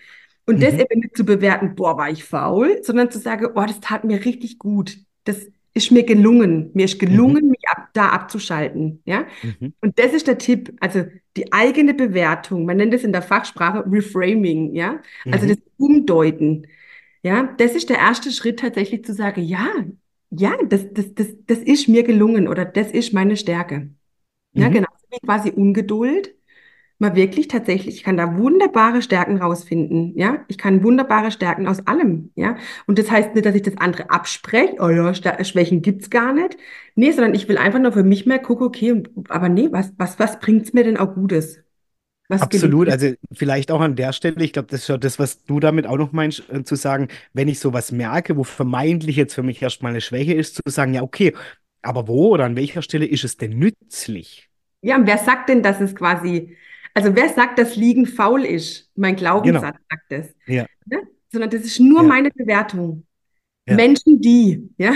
Und 0.46 0.62
das 0.62 0.74
Mhm. 0.74 0.80
eben 0.80 1.00
nicht 1.00 1.16
zu 1.16 1.24
bewerten, 1.24 1.74
boah, 1.74 1.96
war 1.96 2.10
ich 2.10 2.22
faul, 2.24 2.80
sondern 2.82 3.10
zu 3.10 3.18
sagen, 3.18 3.48
boah, 3.54 3.66
das 3.66 3.80
tat 3.80 4.04
mir 4.04 4.24
richtig 4.24 4.58
gut. 4.58 4.98
Das 5.24 5.46
ist 5.74 5.90
mir 5.92 6.04
gelungen. 6.04 6.70
Mir 6.74 6.84
ist 6.86 6.98
gelungen, 6.98 7.48
mich 7.50 7.68
ab, 7.68 7.88
da 7.94 8.08
abzuschalten. 8.10 9.02
Ja? 9.04 9.26
Mhm. 9.42 9.72
Und 9.80 9.98
das 9.98 10.12
ist 10.14 10.26
der 10.28 10.38
Tipp, 10.38 10.72
also 10.80 11.04
die 11.36 11.52
eigene 11.52 11.94
Bewertung, 11.94 12.64
man 12.64 12.78
nennt 12.78 12.94
es 12.94 13.04
in 13.04 13.12
der 13.12 13.22
Fachsprache 13.22 13.84
Reframing, 13.90 14.74
ja, 14.74 15.02
also 15.30 15.46
Mhm. 15.46 15.48
das 15.48 15.58
Umdeuten, 15.76 16.66
ja, 17.22 17.54
das 17.58 17.74
ist 17.74 17.90
der 17.90 17.98
erste 17.98 18.30
Schritt 18.32 18.60
tatsächlich 18.60 19.04
zu 19.04 19.12
sagen, 19.14 19.42
ja, 19.42 19.68
ja, 20.30 20.56
das, 20.68 20.86
das, 20.92 21.14
das, 21.14 21.28
das 21.46 21.58
ist 21.58 21.88
mir 21.88 22.02
gelungen 22.04 22.48
oder 22.48 22.64
das 22.64 22.90
ist 22.92 23.12
meine 23.12 23.36
Stärke. 23.36 23.90
Ja, 24.54 24.68
Mhm. 24.68 24.74
genauso 24.74 25.04
wie 25.10 25.18
quasi 25.26 25.50
Ungeduld. 25.50 26.33
Man 26.98 27.16
wirklich 27.16 27.48
tatsächlich, 27.48 27.96
ich 27.96 28.02
kann 28.04 28.16
da 28.16 28.38
wunderbare 28.38 29.02
Stärken 29.02 29.38
rausfinden, 29.38 30.16
ja. 30.16 30.44
Ich 30.48 30.58
kann 30.58 30.82
wunderbare 30.84 31.30
Stärken 31.30 31.66
aus 31.66 31.86
allem, 31.86 32.30
ja. 32.34 32.56
Und 32.86 32.98
das 32.98 33.10
heißt 33.10 33.34
nicht, 33.34 33.44
dass 33.46 33.54
ich 33.54 33.62
das 33.62 33.76
andere 33.78 34.10
abspreche, 34.10 34.76
oh 34.78 34.88
ja, 34.88 35.12
Schwächen 35.44 35.82
gibt's 35.82 36.10
gar 36.10 36.32
nicht. 36.32 36.56
Nee, 36.94 37.10
sondern 37.10 37.34
ich 37.34 37.48
will 37.48 37.58
einfach 37.58 37.80
nur 37.80 37.92
für 37.92 38.04
mich 38.04 38.26
mehr 38.26 38.38
gucken, 38.38 38.66
okay, 38.66 39.02
aber 39.28 39.48
nee, 39.48 39.68
was, 39.70 39.92
was, 39.98 40.18
was 40.18 40.38
bringt's 40.38 40.72
mir 40.72 40.84
denn 40.84 40.96
auch 40.96 41.14
Gutes? 41.14 41.64
Was 42.28 42.40
Absolut, 42.40 42.88
also 42.88 43.12
vielleicht 43.32 43.70
auch 43.70 43.82
an 43.82 43.96
der 43.96 44.14
Stelle, 44.14 44.42
ich 44.42 44.54
glaube, 44.54 44.68
das 44.70 44.82
ist 44.82 44.88
ja 44.88 44.96
das, 44.96 45.18
was 45.18 45.44
du 45.44 45.60
damit 45.60 45.86
auch 45.86 45.98
noch 45.98 46.12
meinst, 46.12 46.44
äh, 46.50 46.64
zu 46.64 46.74
sagen, 46.74 47.08
wenn 47.34 47.48
ich 47.48 47.58
sowas 47.58 47.92
merke, 47.92 48.36
wo 48.36 48.44
vermeintlich 48.44 49.16
jetzt 49.16 49.34
für 49.34 49.42
mich 49.42 49.60
erstmal 49.60 49.90
eine 49.90 50.00
Schwäche 50.00 50.32
ist, 50.32 50.54
zu 50.54 50.62
sagen, 50.66 50.94
ja, 50.94 51.02
okay, 51.02 51.34
aber 51.82 52.08
wo 52.08 52.28
oder 52.30 52.44
an 52.44 52.56
welcher 52.56 52.80
Stelle 52.80 53.04
ist 53.04 53.24
es 53.24 53.36
denn 53.36 53.58
nützlich? 53.58 54.48
Ja, 54.80 54.96
und 54.96 55.06
wer 55.06 55.18
sagt 55.18 55.50
denn, 55.50 55.62
dass 55.62 55.80
es 55.82 55.94
quasi, 55.94 56.56
also 56.94 57.14
wer 57.16 57.28
sagt, 57.28 57.58
dass 57.58 57.76
Liegen 57.76 58.06
faul 58.06 58.44
ist? 58.44 58.90
Mein 58.94 59.16
Genau, 59.40 59.60
Glaubenssatz 59.62 59.76
sagt 59.90 60.04
das. 60.10 60.34
ja, 60.46 60.66
Ne? 60.86 61.02
Sondern 61.32 61.50
das 61.50 61.62
ist 61.64 61.80
nur 61.80 62.02
ja, 62.02 62.08
meine 62.08 62.30
Bewertung. 62.30 63.06
ja, 63.66 63.76
Menschen, 63.76 64.20
die, 64.20 64.70
ja, 64.78 64.94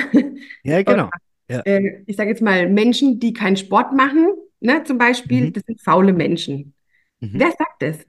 ja, 0.63 0.83
oder 0.87 0.99
genau, 0.99 1.11
ja, 1.49 1.65
äh, 1.65 2.03
ich 2.07 2.17
sage 2.17 2.31
jetzt 2.31 2.43
mal, 2.43 2.69
Menschen, 2.71 3.21
die 3.21 3.33
keinen 3.33 3.57
Sport 3.57 3.95
machen, 3.95 4.29
ne, 4.61 4.85
zum 4.85 4.99
Beispiel, 4.99 5.47
mhm, 5.47 5.53
das 5.53 5.65
sind 5.67 5.81
faule 5.83 6.13
Menschen. 6.13 6.75
mhm, 7.21 7.39
Wer 7.39 7.53
sagt 7.53 7.83
das? 7.83 8.07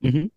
mhm, 0.00 0.30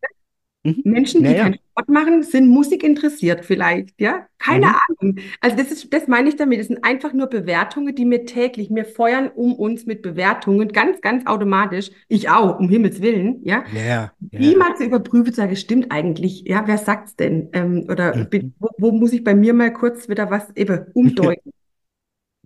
Mhm. 0.65 0.81
Menschen, 0.83 1.25
die 1.25 1.33
Naja. 1.33 1.43
keinen 1.43 1.55
Sport 1.71 1.89
machen, 1.89 2.23
sind 2.23 2.47
Musik 2.49 2.83
interessiert 2.83 3.45
vielleicht, 3.45 3.99
ja? 4.01 4.27
Keine 4.39 4.67
Mhm. 4.67 4.75
Ahnung. 5.01 5.17
Also 5.41 5.57
das 5.57 5.71
ist, 5.71 5.93
das 5.93 6.07
meine 6.07 6.29
ich 6.29 6.35
damit. 6.37 6.59
Das 6.59 6.67
sind 6.67 6.83
einfach 6.83 7.13
nur 7.13 7.27
Bewertungen, 7.27 7.95
die 7.95 8.05
mir 8.05 8.25
täglich, 8.25 8.69
mir 8.69 8.85
feuern 8.85 9.29
um 9.35 9.53
uns 9.55 9.85
mit 9.85 10.01
Bewertungen, 10.01 10.69
ganz, 10.69 11.01
ganz 11.01 11.25
automatisch. 11.27 11.91
Ich 12.07 12.29
auch, 12.29 12.59
um 12.59 12.69
Himmels 12.69 13.01
Willen, 13.01 13.41
ja? 13.43 13.63
Ja, 13.71 13.81
ja. 13.83 14.13
Die 14.19 14.55
mal 14.55 14.75
zu 14.75 14.83
überprüfen, 14.85 15.33
zu 15.33 15.41
sagen, 15.41 15.55
stimmt 15.55 15.91
eigentlich, 15.91 16.43
ja, 16.45 16.63
wer 16.67 16.77
sagt's 16.77 17.15
denn? 17.15 17.49
Ähm, 17.53 17.85
oder 17.89 18.25
bin, 18.25 18.41
Mhm. 18.41 18.53
wo, 18.59 18.69
wo 18.77 18.91
muss 18.91 19.13
ich 19.13 19.23
bei 19.23 19.35
mir 19.35 19.53
mal 19.53 19.71
kurz 19.73 20.09
wieder 20.09 20.31
was 20.31 20.55
eben 20.55 20.87
umdeuten? 20.93 21.51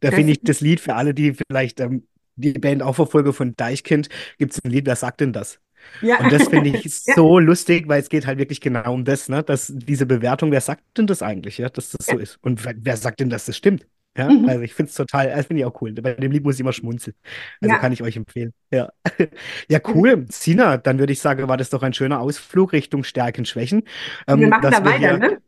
Da 0.01 0.11
finde 0.11 0.31
ich 0.33 0.41
das 0.43 0.61
Lied 0.61 0.79
für 0.79 0.95
alle, 0.95 1.13
die 1.13 1.33
vielleicht 1.33 1.79
ähm, 1.79 2.07
die 2.35 2.53
Band 2.53 2.81
auch 2.83 2.95
verfolgen 2.95 3.33
von 3.33 3.55
Deichkind, 3.55 4.09
gibt 4.37 4.53
es 4.53 4.63
ein 4.63 4.71
Lied, 4.71 4.85
wer 4.85 4.95
sagt 4.95 5.19
denn 5.21 5.33
das? 5.33 5.59
Ja, 6.01 6.19
Und 6.19 6.31
das 6.31 6.47
finde 6.47 6.69
ich 6.69 6.83
ja, 7.05 7.13
so 7.15 7.39
lustig, 7.39 7.87
weil 7.87 8.01
es 8.01 8.09
geht 8.09 8.25
halt 8.27 8.39
wirklich 8.39 8.61
genau 8.61 8.93
um 8.93 9.05
das, 9.05 9.29
ne? 9.29 9.43
Dass 9.43 9.71
diese 9.73 10.05
Bewertung, 10.05 10.51
wer 10.51 10.61
sagt 10.61 10.83
denn 10.97 11.07
das 11.07 11.21
eigentlich, 11.21 11.57
ja, 11.57 11.69
dass 11.69 11.91
das 11.91 12.07
so 12.07 12.17
ja, 12.17 12.23
ist? 12.23 12.37
Und 12.41 12.63
wer, 12.65 12.73
wer 12.77 12.97
sagt 12.97 13.19
denn, 13.19 13.29
dass 13.29 13.45
das 13.45 13.57
stimmt? 13.57 13.85
Ja, 14.17 14.29
mhm, 14.29 14.49
also 14.49 14.61
ich 14.61 14.73
finde 14.73 14.89
es 14.89 14.95
total, 14.95 15.29
das 15.29 15.45
finde 15.45 15.61
ich 15.61 15.65
auch 15.65 15.81
cool. 15.81 15.93
Bei 15.93 16.13
dem 16.13 16.31
Lied 16.31 16.43
muss 16.43 16.55
ich 16.55 16.61
immer 16.61 16.73
schmunzeln. 16.73 17.15
Also 17.61 17.73
ja. 17.73 17.79
kann 17.79 17.91
ich 17.91 18.01
euch 18.01 18.17
empfehlen. 18.17 18.53
Ja. 18.71 18.89
Ja, 19.69 19.79
cool. 19.93 20.25
Sina, 20.29 20.77
dann 20.77 20.99
würde 20.99 21.13
ich 21.13 21.19
sagen, 21.19 21.47
war 21.47 21.57
das 21.57 21.69
doch 21.69 21.83
ein 21.83 21.93
schöner 21.93 22.19
Ausflug 22.19 22.73
Richtung 22.73 23.03
Stärken, 23.03 23.45
Schwächen. 23.45 23.83
Wir 24.33 24.45
Ähm, 24.45 24.49
machen 24.49 24.61
dass 24.63 24.75
da 24.77 24.83
wir 24.83 24.91
weiter, 24.91 24.97
hier 24.97 25.17
ne? 25.17 25.41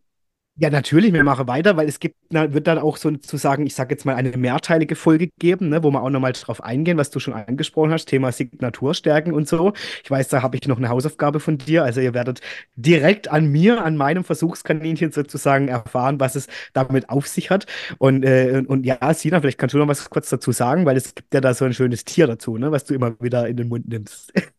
Ja, 0.62 0.70
natürlich, 0.70 1.12
wir 1.12 1.24
machen 1.24 1.48
weiter, 1.48 1.76
weil 1.76 1.88
es 1.88 2.00
gibt, 2.00 2.18
na, 2.30 2.54
wird 2.54 2.68
dann 2.68 2.78
auch 2.78 2.98
sozusagen, 2.98 3.66
ich 3.66 3.74
sage 3.74 3.96
jetzt 3.96 4.06
mal, 4.06 4.14
eine 4.14 4.38
mehrteilige 4.38 4.96
Folge 4.96 5.30
geben, 5.40 5.70
ne, 5.70 5.84
wo 5.84 5.90
wir 5.90 6.04
auch 6.04 6.12
nochmal 6.12 6.34
drauf 6.34 6.64
eingehen, 6.64 7.00
was 7.00 7.10
du 7.10 7.20
schon 7.20 7.34
angesprochen 7.34 7.92
hast, 7.92 8.06
Thema 8.06 8.32
Signaturstärken 8.32 9.34
und 9.34 9.48
so. 9.48 9.74
Ich 10.04 10.12
weiß, 10.12 10.28
da 10.28 10.44
habe 10.44 10.56
ich 10.58 10.68
noch 10.68 10.78
eine 10.78 10.90
Hausaufgabe 10.90 11.40
von 11.40 11.58
dir. 11.58 11.84
Also 11.84 12.00
ihr 12.00 12.14
werdet 12.14 12.42
direkt 12.76 13.28
an 13.28 13.48
mir, 13.48 13.84
an 13.84 13.98
meinem 13.98 14.24
Versuchskaninchen 14.24 15.12
sozusagen 15.12 15.68
erfahren, 15.68 16.20
was 16.20 16.36
es 16.36 16.46
damit 16.74 17.10
auf 17.10 17.28
sich 17.28 17.50
hat. 17.50 17.66
Und, 17.98 18.24
äh, 18.24 18.62
und, 18.68 18.86
ja, 18.86 19.14
Sina, 19.16 19.42
vielleicht 19.42 19.58
kannst 19.58 19.74
du 19.74 19.80
noch 19.80 19.88
was 19.88 20.12
kurz 20.12 20.30
dazu 20.30 20.52
sagen, 20.52 20.86
weil 20.86 20.96
es 20.96 21.16
gibt 21.16 21.34
ja 21.34 21.42
da 21.42 21.56
so 21.56 21.66
ein 21.66 21.74
schönes 21.74 22.06
Tier 22.06 22.28
dazu, 22.28 22.60
ne, 22.60 22.72
was 22.72 22.86
du 22.86 22.94
immer 22.94 23.20
wieder 23.20 23.48
in 23.48 23.58
den 23.58 23.68
Mund 23.68 23.90
nimmst. 23.90 24.32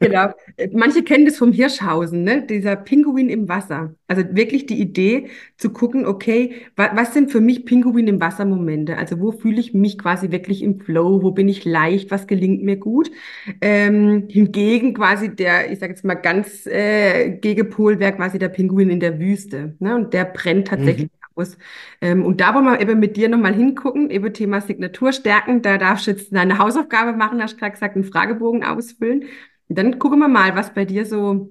Genau. 0.00 0.28
Manche 0.72 1.02
kennen 1.02 1.24
das 1.24 1.36
vom 1.38 1.50
Hirschhausen, 1.52 2.22
ne? 2.22 2.46
Dieser 2.46 2.76
Pinguin 2.76 3.28
im 3.28 3.48
Wasser. 3.48 3.94
Also 4.06 4.22
wirklich 4.30 4.66
die 4.66 4.80
Idee 4.80 5.28
zu 5.56 5.70
gucken, 5.72 6.06
okay, 6.06 6.54
wa 6.76 6.90
was 6.94 7.12
sind 7.14 7.32
für 7.32 7.40
mich 7.40 7.64
Pinguin 7.66 8.06
im 8.06 8.20
Wasser 8.20 8.44
Momente? 8.44 8.96
Also 8.96 9.18
wo 9.18 9.32
fühle 9.32 9.58
ich 9.60 9.74
mich 9.74 9.98
quasi 9.98 10.30
wirklich 10.30 10.62
im 10.62 10.78
Flow? 10.80 11.22
Wo 11.22 11.32
bin 11.32 11.48
ich 11.48 11.64
leicht? 11.64 12.12
Was 12.12 12.28
gelingt 12.28 12.62
mir 12.62 12.76
gut? 12.76 13.10
Ähm, 13.60 14.28
hingegen 14.30 14.94
quasi 14.94 15.34
der, 15.34 15.72
ich 15.72 15.80
sage 15.80 15.92
jetzt 15.94 16.04
mal 16.04 16.14
ganz 16.14 16.66
äh, 16.66 17.30
Gegenpol 17.40 17.98
wäre 17.98 18.12
quasi 18.14 18.38
der 18.38 18.50
Pinguin 18.50 18.90
in 18.90 19.00
der 19.00 19.18
Wüste, 19.18 19.74
ne? 19.80 19.96
Und 19.96 20.14
der 20.14 20.26
brennt 20.26 20.68
tatsächlich 20.68 21.08
Mhm. 21.10 21.17
Aus. 21.38 21.56
Ähm, 22.00 22.24
und 22.24 22.40
da 22.40 22.54
wollen 22.54 22.64
wir 22.64 22.80
eben 22.80 22.98
mit 22.98 23.16
dir 23.16 23.28
nochmal 23.28 23.54
hingucken, 23.54 24.10
eben 24.10 24.32
Thema 24.32 24.60
Signaturstärken. 24.60 25.62
Da 25.62 25.78
darfst 25.78 26.06
du 26.06 26.10
jetzt 26.12 26.34
deine 26.34 26.58
Hausaufgabe 26.58 27.12
machen, 27.12 27.42
hast 27.42 27.58
gerade 27.58 27.72
gesagt, 27.72 27.94
einen 27.94 28.04
Fragebogen 28.04 28.64
ausfüllen. 28.64 29.24
Und 29.68 29.78
dann 29.78 29.98
gucken 29.98 30.18
wir 30.18 30.28
mal, 30.28 30.56
was 30.56 30.74
bei 30.74 30.84
dir 30.84 31.04
so, 31.04 31.50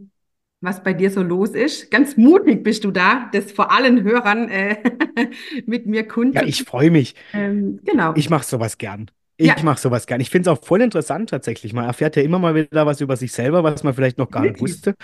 was 0.62 0.84
bei 0.84 0.94
dir 0.94 1.12
so 1.12 1.22
los 1.22 1.52
ist. 1.52 1.92
Ganz 1.92 2.18
mutig 2.18 2.64
bist 2.64 2.84
du 2.84 2.92
da, 2.92 3.30
das 3.32 3.52
vor 3.52 3.72
allen 3.72 4.04
Hörern 4.04 4.50
äh, 4.50 4.78
mit 5.66 5.86
mir 5.86 6.06
Ja, 6.34 6.44
ich 6.44 6.64
freue 6.64 6.92
mich. 6.92 7.16
Ähm, 7.34 7.80
genau. 7.84 8.14
Ich 8.16 8.30
mache 8.30 8.46
sowas 8.46 8.78
gern. 8.78 9.12
Ja, 9.40 9.56
Ich 9.56 9.64
mache 9.64 9.80
sowas 9.80 10.08
gern. 10.08 10.20
Ich 10.20 10.32
finde 10.32 10.50
es 10.50 10.58
auch 10.58 10.66
voll 10.66 10.82
interessant 10.82 11.30
tatsächlich. 11.30 11.74
Man 11.74 11.86
erfährt 11.86 12.16
ja 12.16 12.24
immer 12.24 12.40
mal 12.40 12.56
wieder 12.56 12.88
was 12.88 13.02
über 13.02 13.16
sich 13.16 13.32
selber, 13.32 13.64
was 13.64 13.84
man 13.84 13.94
vielleicht 13.94 14.18
noch 14.18 14.32
gar 14.32 14.42
nicht 14.42 14.60
wusste. 14.60 14.96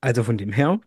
Also 0.00 0.22
von 0.22 0.38
dem 0.38 0.52
her 0.52 0.80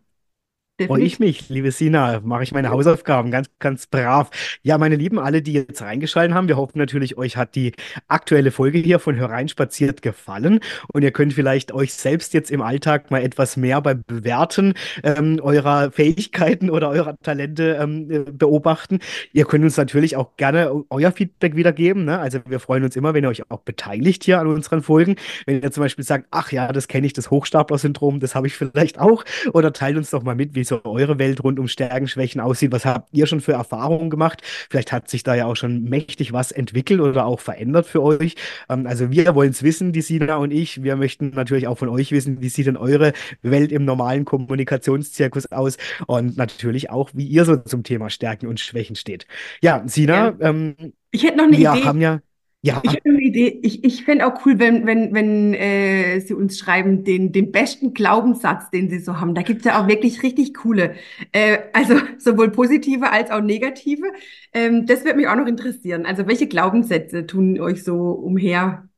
freue 0.86 1.02
ich 1.02 1.18
mich, 1.18 1.48
liebe 1.48 1.70
Sina. 1.70 2.20
Mache 2.24 2.42
ich 2.42 2.52
meine 2.52 2.70
Hausaufgaben 2.70 3.30
ganz, 3.30 3.48
ganz 3.58 3.86
brav. 3.86 4.30
Ja, 4.62 4.78
meine 4.78 4.96
Lieben, 4.96 5.18
alle, 5.18 5.42
die 5.42 5.52
jetzt 5.52 5.82
reingeschaltet 5.82 6.34
haben, 6.34 6.48
wir 6.48 6.56
hoffen 6.56 6.78
natürlich, 6.78 7.16
euch 7.18 7.36
hat 7.36 7.54
die 7.54 7.72
aktuelle 8.08 8.50
Folge 8.50 8.78
hier 8.78 8.98
von 8.98 9.16
Herein 9.16 9.48
spaziert 9.48 10.02
gefallen 10.02 10.60
und 10.92 11.02
ihr 11.02 11.10
könnt 11.10 11.32
vielleicht 11.34 11.72
euch 11.72 11.92
selbst 11.92 12.34
jetzt 12.34 12.50
im 12.50 12.62
Alltag 12.62 13.10
mal 13.10 13.22
etwas 13.22 13.56
mehr 13.56 13.80
beim 13.80 14.02
Bewerten 14.06 14.74
ähm, 15.02 15.38
eurer 15.42 15.90
Fähigkeiten 15.90 16.70
oder 16.70 16.88
eurer 16.90 17.16
Talente 17.22 17.78
ähm, 17.80 18.10
äh, 18.10 18.18
beobachten. 18.30 18.98
Ihr 19.32 19.44
könnt 19.44 19.64
uns 19.64 19.76
natürlich 19.76 20.16
auch 20.16 20.36
gerne 20.36 20.70
eu- 20.72 20.84
euer 20.90 21.12
Feedback 21.12 21.56
wiedergeben. 21.56 22.04
Ne? 22.04 22.18
Also 22.18 22.40
wir 22.46 22.60
freuen 22.60 22.84
uns 22.84 22.96
immer, 22.96 23.14
wenn 23.14 23.24
ihr 23.24 23.30
euch 23.30 23.50
auch 23.50 23.60
beteiligt 23.60 24.24
hier 24.24 24.40
an 24.40 24.46
unseren 24.46 24.82
Folgen. 24.82 25.16
Wenn 25.46 25.62
ihr 25.62 25.70
zum 25.70 25.82
Beispiel 25.82 26.04
sagt, 26.04 26.26
ach 26.30 26.52
ja, 26.52 26.72
das 26.72 26.88
kenne 26.88 27.06
ich, 27.06 27.12
das 27.12 27.30
Hochstapler-Syndrom, 27.30 28.20
das 28.20 28.34
habe 28.34 28.46
ich 28.46 28.54
vielleicht 28.56 28.98
auch. 28.98 29.24
Oder 29.52 29.72
teilt 29.72 29.96
uns 29.96 30.10
doch 30.10 30.22
mal 30.22 30.34
mit, 30.34 30.54
wie 30.54 30.64
so 30.70 30.80
eure 30.84 31.18
Welt 31.18 31.44
rund 31.44 31.58
um 31.58 31.68
Stärken, 31.68 32.08
Schwächen 32.08 32.40
aussieht. 32.40 32.72
Was 32.72 32.86
habt 32.86 33.10
ihr 33.12 33.26
schon 33.26 33.42
für 33.42 33.52
Erfahrungen 33.52 34.08
gemacht? 34.10 34.40
Vielleicht 34.70 34.92
hat 34.92 35.10
sich 35.10 35.22
da 35.22 35.34
ja 35.34 35.46
auch 35.46 35.56
schon 35.56 35.84
mächtig 35.84 36.32
was 36.32 36.52
entwickelt 36.52 37.00
oder 37.00 37.26
auch 37.26 37.40
verändert 37.40 37.86
für 37.86 38.02
euch. 38.02 38.36
Ähm, 38.70 38.86
also 38.86 39.10
wir 39.10 39.34
wollen 39.34 39.50
es 39.50 39.62
wissen, 39.62 39.92
die 39.92 40.02
Sina 40.02 40.36
und 40.36 40.50
ich. 40.52 40.82
Wir 40.82 40.96
möchten 40.96 41.30
natürlich 41.30 41.66
auch 41.68 41.78
von 41.78 41.90
euch 41.90 42.12
wissen, 42.12 42.40
wie 42.40 42.48
sieht 42.48 42.66
denn 42.66 42.76
eure 42.78 43.12
Welt 43.42 43.72
im 43.72 43.84
normalen 43.84 44.24
Kommunikationszirkus 44.24 45.52
aus 45.52 45.76
und 46.06 46.36
natürlich 46.36 46.90
auch, 46.90 47.10
wie 47.14 47.26
ihr 47.26 47.44
so 47.44 47.56
zum 47.56 47.82
Thema 47.82 48.10
Stärken 48.10 48.46
und 48.46 48.60
Schwächen 48.60 48.96
steht. 48.96 49.26
Ja, 49.62 49.82
Sina, 49.86 50.30
Gern. 50.30 50.74
ähm, 50.80 50.92
Ich 51.10 51.24
hätte 51.24 51.36
noch 51.38 51.44
eine 51.44 51.56
wir 51.56 51.72
Idee. 51.72 51.84
haben 51.84 52.00
ja, 52.00 52.20
ja, 52.62 52.82
Ich 52.82 52.98
Idee. 53.04 53.60
Ich, 53.62 53.84
ich 53.84 54.04
fände 54.04 54.26
auch 54.26 54.44
cool, 54.46 54.58
wenn, 54.58 54.86
wenn, 54.86 55.12
wenn 55.14 55.52
äh, 55.54 56.20
Sie 56.20 56.32
uns 56.34 56.58
schreiben, 56.58 57.04
den, 57.04 57.30
den 57.32 57.52
besten 57.52 57.92
Glaubenssatz, 57.92 58.70
den 58.70 58.88
Sie 58.88 58.98
so 59.00 59.20
haben. 59.20 59.34
Da 59.34 59.42
gibt 59.42 59.60
es 59.60 59.64
ja 59.66 59.82
auch 59.82 59.88
wirklich 59.88 60.22
richtig 60.22 60.54
coole. 60.54 60.94
Äh, 61.32 61.58
also 61.74 61.94
sowohl 62.18 62.50
positive 62.50 63.10
als 63.12 63.30
auch 63.30 63.42
negative. 63.42 64.06
Ähm, 64.54 64.86
das 64.86 65.04
würde 65.04 65.16
mich 65.18 65.28
auch 65.28 65.36
noch 65.36 65.46
interessieren. 65.46 66.06
Also 66.06 66.26
welche 66.26 66.48
Glaubenssätze 66.48 67.26
tun 67.26 67.60
euch 67.60 67.84
so 67.84 68.12
umher, 68.12 68.88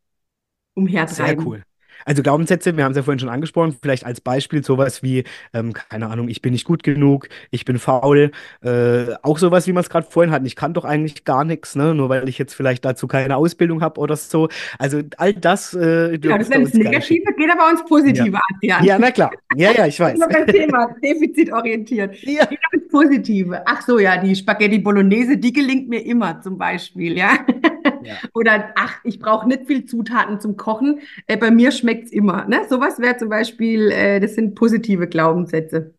Sehr 1.07 1.35
umhertreiben? 1.35 1.47
cool. 1.47 1.65
Also 2.05 2.23
Glaubenssätze, 2.23 2.77
wir 2.77 2.85
haben 2.85 2.93
es 2.93 2.97
ja 2.97 3.03
vorhin 3.03 3.19
schon 3.19 3.29
angesprochen, 3.29 3.77
vielleicht 3.81 4.05
als 4.07 4.21
Beispiel 4.21 4.65
sowas 4.65 5.03
wie, 5.03 5.25
ähm, 5.55 5.73
keine 5.73 6.09
Ahnung, 6.09 6.29
ich 6.29 6.43
bin 6.43 6.53
nicht 6.53 6.65
gut 6.65 6.83
genug, 6.83 7.29
ich 7.51 7.65
bin 7.65 7.79
faul, 7.79 8.31
äh, 8.63 9.05
auch 9.23 9.39
sowas, 9.39 9.67
wie 9.67 9.73
man 9.73 9.83
es 9.83 9.91
gerade 9.91 10.07
vorhin 10.11 10.33
hatten, 10.33 10.47
ich 10.47 10.57
kann 10.57 10.75
doch 10.75 10.85
eigentlich 10.85 11.25
gar 11.25 11.45
nichts, 11.45 11.77
ne? 11.77 11.95
Nur 11.95 12.09
weil 12.09 12.29
ich 12.29 12.39
jetzt 12.39 12.55
vielleicht 12.55 12.85
dazu 12.85 13.07
keine 13.07 13.37
Ausbildung 13.37 13.83
habe 13.83 14.01
oder 14.01 14.17
so. 14.17 14.49
Also 14.79 15.03
all 15.17 15.33
das 15.35 15.75
äh, 15.75 16.19
Genau, 16.19 16.39
das 16.39 16.51
wäre 16.51 16.63
das 16.63 16.75
uns. 16.75 16.83
Negative, 16.83 17.33
geht 17.37 17.51
aber 17.51 17.71
ins 17.71 17.81
Ja. 17.81 17.87
Positive, 17.87 18.39
Adrian. 18.55 18.85
Ja, 18.85 18.99
na 18.99 19.11
klar. 19.11 19.31
Ja, 19.57 19.73
ja, 19.73 19.87
ich 19.87 19.99
weiß. 20.01 20.15
Immer 20.15 20.29
beim 20.29 20.47
Thema 20.47 20.95
defizitorientiert. 21.03 22.17
Ja. 22.23 22.47
Geht 22.47 22.59
auch 22.67 22.73
ins 22.73 22.89
Positive. 22.89 23.63
Ach 23.67 23.83
so, 23.83 23.99
ja, 23.99 24.17
die 24.17 24.35
Spaghetti 24.35 24.79
Bolognese, 24.79 25.37
die 25.37 25.53
gelingt 25.53 25.89
mir 25.89 26.05
immer 26.05 26.41
zum 26.41 26.57
Beispiel, 26.57 27.17
ja. 27.19 27.39
Ja. 28.05 28.23
Oder, 28.35 28.73
ach, 28.77 29.01
ich 29.05 29.19
brauche 29.19 29.47
nicht 29.49 29.67
viel 29.67 29.85
Zutaten 29.85 30.41
zum 30.41 30.57
Kochen. 30.57 31.01
Äh, 31.27 31.37
bei 31.37 31.51
mir 31.51 31.73
schmeckt's 31.73 32.13
immer. 32.13 32.47
Ne? 32.47 32.67
Sowas 32.69 32.99
wäre 32.99 33.17
zum 33.17 33.29
Beispiel, 33.29 33.91
äh, 33.91 34.21
das 34.21 34.35
sind 34.35 34.55
positive 34.55 35.09
Glaubenssätze. 35.09 35.95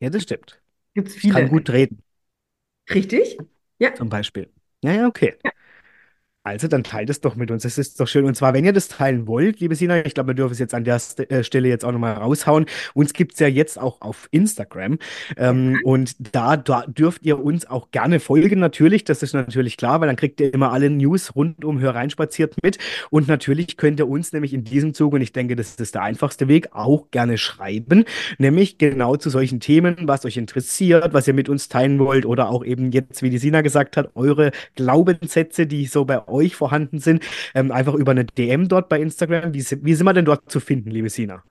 Ja, 0.00 0.10
das 0.10 0.22
stimmt. 0.22 0.60
Gibt's 0.94 1.14
Ich 1.20 1.28
kann 1.28 1.48
viele. 1.48 1.48
gut 1.48 1.70
reden, 1.70 2.02
Richtig? 2.92 3.38
Ja. 3.78 3.92
zum 3.94 4.08
Beispiel. 4.08 4.50
Ja, 4.82 4.92
ja, 4.92 5.06
okay. 5.06 5.36
Also, 6.46 6.68
dann 6.68 6.84
teilt 6.84 7.10
es 7.10 7.20
doch 7.20 7.34
mit 7.34 7.50
uns. 7.50 7.64
Das 7.64 7.76
ist 7.76 7.98
doch 7.98 8.06
schön. 8.06 8.24
Und 8.24 8.36
zwar, 8.36 8.54
wenn 8.54 8.64
ihr 8.64 8.72
das 8.72 8.86
teilen 8.86 9.26
wollt, 9.26 9.58
liebe 9.58 9.74
Sina, 9.74 10.06
ich 10.06 10.14
glaube, 10.14 10.28
wir 10.28 10.34
dürfen 10.34 10.52
es 10.52 10.60
jetzt 10.60 10.74
an 10.74 10.84
der 10.84 11.00
St 11.00 11.28
äh, 11.28 11.42
Stelle 11.42 11.66
jetzt 11.66 11.84
auch 11.84 11.90
nochmal 11.90 12.12
raushauen. 12.12 12.66
Uns 12.94 13.12
gibt 13.14 13.32
es 13.32 13.40
ja 13.40 13.48
jetzt 13.48 13.80
auch 13.80 14.00
auf 14.00 14.28
Instagram. 14.30 14.98
Ähm, 15.36 15.80
und 15.82 16.14
da, 16.32 16.56
da 16.56 16.84
dürft 16.86 17.24
ihr 17.24 17.42
uns 17.42 17.68
auch 17.68 17.90
gerne 17.90 18.20
folgen, 18.20 18.60
natürlich. 18.60 19.02
Das 19.02 19.24
ist 19.24 19.32
natürlich 19.32 19.76
klar, 19.76 20.00
weil 20.00 20.06
dann 20.06 20.14
kriegt 20.14 20.40
ihr 20.40 20.54
immer 20.54 20.70
alle 20.70 20.88
News 20.88 21.34
rund 21.34 21.64
um 21.64 21.80
Hör 21.80 21.96
spaziert 22.10 22.54
mit. 22.62 22.78
Und 23.10 23.26
natürlich 23.26 23.76
könnt 23.76 23.98
ihr 23.98 24.06
uns 24.06 24.32
nämlich 24.32 24.54
in 24.54 24.62
diesem 24.62 24.94
Zug, 24.94 25.14
und 25.14 25.22
ich 25.22 25.32
denke, 25.32 25.56
das 25.56 25.74
ist 25.74 25.96
der 25.96 26.02
einfachste 26.02 26.46
Weg, 26.46 26.68
auch 26.70 27.10
gerne 27.10 27.38
schreiben. 27.38 28.04
Nämlich 28.38 28.78
genau 28.78 29.16
zu 29.16 29.30
solchen 29.30 29.58
Themen, 29.58 29.96
was 30.02 30.24
euch 30.24 30.36
interessiert, 30.36 31.12
was 31.12 31.26
ihr 31.26 31.34
mit 31.34 31.48
uns 31.48 31.68
teilen 31.68 31.98
wollt 31.98 32.24
oder 32.24 32.50
auch 32.50 32.64
eben 32.64 32.92
jetzt, 32.92 33.22
wie 33.22 33.30
die 33.30 33.38
Sina 33.38 33.62
gesagt 33.62 33.96
hat, 33.96 34.10
eure 34.14 34.52
Glaubenssätze, 34.76 35.66
die 35.66 35.86
so 35.86 36.04
bei 36.04 36.28
euch 36.28 36.35
vorhanden 36.56 36.98
sind, 36.98 37.24
ähm, 37.54 37.72
einfach 37.72 37.94
über 37.94 38.12
eine 38.12 38.24
DM 38.24 38.68
dort 38.68 38.88
bei 38.88 39.00
Instagram. 39.00 39.54
Wie, 39.54 39.64
wie 39.82 39.94
sind 39.94 40.06
wir 40.06 40.12
denn 40.12 40.24
dort 40.24 40.50
zu 40.50 40.60
finden, 40.60 40.90
liebe 40.90 41.08
Sina? 41.08 41.42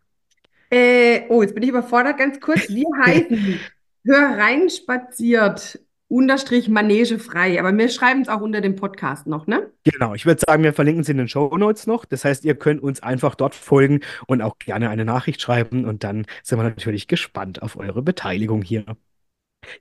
Äh, 0.70 1.22
oh, 1.30 1.42
jetzt 1.42 1.54
bin 1.54 1.64
ich 1.64 1.70
überfordert 1.70 2.18
ganz 2.18 2.40
kurz. 2.40 2.70
Wir 2.70 2.86
heißen 3.06 3.60
Hör 4.06 4.38
rein 4.38 4.70
spaziert 4.70 5.80
unterstrich 6.08 6.70
Manege 6.70 7.20
frei. 7.20 7.60
Aber 7.60 7.76
wir 7.76 7.90
schreiben 7.90 8.22
es 8.22 8.30
auch 8.30 8.42
unter 8.42 8.62
dem 8.62 8.76
Podcast 8.76 9.28
noch, 9.28 9.48
ne? 9.48 9.72
Genau, 9.84 10.14
ich 10.14 10.26
würde 10.26 10.42
sagen, 10.46 10.64
wir 10.64 10.74
verlinken 10.74 11.02
es 11.02 11.10
in 11.10 11.18
den 11.18 11.28
Show 11.28 11.56
Notes 11.58 11.88
noch. 11.88 12.06
Das 12.06 12.26
heißt, 12.26 12.46
ihr 12.46 12.56
könnt 12.56 12.82
uns 12.82 13.02
einfach 13.02 13.36
dort 13.36 13.56
folgen 13.56 14.02
und 14.28 14.42
auch 14.42 14.58
gerne 14.60 14.90
eine 14.90 15.06
Nachricht 15.06 15.42
schreiben 15.42 15.86
und 15.86 16.04
dann 16.04 16.26
sind 16.44 16.60
wir 16.60 16.64
natürlich 16.64 17.08
gespannt 17.08 17.62
auf 17.62 17.78
eure 17.78 18.02
Beteiligung 18.02 18.62
hier. 18.62 18.86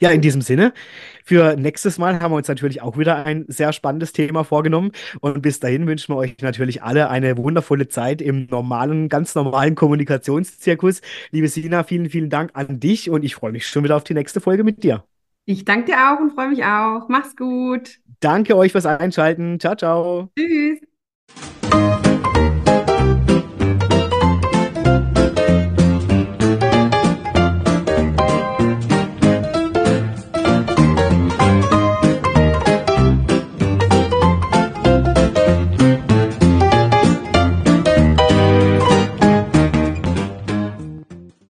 Ja, 0.01 0.11
in 0.11 0.20
diesem 0.20 0.40
Sinne, 0.40 0.73
für 1.25 1.57
nächstes 1.57 1.99
Mal 1.99 2.20
haben 2.20 2.33
wir 2.33 2.37
uns 2.37 2.49
natürlich 2.49 2.83
auch 2.83 2.99
wieder 2.99 3.25
ein 3.25 3.44
sehr 3.49 3.73
spannendes 3.73 4.12
Thema 4.12 4.44
vorgenommen. 4.44 4.92
Und 5.20 5.42
bis 5.42 5.61
dahin 5.61 5.87
wünschen 5.87 6.14
wir 6.14 6.18
euch 6.18 6.37
natürlich 6.40 6.83
alle 6.83 7.09
eine 7.11 7.37
wundervolle 7.37 7.88
Zeit 7.88 8.20
im 8.20 8.47
normalen, 8.51 9.09
ganz 9.09 9.35
normalen 9.35 9.74
Kommunikationszirkus. 9.74 11.01
Liebe 11.30 11.49
Sina, 11.49 11.82
vielen, 11.85 12.11
vielen 12.11 12.30
Dank 12.30 12.51
an 12.55 12.80
dich 12.80 13.11
und 13.11 13.24
ich 13.24 13.35
freue 13.35 13.53
mich 13.53 13.66
schon 13.66 13.85
wieder 13.85 13.97
auf 13.97 14.05
die 14.05 14.14
nächste 14.14 14.41
Folge 14.41 14.64
mit 14.64 14.82
dir. 14.82 15.05
Ich 15.47 15.64
danke 15.64 15.93
dir 15.93 15.99
auch 15.99 16.20
und 16.20 16.32
freue 16.32 16.49
mich 16.49 16.64
auch. 16.64 17.09
Mach's 17.09 17.37
gut. 17.37 17.99
Danke 18.20 18.57
euch 18.57 18.72
fürs 18.72 18.87
Einschalten. 18.87 19.61
Ciao, 19.61 19.76
ciao. 19.76 20.30
Tschüss. 20.39 20.80